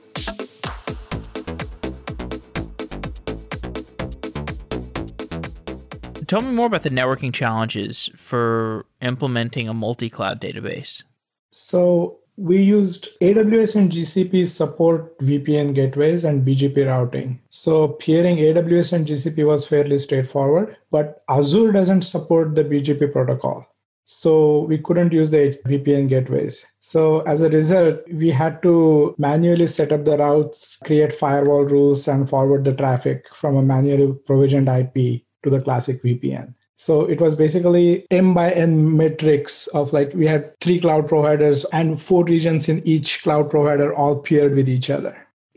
Tell 6.34 6.42
me 6.42 6.50
more 6.50 6.66
about 6.66 6.82
the 6.82 6.90
networking 6.90 7.32
challenges 7.32 8.10
for 8.16 8.88
implementing 9.04 9.70
a 9.70 9.74
multi 9.76 10.10
cloud 10.10 10.42
database. 10.42 11.04
So, 11.52 12.22
we 12.38 12.60
used 12.60 13.10
AWS 13.22 13.76
and 13.76 13.92
GCP 13.92 14.48
support 14.48 15.16
VPN 15.20 15.76
gateways 15.76 16.24
and 16.24 16.44
BGP 16.44 16.88
routing. 16.88 17.40
So, 17.52 17.90
peering 17.90 18.38
AWS 18.38 18.94
and 18.94 19.06
GCP 19.06 19.46
was 19.46 19.68
fairly 19.68 20.00
straightforward, 20.00 20.76
but 20.90 21.22
Azure 21.30 21.72
doesn't 21.72 22.02
support 22.02 22.56
the 22.56 22.64
BGP 22.64 23.14
protocol. 23.14 23.68
So 24.06 24.62
we 24.62 24.80
couldn't 24.80 25.14
use 25.14 25.30
the 25.30 25.60
VPN 25.68 26.10
gateways. 26.10 26.66
So 26.80 27.22
as 27.22 27.42
a 27.42 27.50
result, 27.50 28.00
we 28.12 28.32
had 28.32 28.62
to 28.64 29.16
manually 29.18 29.68
set 29.68 29.94
up 29.94 30.04
the 30.04 30.18
routes, 30.18 30.78
create 30.84 31.14
firewall 31.14 31.64
rules, 31.64 32.08
and 32.08 32.28
forward 32.28 32.66
the 32.66 32.74
traffic 32.74 33.28
from 33.34 33.56
a 33.56 33.62
manually 33.62 34.14
provisioned 34.26 34.68
IP 34.68 35.23
to 35.44 35.50
the 35.50 35.62
classic 35.62 36.02
VPN. 36.02 36.54
So 36.76 37.06
it 37.06 37.22
was 37.22 37.36
basically 37.36 38.06
M 38.10 38.34
by 38.34 38.52
N 38.52 38.98
matrix 38.98 39.68
of 39.68 39.94
like 39.94 40.12
we 40.14 40.26
had 40.26 40.60
three 40.60 40.80
cloud 40.80 41.08
providers 41.08 41.66
and 41.66 42.02
four 42.02 42.26
regions 42.26 42.68
in 42.68 42.86
each 42.88 43.22
cloud 43.24 43.50
provider 43.50 43.94
all 43.94 44.18
paired 44.18 44.56
with 44.56 44.68
each 44.68 44.90
other. 44.90 45.16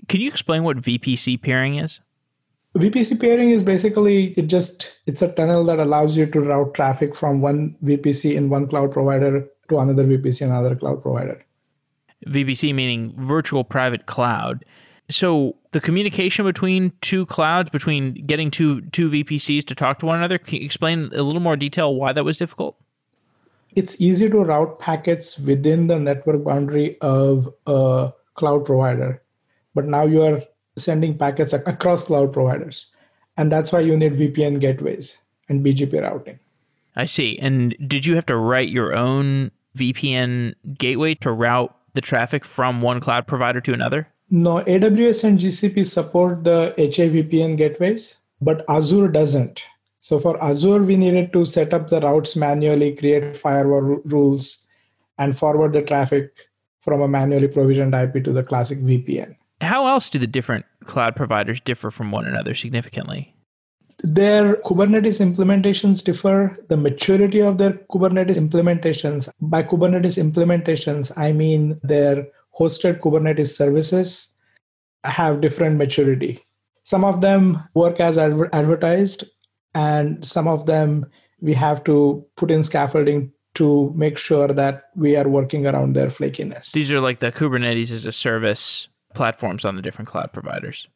Can 0.09 0.21
you 0.21 0.29
explain 0.29 0.63
what 0.63 0.77
VPC 0.77 1.41
peering 1.41 1.77
is? 1.77 2.01
VPC 2.77 3.19
peering 3.19 3.51
is 3.51 3.63
basically 3.63 4.35
it 4.35 4.49
just 4.49 4.99
it's 5.07 5.23
a 5.23 5.33
tunnel 5.33 5.65
that 5.65 5.79
allows 5.79 6.17
you 6.17 6.27
to 6.27 6.41
route 6.41 6.75
traffic 6.75 7.17
from 7.17 7.41
one 7.41 7.75
VPC 7.83 8.37
in 8.37 8.51
one 8.51 8.69
cloud 8.69 8.93
provider 8.93 9.49
to 9.71 9.79
another 9.79 10.05
VPC 10.05 10.43
in 10.43 10.51
another 10.51 10.77
cloud 10.77 11.03
provider. 11.03 11.43
VPC 12.27 12.75
meaning 12.75 13.15
virtual 13.17 13.65
private 13.65 14.07
cloud. 14.07 14.65
So 15.09 15.57
the 15.71 15.81
communication 15.81 16.45
between 16.45 16.93
two 17.01 17.27
clouds, 17.27 17.71
between 17.71 18.15
getting 18.27 18.51
two 18.51 18.81
two 18.91 19.09
VPCs 19.09 19.65
to 19.67 19.75
talk 19.75 19.99
to 20.01 20.07
one 20.07 20.19
another, 20.19 20.39
can 20.39 20.59
you 20.59 20.65
explain 20.65 21.11
a 21.13 21.23
little 21.23 21.41
more 21.41 21.57
detail 21.57 21.95
why 21.95 22.13
that 22.13 22.25
was 22.25 22.37
difficult? 22.37 22.77
It's 23.75 24.01
easy 24.01 24.29
to 24.31 24.39
route 24.39 24.79
packets 24.79 25.39
within 25.39 25.87
the 25.87 25.99
network 25.99 26.43
boundary 26.43 26.97
of 27.01 27.53
a 27.67 28.13
cloud 28.35 28.65
provider, 28.65 29.23
but 29.75 29.85
now 29.85 30.05
you 30.07 30.23
are 30.23 30.43
sending 30.79 31.17
packets 31.17 31.53
across 31.53 32.05
cloud 32.05 32.33
providers, 32.33 32.87
and 33.37 33.53
that's 33.53 33.73
why 33.73 33.81
you 33.81 33.97
need 33.97 34.15
VPN 34.15 34.61
gateways 34.61 35.23
and 35.49 35.65
BGP 35.65 36.03
routing. 36.03 36.39
I 36.97 37.05
see. 37.05 37.39
And 37.39 37.77
did 37.87 38.07
you 38.07 38.15
have 38.15 38.27
to 38.27 38.37
write 38.37 38.71
your 38.71 38.95
own 38.95 39.51
VPN 39.77 40.55
gateway 40.77 41.15
to 41.17 41.31
route 41.31 41.77
the 41.93 42.01
traffic 42.01 42.45
from 42.45 42.81
one 42.81 43.01
cloud 43.01 43.27
provider 43.27 43.61
to 43.61 43.75
another? 43.75 44.09
No, 44.31 44.63
AWS 44.65 45.25
and 45.25 45.39
GCP 45.39 45.87
support 45.87 46.43
the 46.43 46.75
HA 46.77 47.11
VPN 47.11 47.57
gateways, 47.57 48.19
but 48.41 48.65
Azure 48.69 49.09
doesn't. 49.09 49.65
So 50.01 50.19
for 50.19 50.43
Azure, 50.43 50.83
we 50.83 50.97
needed 50.97 51.33
to 51.33 51.45
set 51.45 51.73
up 51.73 51.89
the 51.89 52.01
routes 52.01 52.37
manually, 52.37 52.95
create 52.95 53.37
firewall 53.37 54.01
rules, 54.05 54.67
and 55.19 55.37
forward 55.37 55.73
the 55.73 55.83
traffic 55.83 56.49
from 56.81 57.01
a 57.03 57.09
manually 57.09 57.49
provisioned 57.49 57.95
IP 57.95 58.23
to 58.25 58.33
the 58.33 58.43
classic 58.43 58.79
VPN. 58.79 59.37
How 59.61 59.87
else 59.87 60.11
do 60.11 60.19
the 60.19 60.27
different 60.27 60.67
cloud 60.85 61.17
providers 61.17 61.61
differ 61.61 61.91
from 61.91 62.11
one 62.11 62.27
another 62.27 62.55
significantly? 62.55 63.35
Their 64.03 64.57
Kubernetes 64.57 65.21
implementations 65.25 66.05
differ. 66.05 66.57
The 66.69 66.77
maturity 66.77 67.41
of 67.41 67.59
their 67.59 67.73
Kubernetes 67.91 68.37
implementations, 68.37 69.29
by 69.41 69.63
Kubernetes 69.63 70.23
implementations, 70.23 71.11
I 71.17 71.33
mean 71.33 71.81
their 71.83 72.29
hosted 72.59 73.01
Kubernetes 73.01 73.55
services 73.55 74.35
have 75.05 75.41
different 75.41 75.77
maturity. 75.77 76.41
Some 76.83 77.05
of 77.05 77.21
them 77.21 77.63
work 77.75 78.01
as 78.01 78.19
adver- 78.19 78.51
advertised, 78.53 79.25
and 79.75 80.25
some 80.25 80.49
of 80.49 80.67
them 80.67 81.07
we 81.41 81.55
have 81.55 81.85
to 81.85 82.25
put 82.37 82.51
in 82.51 82.63
scaffolding 82.63 83.33
to 83.55 83.93
make 83.97 84.19
sure 84.19 84.49
that 84.49 84.85
we 84.95 85.17
are 85.17 85.29
working 85.29 85.67
around 85.67 85.95
their 85.95 86.09
flakiness. 86.09 86.73
These 86.73 86.93
are 86.93 87.01
like 87.01 87.19
the 87.19 87.33
Kubernetes 87.33 87.91
as 87.91 88.07
a 88.07 88.13
service 88.13 88.89
platforms 89.15 89.65
on 89.65 89.77
the 89.77 89.83
different 89.83 90.09
cloud 90.09 90.33
providers. 90.33 90.87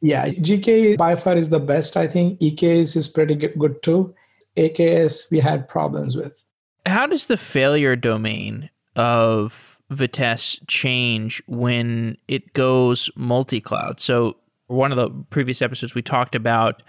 Yeah, 0.00 0.28
GKE 0.28 0.98
by 0.98 1.16
far 1.16 1.36
is 1.36 1.48
the 1.48 1.60
best. 1.60 1.96
I 1.96 2.06
think 2.06 2.38
EKS 2.40 2.96
is 2.96 3.08
pretty 3.08 3.34
good 3.36 3.82
too. 3.82 4.14
AKS 4.56 5.30
we 5.30 5.40
had 5.40 5.68
problems 5.68 6.16
with. 6.16 6.44
How 6.84 7.06
does 7.06 7.26
the 7.26 7.36
failure 7.36 7.96
domain 7.96 8.70
of 8.96 9.73
Vitess 9.90 10.58
change 10.66 11.42
when 11.46 12.16
it 12.28 12.52
goes 12.54 13.10
multi 13.16 13.60
cloud? 13.60 14.00
So, 14.00 14.36
one 14.66 14.90
of 14.90 14.96
the 14.96 15.10
previous 15.30 15.60
episodes, 15.60 15.94
we 15.94 16.02
talked 16.02 16.34
about 16.34 16.82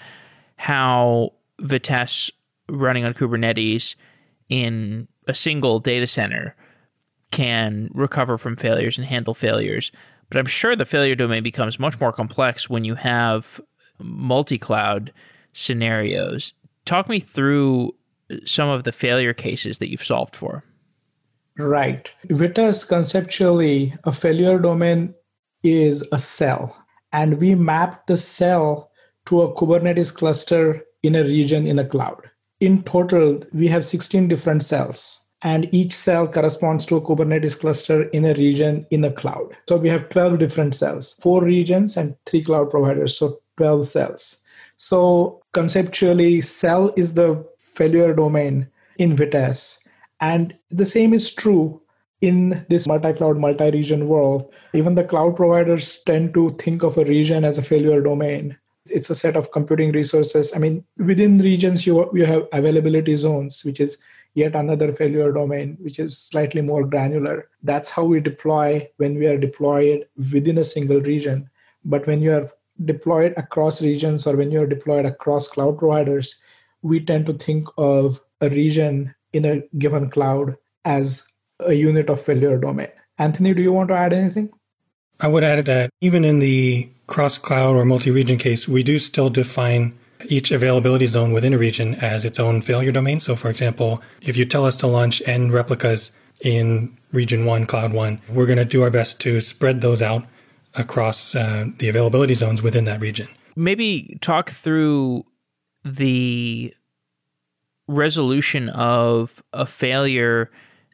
how 0.57 1.33
Vitess 1.61 2.31
running 2.69 3.05
on 3.05 3.13
Kubernetes 3.13 3.95
in 4.49 5.07
a 5.27 5.33
single 5.33 5.79
data 5.79 6.07
center 6.07 6.55
can 7.31 7.89
recover 7.93 8.37
from 8.37 8.55
failures 8.55 8.97
and 8.97 9.05
handle 9.05 9.33
failures. 9.33 9.91
But 10.29 10.37
I'm 10.37 10.45
sure 10.45 10.75
the 10.75 10.85
failure 10.85 11.15
domain 11.15 11.43
becomes 11.43 11.79
much 11.79 11.99
more 11.99 12.13
complex 12.13 12.69
when 12.69 12.85
you 12.85 12.95
have 12.95 13.59
multi 13.99 14.57
cloud 14.57 15.11
scenarios. 15.53 16.53
Talk 16.85 17.09
me 17.09 17.19
through 17.19 17.95
some 18.45 18.69
of 18.69 18.83
the 18.83 18.91
failure 18.91 19.33
cases 19.33 19.77
that 19.79 19.89
you've 19.89 20.03
solved 20.03 20.35
for. 20.35 20.63
Right. 21.57 22.11
Vitess 22.29 22.87
conceptually, 22.87 23.93
a 24.03 24.11
failure 24.11 24.59
domain 24.59 25.13
is 25.63 26.07
a 26.11 26.19
cell, 26.19 26.75
and 27.13 27.39
we 27.39 27.55
map 27.55 28.07
the 28.07 28.17
cell 28.17 28.91
to 29.27 29.41
a 29.41 29.53
Kubernetes 29.53 30.13
cluster 30.13 30.83
in 31.01 31.15
a 31.15 31.23
region 31.23 31.65
in 31.65 31.79
a 31.79 31.85
cloud. 31.85 32.29
In 32.59 32.83
total, 32.83 33.41
we 33.53 33.67
have 33.67 33.85
16 33.85 34.27
different 34.27 34.63
cells 34.63 35.25
and 35.45 35.69
each 35.71 35.93
cell 35.93 36.27
corresponds 36.27 36.87
to 36.87 36.95
a 36.95 37.01
Kubernetes 37.01 37.59
cluster 37.59 38.03
in 38.09 38.25
a 38.25 38.33
region 38.33 38.85
in 38.89 39.03
a 39.03 39.11
cloud. 39.11 39.55
So 39.69 39.77
we 39.77 39.89
have 39.89 40.09
12 40.09 40.39
different 40.39 40.73
cells, 40.73 41.13
four 41.21 41.43
regions 41.43 41.97
and 41.97 42.15
three 42.25 42.43
cloud 42.43 42.71
providers, 42.71 43.15
so 43.15 43.37
12 43.57 43.87
cells. 43.87 44.43
So 44.77 45.43
conceptually, 45.53 46.41
cell 46.41 46.91
is 46.97 47.13
the 47.13 47.45
failure 47.59 48.13
domain 48.13 48.67
in 48.97 49.15
Vitess. 49.15 49.84
And 50.21 50.55
the 50.69 50.85
same 50.85 51.13
is 51.13 51.33
true 51.33 51.81
in 52.21 52.65
this 52.69 52.87
multi-cloud, 52.87 53.37
multi-region 53.37 54.07
world. 54.07 54.51
Even 54.73 54.95
the 54.95 55.03
cloud 55.03 55.35
providers 55.35 56.01
tend 56.03 56.33
to 56.33 56.49
think 56.51 56.83
of 56.83 56.97
a 56.97 57.05
region 57.05 57.43
as 57.43 57.57
a 57.57 57.63
failure 57.63 58.01
domain. 58.01 58.57
It's 58.89 59.09
a 59.09 59.15
set 59.15 59.35
of 59.35 59.51
computing 59.51 59.91
resources. 59.91 60.53
I 60.55 60.59
mean, 60.59 60.83
within 60.97 61.39
regions, 61.39 61.85
you, 61.85 62.09
you 62.13 62.25
have 62.25 62.47
availability 62.53 63.15
zones, 63.15 63.65
which 63.65 63.79
is 63.79 63.97
yet 64.35 64.55
another 64.55 64.93
failure 64.93 65.31
domain, 65.31 65.77
which 65.81 65.99
is 65.99 66.17
slightly 66.17 66.61
more 66.61 66.85
granular. 66.85 67.49
That's 67.63 67.89
how 67.89 68.03
we 68.03 68.19
deploy 68.19 68.87
when 68.97 69.17
we 69.17 69.27
are 69.27 69.37
deployed 69.37 70.07
within 70.31 70.59
a 70.59 70.63
single 70.63 71.01
region. 71.01 71.49
But 71.83 72.05
when 72.05 72.21
you 72.21 72.33
are 72.33 72.49
deployed 72.83 73.33
across 73.37 73.81
regions 73.81 74.27
or 74.27 74.35
when 74.35 74.51
you're 74.51 74.67
deployed 74.67 75.05
across 75.05 75.47
cloud 75.47 75.79
providers, 75.79 76.41
we 76.81 76.99
tend 76.99 77.25
to 77.25 77.33
think 77.33 77.67
of 77.77 78.21
a 78.41 78.49
region 78.49 79.15
in 79.35 79.45
a 79.45 79.61
given 79.77 80.09
cloud 80.09 80.55
as 80.85 81.27
a 81.59 81.73
unit 81.73 82.09
of 82.09 82.21
failure 82.21 82.57
domain. 82.57 82.87
Anthony, 83.17 83.53
do 83.53 83.61
you 83.61 83.73
want 83.73 83.89
to 83.89 83.95
add 83.95 84.13
anything? 84.13 84.49
I 85.19 85.27
would 85.27 85.43
add 85.43 85.65
that 85.65 85.89
even 86.01 86.23
in 86.23 86.39
the 86.39 86.89
cross 87.07 87.37
cloud 87.37 87.75
or 87.75 87.85
multi 87.85 88.11
region 88.11 88.37
case, 88.37 88.67
we 88.67 88.83
do 88.83 88.99
still 88.99 89.29
define 89.29 89.97
each 90.27 90.51
availability 90.51 91.05
zone 91.05 91.33
within 91.33 91.53
a 91.53 91.57
region 91.57 91.95
as 91.95 92.25
its 92.25 92.39
own 92.39 92.61
failure 92.61 92.91
domain. 92.91 93.19
So, 93.19 93.35
for 93.35 93.49
example, 93.49 94.01
if 94.21 94.35
you 94.37 94.45
tell 94.45 94.65
us 94.65 94.77
to 94.77 94.87
launch 94.87 95.21
n 95.25 95.51
replicas 95.51 96.11
in 96.41 96.97
region 97.11 97.45
one, 97.45 97.65
cloud 97.65 97.93
one, 97.93 98.21
we're 98.29 98.45
going 98.45 98.57
to 98.57 98.65
do 98.65 98.83
our 98.83 98.91
best 98.91 99.21
to 99.21 99.39
spread 99.41 99.81
those 99.81 100.01
out 100.01 100.25
across 100.77 101.35
uh, 101.35 101.65
the 101.77 101.87
availability 101.87 102.33
zones 102.33 102.61
within 102.61 102.85
that 102.85 102.99
region. 102.99 103.27
Maybe 103.55 104.17
talk 104.21 104.51
through 104.51 105.25
the 105.85 106.73
resolution 107.87 108.69
of 108.69 109.43
a 109.53 109.65
failure 109.65 110.51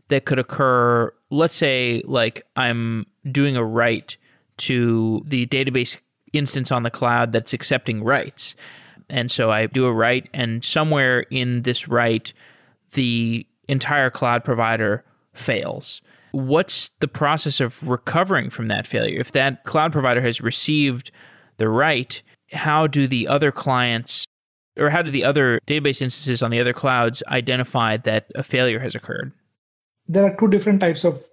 that 0.09 0.25
could 0.25 0.39
occur. 0.39 1.13
Let's 1.29 1.55
say, 1.55 2.01
like, 2.05 2.45
I'm 2.55 3.05
doing 3.31 3.55
a 3.55 3.63
write 3.63 4.17
to 4.57 5.23
the 5.25 5.45
database 5.47 5.97
instance 6.33 6.71
on 6.71 6.83
the 6.83 6.91
cloud 6.91 7.31
that's 7.31 7.53
accepting 7.53 8.03
writes 8.03 8.55
and 9.11 9.29
so 9.29 9.51
I 9.51 9.67
do 9.67 9.85
a 9.85 9.93
write, 9.93 10.29
and 10.33 10.63
somewhere 10.63 11.21
in 11.29 11.63
this 11.63 11.87
write, 11.87 12.33
the 12.93 13.45
entire 13.67 14.09
cloud 14.09 14.43
provider 14.43 15.03
fails. 15.33 16.01
What's 16.31 16.89
the 16.99 17.07
process 17.09 17.59
of 17.59 17.87
recovering 17.87 18.49
from 18.49 18.69
that 18.69 18.87
failure? 18.87 19.19
If 19.19 19.33
that 19.33 19.65
cloud 19.65 19.91
provider 19.91 20.21
has 20.21 20.39
received 20.39 21.11
the 21.57 21.67
write, 21.67 22.23
how 22.53 22.87
do 22.87 23.05
the 23.05 23.27
other 23.27 23.51
clients 23.51 24.25
or 24.77 24.89
how 24.89 25.01
do 25.01 25.11
the 25.11 25.23
other 25.23 25.59
database 25.67 26.01
instances 26.01 26.41
on 26.41 26.51
the 26.51 26.59
other 26.59 26.73
clouds 26.73 27.21
identify 27.27 27.97
that 27.97 28.31
a 28.35 28.43
failure 28.43 28.79
has 28.79 28.95
occurred? 28.95 29.31
There 30.07 30.25
are 30.25 30.35
two 30.37 30.47
different 30.47 30.79
types 30.79 31.03
of 31.03 31.23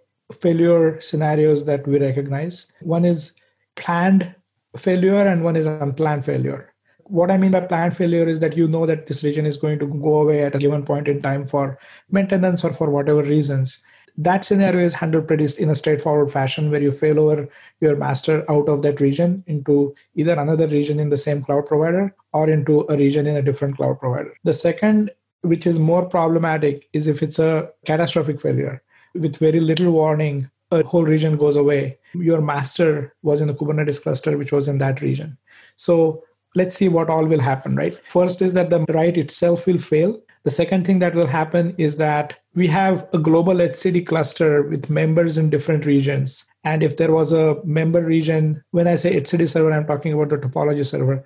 failure 0.41 1.01
scenarios 1.01 1.65
that 1.67 1.87
we 1.87 1.99
recognize. 1.99 2.71
One 2.81 3.05
is 3.05 3.33
planned 3.77 4.35
failure 4.77 5.27
and 5.27 5.43
one 5.43 5.57
is 5.57 5.67
unplanned 5.67 6.25
failure 6.25 6.73
what 7.09 7.31
I 7.31 7.39
mean 7.39 7.51
by 7.51 7.61
planned 7.61 7.97
failure 7.97 8.29
is 8.29 8.41
that 8.41 8.57
you 8.57 8.69
know 8.69 8.87
that 8.87 9.07
this 9.07 9.25
region 9.25 9.47
is 9.47 9.57
going 9.57 9.79
to 9.79 9.87
go 9.87 10.21
away 10.21 10.43
at 10.43 10.55
a 10.55 10.59
given 10.59 10.85
point 10.85 11.09
in 11.09 11.23
time 11.23 11.47
for 11.47 11.79
maintenance 12.11 12.65
or 12.65 12.73
for 12.73 12.91
whatever 12.91 13.23
reasons. 13.23 13.83
That 14.21 14.45
scenario 14.45 14.85
is 14.85 14.95
handled 14.95 15.29
pretty 15.29 15.47
in 15.63 15.71
a 15.71 15.77
straightforward 15.77 16.33
fashion 16.33 16.73
where 16.73 16.83
you 16.83 16.91
fail 16.91 17.21
over 17.21 17.49
your 17.81 17.95
master 17.95 18.45
out 18.51 18.69
of 18.69 18.83
that 18.83 19.01
region 19.01 19.45
into 19.47 19.95
either 20.17 20.33
another 20.33 20.67
region 20.67 20.99
in 20.99 21.09
the 21.09 21.17
same 21.17 21.41
cloud 21.41 21.67
provider 21.67 22.13
or 22.33 22.51
into 22.51 22.85
a 22.89 22.97
region 22.97 23.29
in 23.29 23.37
a 23.37 23.43
different 23.43 23.77
cloud 23.77 24.01
provider. 24.01 24.35
The 24.43 24.53
second, 24.53 25.13
which 25.43 25.69
is 25.69 25.79
more 25.79 26.05
problematic, 26.05 26.89
is 26.93 27.07
if 27.07 27.23
it's 27.23 27.39
a 27.39 27.71
catastrophic 27.87 28.41
failure 28.41 28.83
with 29.15 29.37
very 29.37 29.61
little 29.61 29.93
warning, 29.93 30.51
a 30.73 30.83
whole 30.83 31.05
region 31.05 31.37
goes 31.37 31.55
away. 31.55 31.97
Your 32.13 32.41
master 32.41 33.15
was 33.23 33.41
in 33.41 33.47
the 33.47 33.55
Kubernetes 33.55 34.03
cluster, 34.03 34.37
which 34.37 34.51
was 34.51 34.67
in 34.67 34.79
that 34.79 35.01
region. 35.01 35.39
So 35.77 36.25
let's 36.57 36.75
see 36.75 36.89
what 36.89 37.09
all 37.09 37.25
will 37.25 37.41
happen, 37.41 37.77
right? 37.77 37.97
First 38.09 38.43
is 38.43 38.53
that 38.55 38.71
the 38.71 38.85
write 38.93 39.17
itself 39.17 39.65
will 39.67 39.79
fail. 39.79 40.21
The 40.49 40.55
second 40.55 40.87
thing 40.87 40.99
that 41.01 41.15
will 41.15 41.27
happen 41.27 41.75
is 41.77 41.99
that 41.99 42.39
we 42.55 42.67
have 42.69 43.07
a 43.13 43.19
global 43.19 43.57
etcd 43.57 44.07
cluster 44.07 44.63
with 44.63 44.89
members 44.89 45.37
in 45.37 45.51
different 45.51 45.85
regions. 45.85 46.49
And 46.65 46.83
if 46.83 46.97
there 46.97 47.13
was 47.13 47.35
a 47.35 47.59
member 47.65 48.03
region, 48.03 48.65
when 48.71 48.89
I 48.89 48.95
say 48.95 49.15
etcd 49.15 49.47
server, 49.47 49.71
I'm 49.71 49.87
talking 49.87 50.15
about 50.15 50.31
the 50.31 50.39
topology 50.39 50.87
server. 50.87 51.23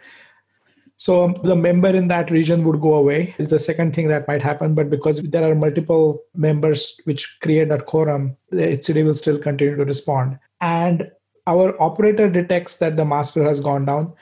So 0.97 1.29
the 1.45 1.55
member 1.55 1.91
in 1.91 2.09
that 2.09 2.33
region 2.33 2.64
would 2.64 2.81
go 2.81 2.95
away 2.95 3.33
is 3.39 3.49
the 3.49 3.61
second 3.61 3.95
thing 3.95 4.09
that 4.09 4.27
might 4.27 4.43
happen. 4.43 4.75
But 4.75 4.91
because 4.91 5.23
there 5.23 5.49
are 5.49 5.55
multiple 5.55 6.20
members 6.35 7.01
which 7.05 7.39
create 7.43 7.68
that 7.68 7.87
quorum, 7.87 8.37
the 8.51 8.62
etcd 8.77 9.05
will 9.05 9.14
still 9.14 9.39
continue 9.39 9.77
to 9.77 9.85
respond. 9.85 10.37
And 10.61 11.09
our 11.47 11.81
operator 11.81 12.29
detects 12.29 12.75
that 12.79 12.97
the 12.97 13.05
master 13.05 13.45
has 13.45 13.61
gone 13.61 13.85
down. 13.85 14.14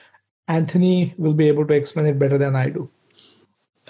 Anthony 0.49 1.15
will 1.17 1.33
be 1.33 1.49
able 1.49 1.67
to 1.69 1.73
explain 1.73 2.05
it 2.05 2.19
better 2.19 2.37
than 2.37 2.55
I 2.55 2.69
do. 2.69 2.91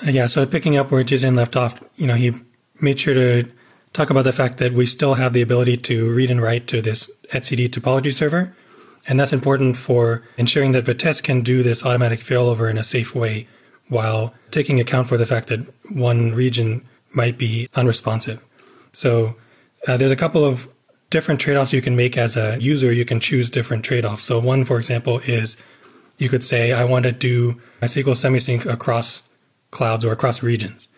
Yeah, 0.05 0.27
so 0.27 0.47
picking 0.47 0.77
up 0.77 0.91
where 0.91 1.05
Jiten 1.05 1.37
left 1.37 1.57
off, 1.57 1.79
you 1.97 2.07
know, 2.07 2.15
he 2.15 2.33
made 2.81 2.99
sure 2.99 3.15
to 3.15 3.45
talk 3.93 4.09
about 4.09 4.23
the 4.23 4.33
fact 4.33 4.59
that 4.59 4.73
we 4.73 4.87
still 4.87 5.15
have 5.15 5.33
the 5.33 5.43
ability 5.43 5.77
to 5.77 6.11
read 6.13 6.31
and 6.31 6.41
write 6.41 6.67
to 6.69 6.81
this 6.81 7.11
etcd 7.33 7.69
topology 7.69 8.13
server. 8.13 8.55
And 9.09 9.19
that's 9.19 9.33
important 9.33 9.77
for 9.77 10.23
ensuring 10.37 10.73
that 10.73 10.85
Vitess 10.85 11.23
can 11.23 11.43
do 11.43 11.63
this 11.63 11.85
automatic 11.85 12.21
failover 12.21 12.71
in 12.71 12.79
a 12.79 12.83
safe 12.83 13.15
way 13.15 13.49
while 13.89 14.35
taking 14.51 14.79
account 14.79 15.09
for 15.09 15.17
the 15.17 15.27
fact 15.27 15.49
that 15.49 15.67
one 15.91 16.33
region 16.33 16.87
might 17.13 17.37
be 17.37 17.69
unresponsive. 17.75 18.45
So 18.93 19.37
uh, 19.89 19.97
there's 19.97 20.13
a 20.13 20.17
couple 20.17 20.45
of 20.45 20.69
different 21.09 21.41
trade-offs 21.41 21.73
you 21.73 21.83
can 21.83 21.97
make 21.97 22.17
as 22.17 22.37
a 22.37 22.59
user. 22.61 22.93
You 22.93 23.05
can 23.05 23.21
choose 23.21 23.51
different 23.51 23.85
trade-offs. 23.85 24.23
So 24.23 24.39
one, 24.39 24.65
for 24.65 24.79
example, 24.79 25.19
is 25.25 25.57
you 26.19 26.29
could 26.29 26.45
say, 26.45 26.73
I 26.73 26.85
want 26.85 27.05
to 27.07 27.13
do 27.13 27.61
a 27.83 27.87
SQL 27.87 28.15
semi-sync 28.15 28.67
across 28.67 29.30
clouds 29.71 30.05
or 30.05 30.13
across 30.13 30.43
regions. 30.43 30.89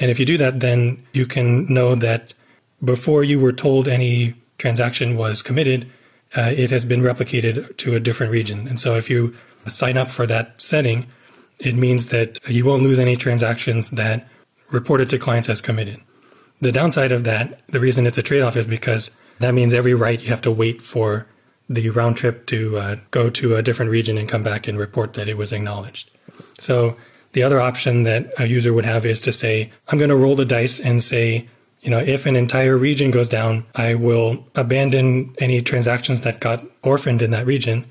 And 0.00 0.10
if 0.10 0.18
you 0.18 0.26
do 0.26 0.38
that, 0.38 0.60
then 0.60 1.04
you 1.12 1.26
can 1.26 1.72
know 1.72 1.94
that 1.94 2.34
before 2.82 3.22
you 3.24 3.40
were 3.40 3.52
told 3.52 3.88
any 3.88 4.34
transaction 4.58 5.16
was 5.16 5.42
committed, 5.42 5.90
uh, 6.36 6.52
it 6.56 6.70
has 6.70 6.84
been 6.84 7.00
replicated 7.00 7.76
to 7.76 7.94
a 7.94 8.00
different 8.00 8.32
region. 8.32 8.66
And 8.66 8.78
so 8.80 8.96
if 8.96 9.10
you 9.10 9.34
sign 9.66 9.96
up 9.96 10.08
for 10.08 10.26
that 10.26 10.60
setting, 10.60 11.06
it 11.58 11.74
means 11.74 12.06
that 12.06 12.38
you 12.48 12.64
won't 12.64 12.82
lose 12.82 12.98
any 12.98 13.16
transactions 13.16 13.90
that 13.90 14.28
reported 14.70 15.10
to 15.10 15.18
clients 15.18 15.48
as 15.48 15.60
committed. 15.60 16.00
The 16.60 16.72
downside 16.72 17.12
of 17.12 17.24
that, 17.24 17.66
the 17.68 17.80
reason 17.80 18.06
it's 18.06 18.18
a 18.18 18.22
trade 18.22 18.42
off 18.42 18.56
is 18.56 18.66
because 18.66 19.10
that 19.40 19.52
means 19.52 19.74
every 19.74 19.94
write 19.94 20.22
you 20.22 20.30
have 20.30 20.40
to 20.42 20.50
wait 20.50 20.80
for 20.80 21.26
the 21.68 21.90
round 21.90 22.16
trip 22.16 22.46
to 22.46 22.76
uh, 22.78 22.96
go 23.10 23.30
to 23.30 23.56
a 23.56 23.62
different 23.62 23.90
region 23.90 24.18
and 24.18 24.28
come 24.28 24.42
back 24.42 24.68
and 24.68 24.78
report 24.78 25.14
that 25.14 25.28
it 25.28 25.36
was 25.36 25.52
acknowledged. 25.52 26.10
So 26.58 26.96
the 27.32 27.42
other 27.42 27.60
option 27.60 28.02
that 28.04 28.32
a 28.38 28.46
user 28.46 28.72
would 28.72 28.84
have 28.84 29.06
is 29.06 29.20
to 29.22 29.32
say, 29.32 29.70
I'm 29.88 29.98
going 29.98 30.10
to 30.10 30.16
roll 30.16 30.36
the 30.36 30.44
dice 30.44 30.78
and 30.78 31.02
say, 31.02 31.48
you 31.80 31.90
know, 31.90 31.98
if 31.98 32.26
an 32.26 32.36
entire 32.36 32.76
region 32.76 33.10
goes 33.10 33.28
down, 33.28 33.64
I 33.74 33.94
will 33.94 34.46
abandon 34.54 35.34
any 35.38 35.62
transactions 35.62 36.20
that 36.20 36.40
got 36.40 36.62
orphaned 36.82 37.22
in 37.22 37.32
that 37.32 37.46
region 37.46 37.86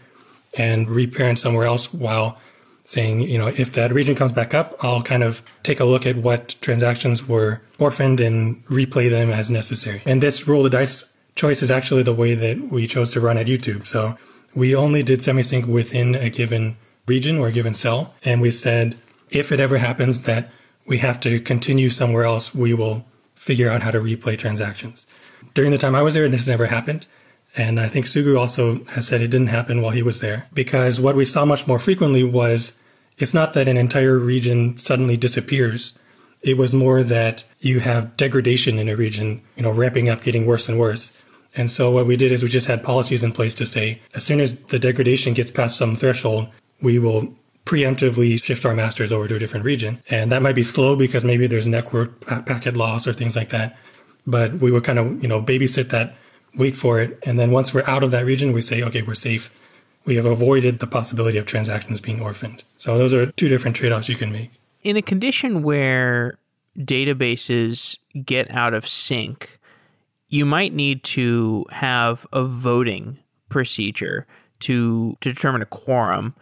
and 0.58 0.90
reparent 0.90 1.40
somewhere 1.40 1.66
else 1.66 1.94
while 1.94 2.40
saying, 2.84 3.22
you 3.22 3.38
know, 3.38 3.48
if 3.48 3.74
that 3.74 3.92
region 3.94 4.16
comes 4.16 4.32
back 4.32 4.54
up, 4.54 4.76
I'll 4.84 5.02
kind 5.02 5.24
of 5.24 5.42
take 5.64 5.80
a 5.80 5.86
look 5.86 6.06
at 6.06 6.18
what 6.18 6.56
transactions 6.62 7.28
were 7.28 7.62
orphaned 7.80 8.20
and 8.20 8.64
replay 8.66 9.10
them 9.10 9.30
as 9.30 9.52
necessary. 9.52 10.02
And 10.06 10.22
this 10.22 10.48
roll 10.48 10.64
the 10.64 10.70
dice 10.70 11.04
choice 11.36 11.62
is 11.62 11.72
actually 11.72 12.04
the 12.04 12.14
way 12.14 12.36
that 12.36 12.72
we 12.72 12.88
chose 12.88 13.12
to 13.12 13.22
run 13.22 13.38
at 13.38 13.48
YouTube. 13.48 13.86
So 13.86 14.18
we 14.54 14.76
only 14.76 15.04
did 15.04 15.22
semi-sync 15.22 15.66
within 15.66 16.16
a 16.16 16.30
given 16.30 16.78
region 17.08 17.40
or 17.40 17.48
a 17.48 17.52
given 17.52 17.74
cell. 17.74 18.16
And 18.24 18.42
we 18.42 18.52
said, 18.52 18.98
if 19.32 19.52
it 19.52 19.60
ever 19.60 19.78
happens 19.78 20.24
that 20.24 20.52
we 20.86 20.98
have 21.00 21.20
to 21.22 21.40
continue 21.40 21.90
somewhere 21.90 22.26
else, 22.26 22.54
we 22.54 22.74
will 22.74 23.06
figure 23.36 23.70
out 23.70 23.82
how 23.82 23.92
to 23.92 24.00
replay 24.00 24.38
transactions. 24.38 25.06
During 25.54 25.72
the 25.72 25.78
time 25.78 25.96
I 25.96 26.02
was 26.02 26.14
there, 26.14 26.28
this 26.30 26.48
never 26.48 26.68
happened. 26.68 27.06
And 27.58 27.80
I 27.80 27.88
think 27.88 28.06
Sugu 28.06 28.40
also 28.40 28.84
has 28.86 29.08
said 29.08 29.22
it 29.22 29.32
didn't 29.32 29.48
happen 29.48 29.82
while 29.82 29.92
he 29.92 30.04
was 30.04 30.22
there 30.22 30.48
because 30.54 31.02
what 31.02 31.16
we 31.16 31.26
saw 31.26 31.44
much 31.44 31.68
more 31.68 31.80
frequently 31.80 32.24
was 32.24 32.80
it's 33.18 33.34
not 33.34 33.54
that 33.54 33.68
an 33.68 33.78
entire 33.78 34.18
region 34.18 34.78
suddenly 34.78 35.18
disappears. 35.18 35.98
It 36.42 36.58
was 36.58 36.74
more 36.74 37.04
that 37.04 37.44
you 37.60 37.82
have 37.82 38.16
degradation 38.16 38.80
in 38.80 38.88
a 38.88 38.96
region, 38.96 39.42
you 39.56 39.64
know, 39.64 39.72
ramping 39.72 40.08
up, 40.08 40.24
getting 40.24 40.46
worse 40.46 40.70
and 40.70 40.80
worse. 40.80 41.26
And 41.56 41.70
so 41.70 41.92
what 41.92 42.08
we 42.08 42.16
did 42.16 42.32
is 42.32 42.42
we 42.42 42.50
just 42.50 42.68
had 42.68 42.84
policies 42.84 43.24
in 43.24 43.34
place 43.34 43.54
to 43.56 43.66
say, 43.66 44.02
as 44.16 44.24
soon 44.24 44.40
as 44.40 44.56
the 44.56 44.80
degradation 44.80 45.34
gets 45.34 45.52
past 45.52 45.78
some 45.78 45.98
threshold, 45.98 46.48
we 46.82 47.00
will 47.00 47.36
preemptively 47.66 48.42
shift 48.42 48.66
our 48.66 48.74
masters 48.74 49.12
over 49.12 49.28
to 49.28 49.36
a 49.36 49.40
different 49.40 49.66
region. 49.66 50.02
And 50.10 50.32
that 50.32 50.42
might 50.42 50.56
be 50.56 50.64
slow 50.64 50.96
because 50.96 51.24
maybe 51.24 51.48
there's 51.48 51.68
network 51.68 52.20
packet 52.22 52.76
loss 52.76 53.08
or 53.08 53.14
things 53.14 53.36
like 53.36 53.50
that. 53.50 53.78
But 54.26 54.56
we 54.56 54.72
would 54.72 54.84
kind 54.84 55.00
of, 55.00 55.22
you 55.22 55.28
know, 55.28 55.42
babysit 55.42 55.90
that, 55.90 56.16
wait 56.56 56.76
for 56.76 57.00
it. 57.00 57.20
And 57.26 57.40
then 57.40 57.52
once 57.52 57.74
we're 57.74 57.88
out 57.88 58.04
of 58.04 58.12
that 58.12 58.26
region, 58.26 58.52
we 58.52 58.62
say, 58.62 58.84
okay, 58.84 59.02
we're 59.02 59.16
safe. 59.16 59.58
We 60.06 60.16
have 60.16 60.26
avoided 60.26 60.80
the 60.80 60.88
possibility 60.88 61.38
of 61.38 61.46
transactions 61.46 62.02
being 62.02 62.22
orphaned. 62.22 62.64
So 62.78 62.98
those 62.98 63.14
are 63.14 63.28
two 63.32 63.48
different 63.48 63.76
trade 63.76 63.92
offs 63.92 64.10
you 64.10 64.16
can 64.16 64.32
make. 64.32 64.52
In 64.84 64.98
a 64.98 65.02
condition 65.02 65.62
where 65.62 66.40
databases 66.78 67.98
get 68.26 68.50
out 68.52 68.74
of 68.74 68.88
sync, 68.88 69.60
you 70.30 70.46
might 70.46 70.74
need 70.74 71.04
to 71.04 71.66
have 71.72 72.26
a 72.34 72.44
voting 72.44 73.20
procedure 73.50 74.26
to, 74.62 75.18
to 75.22 75.34
determine 75.34 75.62
a 75.62 75.66
quorum. 75.66 76.34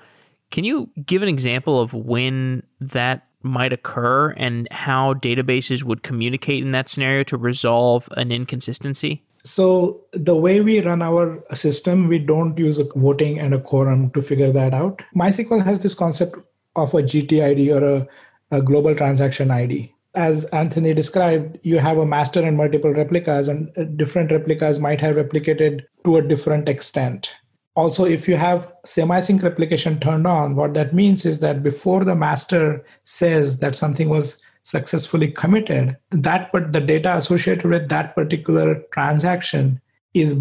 Can 0.52 0.64
you 0.64 0.89
give 1.06 1.22
an 1.22 1.30
example 1.30 1.80
of 1.80 1.93
when 1.93 2.64
that 2.80 3.28
might 3.41 3.72
occur 3.72 4.32
and 4.32 4.68
how 4.72 5.14
databases 5.14 5.84
would 5.84 6.04
communicate 6.04 6.64
in 6.64 6.72
that 6.72 6.89
scenario 6.89 7.24
to 7.24 7.38
resolve 7.38 8.10
an 8.18 8.32
inconsistency? 8.32 9.24
So, 9.43 10.02
the 10.12 10.36
way 10.36 10.60
we 10.60 10.82
run 10.82 11.02
our 11.02 11.41
system, 11.54 12.10
we 12.10 12.20
don't 12.20 12.58
use 12.58 12.78
a 12.78 12.84
voting 12.95 13.39
and 13.39 13.54
a 13.54 13.60
quorum 13.60 14.12
to 14.12 14.22
figure 14.22 14.52
that 14.52 14.74
out. 14.74 15.02
MySQL 15.16 15.64
has 15.64 15.80
this 15.80 15.95
concept 15.95 16.36
of 16.76 16.93
a 16.93 17.02
GTID 17.02 17.74
or 17.74 18.08
a, 18.52 18.58
a 18.58 18.62
global 18.62 18.93
transaction 18.95 19.50
ID. 19.50 19.93
As 20.14 20.43
Anthony 20.45 20.93
described, 20.93 21.58
you 21.64 21.80
have 21.80 22.00
a 22.00 22.06
master 22.06 22.41
and 22.41 22.58
multiple 22.58 22.91
replicas, 22.91 23.47
and 23.47 23.72
uh, 23.78 23.84
different 23.95 24.32
replicas 24.32 24.80
might 24.80 25.00
have 25.00 25.16
replicated 25.16 25.86
to 26.04 26.18
a 26.18 26.22
different 26.22 26.68
extent 26.68 27.34
also 27.80 28.06
if 28.06 28.28
you 28.28 28.36
have 28.36 28.72
semi-sync 28.86 29.44
replication 29.44 30.00
turned 30.06 30.28
on 30.28 30.56
what 30.60 30.74
that 30.74 30.94
means 30.94 31.26
is 31.32 31.40
that 31.40 31.64
before 31.64 32.04
the 32.04 32.16
master 32.16 32.64
says 33.04 33.60
that 33.60 33.76
something 33.82 34.10
was 34.10 34.42
successfully 34.64 35.30
committed 35.42 35.98
that 36.12 36.52
but 36.52 36.74
the 36.74 36.82
data 36.92 37.16
associated 37.16 37.66
with 37.74 37.90
that 37.90 38.16
particular 38.16 38.82
transaction 38.98 39.80
is 40.14 40.36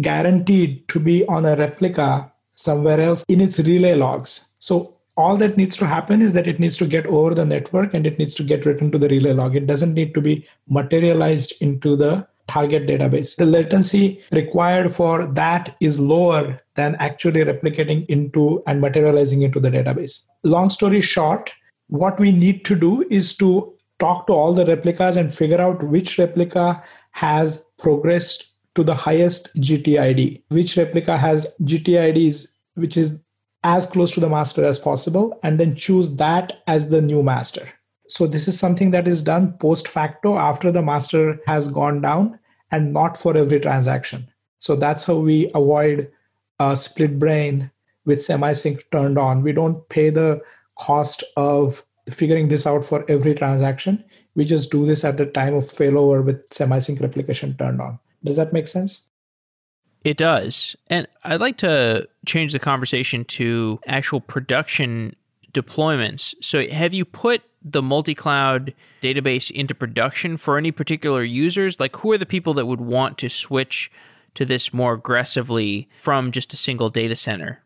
guaranteed 0.00 0.86
to 0.88 0.98
be 0.98 1.24
on 1.26 1.44
a 1.44 1.56
replica 1.56 2.32
somewhere 2.52 3.00
else 3.00 3.24
in 3.28 3.40
its 3.40 3.58
relay 3.58 3.94
logs. 3.94 4.48
So 4.58 4.96
all 5.16 5.36
that 5.36 5.56
needs 5.56 5.76
to 5.76 5.86
happen 5.86 6.22
is 6.22 6.32
that 6.32 6.46
it 6.46 6.58
needs 6.58 6.76
to 6.78 6.86
get 6.86 7.06
over 7.06 7.34
the 7.34 7.44
network 7.44 7.92
and 7.92 8.06
it 8.06 8.18
needs 8.18 8.34
to 8.36 8.42
get 8.42 8.64
written 8.64 8.90
to 8.92 8.98
the 8.98 9.08
relay 9.08 9.32
log. 9.32 9.54
It 9.56 9.66
doesn't 9.66 9.94
need 9.94 10.14
to 10.14 10.20
be 10.20 10.46
materialized 10.68 11.54
into 11.60 11.96
the 11.96 12.26
target 12.48 12.86
database. 12.86 13.36
The 13.36 13.46
latency 13.46 14.20
required 14.32 14.94
for 14.94 15.26
that 15.26 15.76
is 15.80 15.98
lower 15.98 16.58
than 16.74 16.96
actually 16.96 17.44
replicating 17.44 18.06
into 18.06 18.62
and 18.66 18.80
materializing 18.80 19.42
into 19.42 19.60
the 19.60 19.70
database. 19.70 20.24
Long 20.42 20.70
story 20.70 21.00
short, 21.00 21.52
what 21.88 22.18
we 22.18 22.32
need 22.32 22.64
to 22.66 22.74
do 22.74 23.06
is 23.10 23.36
to 23.36 23.72
talk 23.98 24.26
to 24.26 24.32
all 24.32 24.52
the 24.52 24.66
replicas 24.66 25.16
and 25.16 25.34
figure 25.34 25.60
out 25.60 25.82
which 25.84 26.18
replica 26.18 26.82
has 27.12 27.64
progressed 27.78 28.48
to 28.74 28.82
the 28.82 28.94
highest 28.94 29.54
GTID, 29.56 30.42
which 30.48 30.76
replica 30.76 31.16
has 31.16 31.46
GTIDs 31.62 32.46
which 32.74 32.96
is 32.96 33.18
as 33.64 33.86
close 33.86 34.12
to 34.12 34.20
the 34.20 34.28
master 34.28 34.64
as 34.64 34.78
possible, 34.78 35.38
and 35.42 35.60
then 35.60 35.76
choose 35.76 36.16
that 36.16 36.62
as 36.66 36.88
the 36.88 37.00
new 37.00 37.22
master. 37.22 37.68
So 38.08 38.26
this 38.26 38.48
is 38.48 38.58
something 38.58 38.90
that 38.90 39.08
is 39.08 39.22
done 39.22 39.52
post 39.58 39.88
facto 39.88 40.36
after 40.36 40.70
the 40.70 40.82
master 40.82 41.40
has 41.46 41.68
gone 41.68 42.00
down 42.00 42.38
and 42.70 42.92
not 42.92 43.16
for 43.16 43.36
every 43.36 43.60
transaction. 43.60 44.28
So 44.58 44.76
that's 44.76 45.04
how 45.04 45.16
we 45.16 45.50
avoid 45.54 46.10
split 46.74 47.18
brain 47.18 47.70
with 48.04 48.22
semi-sync 48.22 48.84
turned 48.92 49.18
on. 49.18 49.42
We 49.42 49.52
don't 49.52 49.88
pay 49.88 50.10
the 50.10 50.40
cost 50.78 51.24
of 51.36 51.84
figuring 52.10 52.48
this 52.48 52.66
out 52.66 52.84
for 52.84 53.04
every 53.08 53.34
transaction. 53.34 54.04
We 54.34 54.44
just 54.44 54.70
do 54.70 54.84
this 54.84 55.04
at 55.04 55.16
the 55.16 55.26
time 55.26 55.54
of 55.54 55.64
failover 55.64 56.24
with 56.24 56.42
semi-sync 56.52 57.00
replication 57.00 57.56
turned 57.56 57.80
on. 57.80 57.98
Does 58.24 58.36
that 58.36 58.52
make 58.52 58.66
sense? 58.66 59.10
It 60.04 60.16
does. 60.16 60.74
And 60.90 61.06
I'd 61.22 61.40
like 61.40 61.58
to 61.58 62.08
change 62.26 62.52
the 62.52 62.58
conversation 62.58 63.24
to 63.26 63.78
actual 63.86 64.20
production 64.20 65.14
deployments. 65.52 66.34
So, 66.40 66.66
have 66.68 66.94
you 66.94 67.04
put 67.04 67.42
the 67.64 67.82
multi 67.82 68.14
cloud 68.14 68.74
database 69.02 69.50
into 69.50 69.74
production 69.74 70.36
for 70.36 70.58
any 70.58 70.70
particular 70.70 71.22
users? 71.22 71.78
Like, 71.78 71.96
who 71.96 72.12
are 72.12 72.18
the 72.18 72.26
people 72.26 72.54
that 72.54 72.66
would 72.66 72.80
want 72.80 73.18
to 73.18 73.28
switch 73.28 73.90
to 74.34 74.44
this 74.44 74.72
more 74.72 74.94
aggressively 74.94 75.88
from 76.00 76.32
just 76.32 76.52
a 76.52 76.56
single 76.56 76.90
data 76.90 77.16
center? 77.16 77.62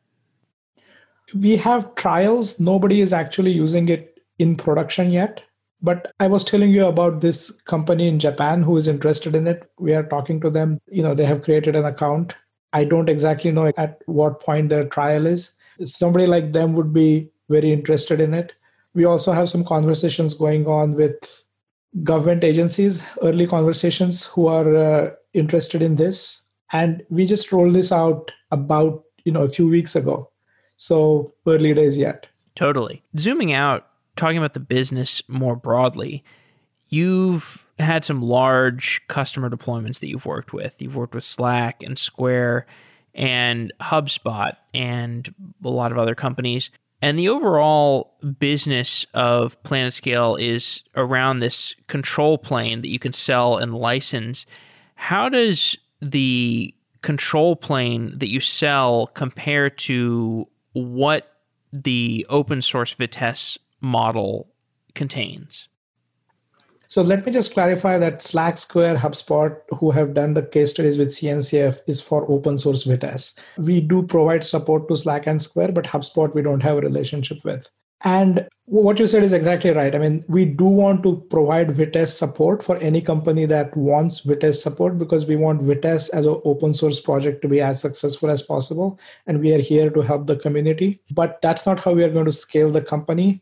We 1.35 1.57
have 1.57 1.95
trials. 1.95 2.61
Nobody 2.61 3.01
is 3.01 3.13
actually 3.13 3.53
using 3.53 3.89
it 3.89 4.19
in 4.39 4.57
production 4.57 5.11
yet. 5.11 5.43
But 5.83 6.13
I 6.21 6.27
was 6.27 6.45
telling 6.45 6.71
you 6.71 6.87
about 6.87 7.21
this 7.21 7.61
company 7.63 8.09
in 8.09 8.19
Japan 8.19 8.63
who 8.63 8.77
is 8.77 8.89
interested 8.89 9.35
in 9.35 9.47
it. 9.47 9.71
We 9.79 9.95
are 9.95 10.03
talking 10.03 10.41
to 10.41 10.51
them. 10.51 10.81
You 10.91 11.03
know, 11.03 11.15
they 11.15 11.25
have 11.27 11.43
created 11.43 11.77
an 11.77 11.85
account. 11.85 12.35
I 12.73 12.85
don't 12.85 13.09
exactly 13.09 13.53
know 13.53 13.73
at 13.77 14.01
what 14.07 14.41
point 14.41 14.69
their 14.69 14.89
trial 14.89 15.27
is. 15.27 15.55
Somebody 15.85 16.27
like 16.27 16.53
them 16.53 16.73
would 16.73 16.93
be 16.93 17.31
very 17.49 17.73
interested 17.73 18.21
in 18.21 18.35
it. 18.35 18.53
We 18.95 19.05
also 19.05 19.33
have 19.33 19.49
some 19.49 19.65
conversations 19.65 20.35
going 20.35 20.67
on 20.67 20.95
with 20.95 21.45
government 22.03 22.45
agencies, 22.45 23.05
early 23.23 23.47
conversations 23.47 24.27
who 24.27 24.47
are 24.47 24.77
uh, 24.77 25.11
interested 25.35 25.83
in 25.83 25.97
this. 25.97 26.43
And 26.73 27.03
we 27.11 27.27
just 27.27 27.53
rolled 27.53 27.75
this 27.75 27.93
out 27.93 28.33
about, 28.51 29.05
you 29.25 29.33
know, 29.33 29.43
a 29.43 29.51
few 29.51 29.69
weeks 29.69 29.95
ago. 29.95 30.31
So 30.77 31.35
early 31.47 31.75
days 31.75 31.97
yet. 31.97 32.27
Totally. 32.55 33.03
Zooming 33.19 33.53
out, 33.53 33.87
talking 34.17 34.39
about 34.39 34.55
the 34.55 34.61
business 34.61 35.23
more 35.29 35.57
broadly, 35.57 36.25
you've 36.89 37.69
had 37.79 38.05
some 38.05 38.23
large 38.23 39.03
customer 39.09 39.51
deployments 39.51 40.01
that 40.01 40.09
you've 40.09 40.27
worked 40.27 40.53
with. 40.53 40.75
You've 40.79 40.97
worked 40.97 41.15
with 41.15 41.25
Slack 41.25 41.83
and 41.83 41.99
Square 41.99 42.67
and 43.15 43.73
HubSpot 43.81 44.57
and 44.75 45.35
a 45.63 45.69
lot 45.69 45.93
of 45.93 45.99
other 45.99 46.15
companies. 46.15 46.71
And 47.03 47.19
the 47.19 47.29
overall 47.29 48.15
business 48.39 49.05
of 49.13 49.63
PlanetScale 49.63 50.41
is 50.41 50.83
around 50.95 51.41
this 51.41 51.75
control 51.89 52.39
plane 52.39 52.81
that 52.81 52.89
you 52.89 52.99
can 52.99 53.13
sell 53.13 53.59
and 53.59 53.75
license. 53.75 54.47
How 54.95 55.29
does 55.29 55.77
the 56.01 56.75
control 57.03 57.55
plane 57.55 58.19
that 58.19 58.31
you 58.31 58.41
sell 58.41 59.09
compare 59.09 59.69
to 59.71 60.49
what 60.73 61.33
the 61.73 62.27
open 62.29 62.63
source 62.63 62.95
Vitess 62.95 63.59
model 63.81 64.49
contains? 64.95 65.69
So 66.89 67.03
let 67.03 67.27
me 67.27 67.33
just 67.33 67.53
clarify 67.53 67.99
that 67.99 68.23
Slack, 68.23 68.59
Square, 68.59 68.97
HubSpot, 68.97 69.57
who 69.79 69.91
have 69.91 70.15
done 70.15 70.35
the 70.35 70.43
case 70.43 70.71
studies 70.71 70.99
with 70.99 71.09
CNCF, 71.09 71.79
is 71.87 72.01
for 72.01 72.31
open 72.31 72.57
source 72.59 72.85
Vitess. 72.85 73.39
We 73.59 73.81
do 73.81 74.03
provide 74.03 74.45
support 74.45 74.89
to 74.89 74.97
Slack 74.97 75.27
and 75.27 75.41
Square, 75.41 75.73
but 75.73 75.85
HubSpot 75.85 76.35
we 76.35 76.43
don't 76.43 76.63
have 76.63 76.79
a 76.79 76.81
relationship 76.81 77.45
with. 77.45 77.69
And 78.03 78.47
what 78.67 78.99
you 78.99 79.07
said 79.07 79.23
is 79.23 79.33
exactly 79.33 79.71
right. 79.71 79.95
I 79.95 79.99
mean, 79.99 80.25
we 80.29 80.45
do 80.45 80.65
want 80.65 81.03
to 81.05 81.17
provide 81.31 81.69
Vitess 81.69 82.09
support 82.09 82.63
for 82.63 82.77
any 82.79 83.01
company 83.01 83.47
that 83.47 83.75
wants 83.77 84.25
Vitess 84.25 84.57
support 84.57 84.99
because 84.99 85.25
we 85.25 85.37
want 85.37 85.63
Vitess 85.63 86.11
as 86.11 86.27
an 86.27 86.41
open 86.45 86.75
source 86.75 87.01
project 87.01 87.41
to 87.43 87.49
be 87.49 87.61
as 87.61 87.81
successful 87.81 88.31
as 88.31 88.43
possible. 88.43 89.01
And 89.27 89.41
we 89.41 89.55
are 89.55 89.61
here 89.61 89.89
to 89.91 90.01
help 90.03 90.27
the 90.27 90.37
community. 90.37 91.01
But 91.11 91.41
that's 91.41 91.65
not 91.65 91.81
how 91.81 91.93
we 91.93 92.05
are 92.05 92.11
going 92.11 92.27
to 92.27 92.33
scale 92.33 92.69
the 92.69 92.83
company. 92.83 93.41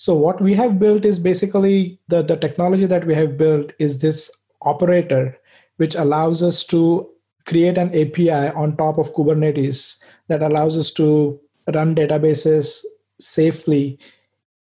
So 0.00 0.14
what 0.14 0.40
we 0.40 0.54
have 0.54 0.78
built 0.78 1.04
is 1.04 1.18
basically 1.18 2.00
the, 2.08 2.22
the 2.22 2.36
technology 2.36 2.86
that 2.86 3.04
we 3.04 3.14
have 3.14 3.36
built 3.36 3.72
is 3.78 3.98
this 3.98 4.30
operator, 4.62 5.36
which 5.76 5.94
allows 5.94 6.42
us 6.42 6.64
to 6.68 7.06
create 7.44 7.76
an 7.76 7.88
API 7.88 8.48
on 8.56 8.78
top 8.78 8.96
of 8.96 9.12
Kubernetes 9.12 10.02
that 10.28 10.40
allows 10.40 10.78
us 10.78 10.90
to 10.92 11.38
run 11.74 11.94
databases 11.94 12.82
safely 13.20 13.98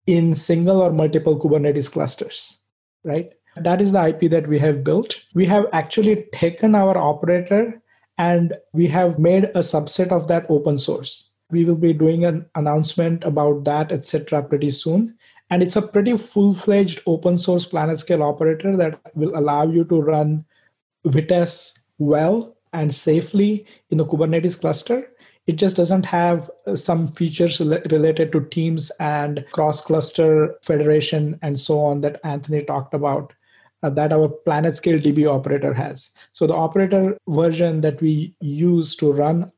in 0.07 0.35
single 0.35 0.83
or 0.83 0.93
multiple 0.93 1.41
Kubernetes 1.41 1.91
clusters, 1.91 2.59
right? 3.03 3.33
That 3.57 3.81
is 3.81 3.93
the 3.93 4.09
IP 4.09 4.31
that 4.31 4.47
we 4.47 4.59
have 4.59 4.85
built. 4.85 5.25
We 5.33 5.47
have 5.47 5.69
actually 5.73 6.27
taken 6.35 6.75
our 6.75 6.99
operator 6.99 7.81
and 8.19 8.53
we 8.75 8.89
have 8.89 9.19
made 9.19 9.45
a 9.45 9.61
subset 9.61 10.13
of 10.13 10.29
that 10.29 10.45
open 10.51 10.77
source 10.77 11.31
we 11.55 11.65
will 11.65 11.81
be 11.87 11.93
doing 11.93 12.25
an 12.25 12.45
announcement 12.55 13.25
about 13.25 13.65
that 13.65 13.93
etc 13.93 14.43
pretty 14.43 14.71
soon. 14.71 15.17
And 15.51 15.63
it's 15.63 15.77
a 15.77 15.83
pretty 15.83 16.17
full-fledged 16.17 17.03
open 17.07 17.37
source 17.39 17.67
PlanetScale 17.71 18.23
operator 18.23 18.77
that 18.77 19.01
will 19.15 19.37
allow 19.39 19.65
you 19.71 19.85
to 19.85 20.01
run 20.01 20.45
vitess 21.07 21.79
well 21.99 22.57
and 22.73 22.95
safely 22.95 23.67
in 23.91 23.99
the 23.99 24.07
kubernetes 24.07 24.61
cluster. 24.61 25.11
It 25.47 25.57
just 25.57 25.77
doesn't 25.77 26.07
have 26.07 26.51
uh, 26.67 26.75
some 26.75 27.09
features 27.09 27.61
related 27.61 28.33
to 28.33 28.47
teams 28.47 28.91
and 28.99 29.45
cross 29.53 29.81
cluster 29.81 30.57
federation 30.63 31.39
and 31.43 31.61
so 31.61 31.81
on 31.81 32.01
that 32.01 32.21
anthony 32.25 32.63
talked 32.63 32.95
about 32.95 33.33
uh, 33.83 33.91
that 33.91 34.13
our 34.13 34.29
PlanetScale 34.47 35.03
db 35.05 35.31
operator 35.31 35.75
has. 35.75 36.11
So 36.33 36.47
the 36.47 36.57
operator 36.57 37.19
version 37.29 37.83
that 37.83 38.01
we 38.01 38.35
use 38.41 38.97
to 38.97 39.13
run 39.13 39.53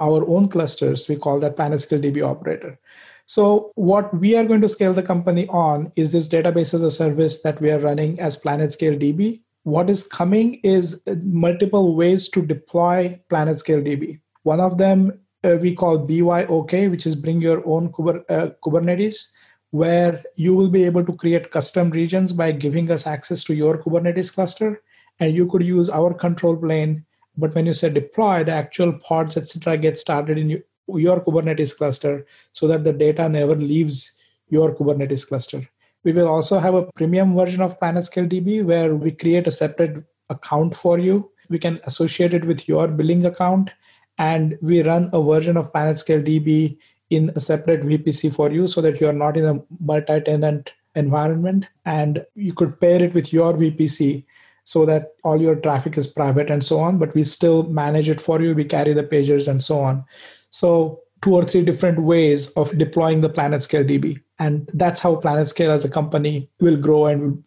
our 0.00 0.26
own 0.28 0.48
clusters, 0.48 1.08
we 1.08 1.16
call 1.16 1.40
that 1.40 1.56
PlanetScale 1.56 2.02
DB 2.02 2.24
operator. 2.24 2.78
So 3.26 3.72
what 3.74 4.14
we 4.18 4.36
are 4.36 4.44
going 4.44 4.60
to 4.60 4.68
scale 4.68 4.92
the 4.92 5.02
company 5.02 5.48
on 5.48 5.92
is 5.96 6.12
this 6.12 6.28
database 6.28 6.74
as 6.74 6.82
a 6.82 6.90
service 6.90 7.42
that 7.42 7.60
we 7.60 7.70
are 7.72 7.80
running 7.80 8.20
as 8.20 8.40
PlanetScale 8.40 9.00
DB. 9.00 9.42
What 9.64 9.90
is 9.90 10.06
coming 10.06 10.60
is 10.62 11.02
multiple 11.24 11.96
ways 11.96 12.28
to 12.28 12.46
deploy 12.46 13.20
PlanetScale 13.28 13.84
DB. 13.84 14.20
One 14.44 14.60
of 14.60 14.78
them 14.78 15.18
uh, 15.42 15.56
we 15.60 15.74
call 15.74 16.06
BYOK, 16.06 16.90
which 16.90 17.06
is 17.06 17.16
bring 17.16 17.40
your 17.40 17.66
own 17.66 17.86
uh, 17.86 18.50
Kubernetes, 18.64 19.28
where 19.70 20.22
you 20.36 20.54
will 20.54 20.70
be 20.70 20.84
able 20.84 21.04
to 21.04 21.12
create 21.12 21.50
custom 21.50 21.90
regions 21.90 22.32
by 22.32 22.52
giving 22.52 22.90
us 22.90 23.06
access 23.06 23.42
to 23.44 23.54
your 23.54 23.78
Kubernetes 23.78 24.32
cluster. 24.32 24.80
And 25.18 25.34
you 25.34 25.46
could 25.46 25.64
use 25.64 25.90
our 25.90 26.14
control 26.14 26.56
plane 26.56 27.04
but 27.36 27.54
when 27.54 27.66
you 27.66 27.72
say 27.72 27.90
deploy, 27.90 28.44
the 28.44 28.52
actual 28.52 28.92
pods, 28.92 29.36
etc., 29.36 29.76
get 29.76 29.98
started 29.98 30.38
in 30.38 30.62
your 30.88 31.20
Kubernetes 31.20 31.76
cluster 31.76 32.26
so 32.52 32.66
that 32.68 32.84
the 32.84 32.92
data 32.92 33.28
never 33.28 33.54
leaves 33.54 34.18
your 34.48 34.74
Kubernetes 34.74 35.26
cluster. 35.26 35.68
We 36.04 36.12
will 36.12 36.28
also 36.28 36.58
have 36.58 36.74
a 36.74 36.90
premium 36.92 37.36
version 37.36 37.60
of 37.60 37.78
PlanetScale 37.80 38.30
DB 38.30 38.64
where 38.64 38.94
we 38.94 39.10
create 39.10 39.48
a 39.48 39.52
separate 39.52 40.04
account 40.30 40.76
for 40.76 40.98
you. 40.98 41.30
We 41.48 41.58
can 41.58 41.80
associate 41.84 42.32
it 42.32 42.44
with 42.44 42.68
your 42.68 42.88
billing 42.88 43.26
account, 43.26 43.70
and 44.18 44.56
we 44.62 44.82
run 44.82 45.10
a 45.12 45.22
version 45.22 45.56
of 45.56 45.72
PlanetScale 45.72 46.24
DB 46.26 46.78
in 47.10 47.30
a 47.36 47.40
separate 47.40 47.82
VPC 47.82 48.34
for 48.34 48.50
you 48.50 48.66
so 48.66 48.80
that 48.80 49.00
you 49.00 49.08
are 49.08 49.12
not 49.12 49.36
in 49.36 49.44
a 49.44 49.60
multi 49.80 50.20
tenant 50.20 50.72
environment. 50.94 51.66
And 51.84 52.24
you 52.34 52.52
could 52.52 52.80
pair 52.80 53.02
it 53.02 53.14
with 53.14 53.32
your 53.32 53.52
VPC 53.54 54.24
so 54.66 54.84
that 54.84 55.14
all 55.22 55.40
your 55.40 55.54
traffic 55.54 55.96
is 55.96 56.08
private 56.08 56.50
and 56.50 56.62
so 56.62 56.80
on 56.80 56.98
but 56.98 57.14
we 57.14 57.24
still 57.24 57.62
manage 57.64 58.08
it 58.08 58.20
for 58.20 58.42
you. 58.42 58.54
We 58.54 58.64
carry 58.64 58.92
the 58.92 59.04
pagers 59.04 59.48
and 59.48 59.62
so 59.62 59.80
on. 59.80 60.04
So 60.50 61.00
two 61.22 61.34
or 61.34 61.44
three 61.44 61.62
different 61.62 62.00
ways 62.00 62.50
of 62.52 62.76
deploying 62.76 63.20
the 63.20 63.30
PlanetScale 63.30 63.88
db 63.88 64.20
and 64.38 64.68
that's 64.74 65.00
how 65.00 65.16
PlanetScale 65.16 65.70
as 65.70 65.84
a 65.84 65.88
company 65.88 66.50
will 66.60 66.76
grow 66.76 67.06
and 67.06 67.42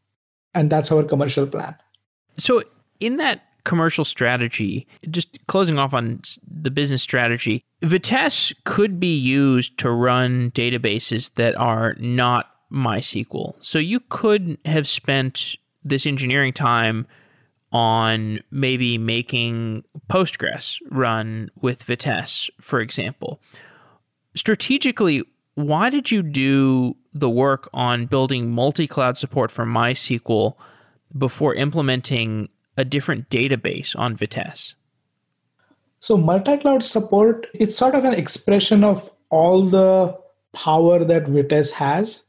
and 0.56 0.72
that's 0.72 0.92
our 0.92 1.04
commercial 1.04 1.46
plan. 1.46 1.76
So 2.38 2.64
in 3.00 3.18
that 3.18 3.44
commercial 3.66 4.06
strategy 4.06 4.88
just 5.12 5.46
closing 5.48 5.78
off 5.78 5.94
on 5.94 6.22
the 6.50 6.72
business 6.72 7.04
strategy 7.04 7.64
vitess 7.84 8.54
could 8.64 9.00
be 9.00 9.16
used 9.16 9.78
to 9.78 9.92
run 9.92 10.52
databases 10.52 11.34
that 11.36 11.56
are 11.58 11.96
not 12.00 12.56
mysql. 12.72 13.56
So 13.60 13.78
you 13.78 14.00
could 14.00 14.58
have 14.66 14.88
spent 14.88 15.58
this 15.90 16.06
engineering 16.06 16.54
time 16.54 17.08
on 17.72 18.40
maybe 18.50 18.98
making 18.98 19.84
Postgres 20.10 20.80
run 20.90 21.52
with 21.62 21.86
Vitess, 21.86 22.50
for 22.60 22.80
example. 22.80 23.40
Strategically, 24.36 25.24
why 25.56 25.90
did 25.90 26.10
you 26.10 26.24
do 26.24 26.96
the 27.14 27.30
work 27.30 27.70
on 27.74 28.06
building 28.06 28.50
multi 28.50 28.88
cloud 28.88 29.18
support 29.18 29.52
for 29.52 29.66
MySQL 29.66 30.56
before 31.18 31.54
implementing 31.56 32.50
a 32.78 32.86
different 32.86 33.30
database 33.30 33.98
on 33.98 34.16
Vitess? 34.16 34.74
So, 36.00 36.18
multi 36.18 36.58
cloud 36.58 36.84
support, 36.84 37.48
it's 37.54 37.76
sort 37.76 37.94
of 37.94 38.06
an 38.06 38.14
expression 38.14 38.84
of 38.84 39.12
all 39.30 39.64
the 39.64 40.18
power 40.54 41.04
that 41.04 41.26
Vitess 41.26 41.72
has 41.72 42.24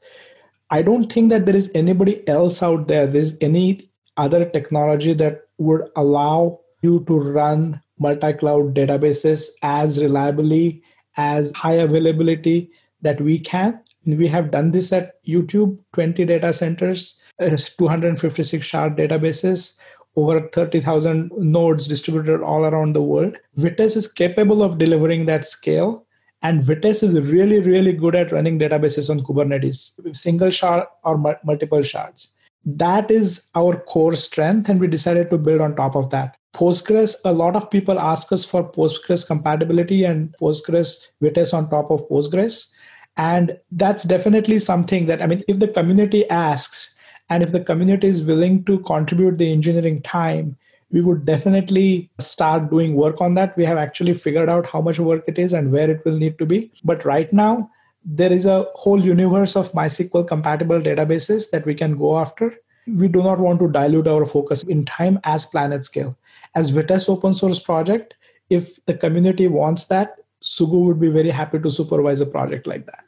I 0.70 0.82
don't 0.82 1.12
think 1.12 1.30
that 1.30 1.46
there 1.46 1.56
is 1.56 1.70
anybody 1.74 2.26
else 2.28 2.62
out 2.62 2.86
there, 2.88 3.06
there's 3.06 3.36
any 3.40 3.90
other 4.16 4.44
technology 4.44 5.12
that 5.14 5.42
would 5.58 5.88
allow 5.96 6.60
you 6.82 7.04
to 7.06 7.18
run 7.18 7.80
multi 7.98 8.32
cloud 8.32 8.74
databases 8.74 9.48
as 9.62 10.00
reliably, 10.00 10.82
as 11.16 11.52
high 11.54 11.74
availability 11.74 12.70
that 13.02 13.20
we 13.20 13.38
can. 13.38 13.80
We 14.06 14.28
have 14.28 14.50
done 14.50 14.70
this 14.70 14.92
at 14.92 15.22
YouTube 15.26 15.78
20 15.92 16.24
data 16.24 16.52
centers, 16.52 17.20
uh, 17.38 17.56
256 17.78 18.64
shard 18.64 18.96
databases, 18.96 19.78
over 20.16 20.48
30,000 20.48 21.30
nodes 21.36 21.86
distributed 21.86 22.42
all 22.42 22.64
around 22.64 22.94
the 22.94 23.02
world. 23.02 23.36
Vitess 23.58 23.96
is 23.96 24.10
capable 24.10 24.62
of 24.62 24.78
delivering 24.78 25.26
that 25.26 25.44
scale 25.44 26.06
and 26.43 26.62
Vitess 26.62 27.03
is 27.03 27.20
really, 27.20 27.61
really 27.61 27.93
good 27.93 28.14
at 28.14 28.32
running 28.32 28.59
databases 28.59 29.11
on 29.11 29.20
Kubernetes, 29.20 30.16
single 30.16 30.51
shard 30.51 30.86
or 31.05 31.18
multiple 31.45 31.82
shards. 31.82 32.34
That 32.64 33.11
is 33.11 33.49
our 33.55 33.76
core 33.76 34.16
strength, 34.16 34.68
and 34.68 34.80
we 34.80 34.86
decided 34.86 35.30
to 35.30 35.38
build 35.38 35.61
on 35.61 35.76
top 35.76 35.97
of 35.97 36.11
that. 36.11 36.36
Postgres, 36.55 37.16
a 37.24 37.32
lot 37.32 37.57
of 37.57 37.70
people 37.70 37.99
ask 37.99 38.32
us 38.32 38.45
for 38.45 38.70
Postgres 38.70 39.26
compatibility 39.26 40.05
and 40.05 40.34
Postgres 40.41 41.07
Vitess 41.22 41.55
on 41.55 41.70
top 41.70 41.91
of 41.91 42.09
Postgres. 42.09 42.72
And 43.16 43.59
that's 43.72 44.05
definitely 44.05 44.59
something 44.59 45.07
that, 45.07 45.22
I 45.22 45.26
mean, 45.26 45.43
if 45.49 45.59
the 45.59 45.68
community 45.68 46.28
asks, 46.28 46.97
And 47.30 47.45
if 47.45 47.53
the 47.53 47.61
community 47.61 48.09
is 48.09 48.22
willing 48.22 48.64
to 48.64 48.80
contribute 48.80 49.38
the 49.38 49.53
engineering 49.53 50.03
time, 50.03 50.57
we 50.93 51.01
would 51.01 51.24
definitely 51.24 52.11
start 52.18 52.70
doing 52.70 52.95
work 52.95 53.20
on 53.20 53.34
that. 53.34 53.57
We 53.57 53.64
have 53.64 53.78
actually 53.78 54.14
figured 54.14 54.49
out 54.49 54.66
how 54.66 54.80
much 54.80 54.99
work 54.99 55.24
it 55.26 55.38
is 55.38 55.53
and 55.53 55.70
where 55.70 55.91
it 55.91 56.05
will 56.05 56.16
need 56.16 56.38
to 56.38 56.47
be. 56.47 56.70
But 56.84 57.05
right 57.05 57.32
now, 57.32 57.70
there 58.05 58.32
is 58.32 58.47
a 58.47 58.66
whole 58.74 59.01
universe 59.01 59.57
of 59.57 59.72
MySQL 59.72 60.26
compatible 60.26 60.80
databases 60.80 61.51
that 61.51 61.64
we 61.64 61.74
can 61.74 61.97
go 61.97 62.18
after. 62.18 62.55
We 62.86 63.09
do 63.09 63.22
not 63.22 63.38
want 63.38 63.61
to 63.61 63.68
dilute 63.68 64.09
our 64.09 64.26
focus 64.26 64.62
in 64.64 64.84
time 64.84 65.20
as 65.24 65.49
PlanetScale. 65.49 66.16
As 66.55 66.72
Vitess 66.72 67.09
open 67.09 67.32
source 67.32 67.61
project, 67.61 68.14
if 68.49 68.84
the 68.86 68.95
community 68.95 69.47
wants 69.47 69.84
that, 69.86 70.16
Sugu 70.43 70.86
would 70.86 70.99
be 70.99 71.09
very 71.11 71.30
happy 71.30 71.59
to 71.59 71.70
supervise 71.70 72.20
a 72.20 72.26
project 72.26 72.66
like 72.66 72.86
that. 72.86 73.05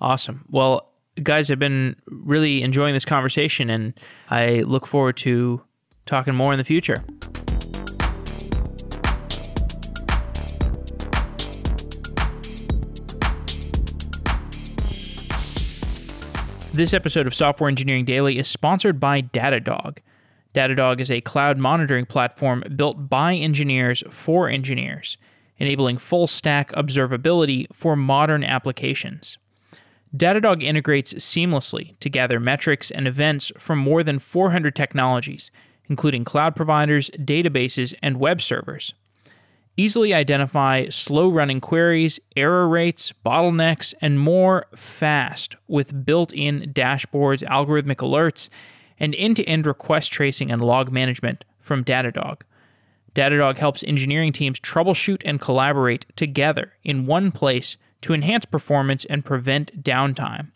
Awesome. 0.00 0.44
Well, 0.48 0.88
guys, 1.22 1.50
I've 1.50 1.58
been 1.58 1.96
really 2.06 2.62
enjoying 2.62 2.94
this 2.94 3.04
conversation 3.04 3.68
and 3.68 3.92
I 4.30 4.60
look 4.60 4.86
forward 4.86 5.16
to 5.18 5.62
talking 6.06 6.34
more 6.34 6.52
in 6.52 6.58
the 6.58 6.64
future. 6.64 7.04
This 16.72 16.92
episode 16.92 17.26
of 17.26 17.34
Software 17.34 17.70
Engineering 17.70 18.04
Daily 18.04 18.38
is 18.38 18.48
sponsored 18.48 19.00
by 19.00 19.22
Datadog. 19.22 19.98
Datadog 20.54 21.00
is 21.00 21.10
a 21.10 21.22
cloud 21.22 21.56
monitoring 21.56 22.04
platform 22.04 22.62
built 22.76 23.08
by 23.08 23.34
engineers 23.34 24.02
for 24.10 24.48
engineers, 24.48 25.16
enabling 25.58 25.96
full 25.96 26.26
stack 26.26 26.70
observability 26.72 27.66
for 27.72 27.96
modern 27.96 28.44
applications. 28.44 29.38
Datadog 30.14 30.62
integrates 30.62 31.14
seamlessly 31.14 31.98
to 32.00 32.10
gather 32.10 32.38
metrics 32.38 32.90
and 32.90 33.08
events 33.08 33.52
from 33.56 33.78
more 33.78 34.02
than 34.02 34.18
400 34.18 34.76
technologies, 34.76 35.50
including 35.88 36.24
cloud 36.24 36.56
providers, 36.56 37.10
databases, 37.16 37.94
and 38.02 38.18
web 38.18 38.42
servers. 38.42 38.94
Easily 39.78 40.14
identify 40.14 40.88
slow 40.88 41.28
running 41.28 41.60
queries, 41.60 42.18
error 42.34 42.66
rates, 42.66 43.12
bottlenecks, 43.24 43.92
and 44.00 44.18
more 44.18 44.66
fast 44.74 45.54
with 45.68 46.06
built 46.06 46.32
in 46.32 46.72
dashboards, 46.72 47.46
algorithmic 47.46 47.96
alerts, 47.96 48.48
and 48.98 49.14
end 49.16 49.36
to 49.36 49.44
end 49.44 49.66
request 49.66 50.12
tracing 50.12 50.50
and 50.50 50.62
log 50.62 50.90
management 50.90 51.44
from 51.60 51.84
Datadog. 51.84 52.40
Datadog 53.14 53.58
helps 53.58 53.84
engineering 53.84 54.32
teams 54.32 54.60
troubleshoot 54.60 55.20
and 55.24 55.40
collaborate 55.40 56.06
together 56.16 56.72
in 56.82 57.06
one 57.06 57.30
place 57.30 57.76
to 58.02 58.14
enhance 58.14 58.44
performance 58.44 59.04
and 59.06 59.24
prevent 59.24 59.82
downtime. 59.82 60.52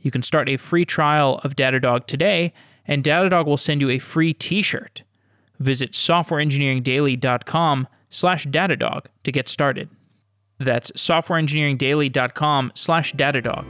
You 0.00 0.10
can 0.10 0.22
start 0.22 0.48
a 0.48 0.56
free 0.56 0.84
trial 0.84 1.40
of 1.44 1.56
Datadog 1.56 2.06
today, 2.06 2.52
and 2.88 3.04
Datadog 3.04 3.46
will 3.46 3.56
send 3.56 3.80
you 3.80 3.90
a 3.90 4.00
free 4.00 4.32
t-shirt. 4.32 5.02
Visit 5.60 5.92
softwareengineeringdaily.com 5.92 7.88
slash 8.10 8.46
Datadog 8.46 9.06
to 9.24 9.32
get 9.32 9.48
started. 9.48 9.90
That's 10.58 10.90
softwareengineeringdaily.com 10.92 12.72
slash 12.74 13.12
Datadog. 13.14 13.66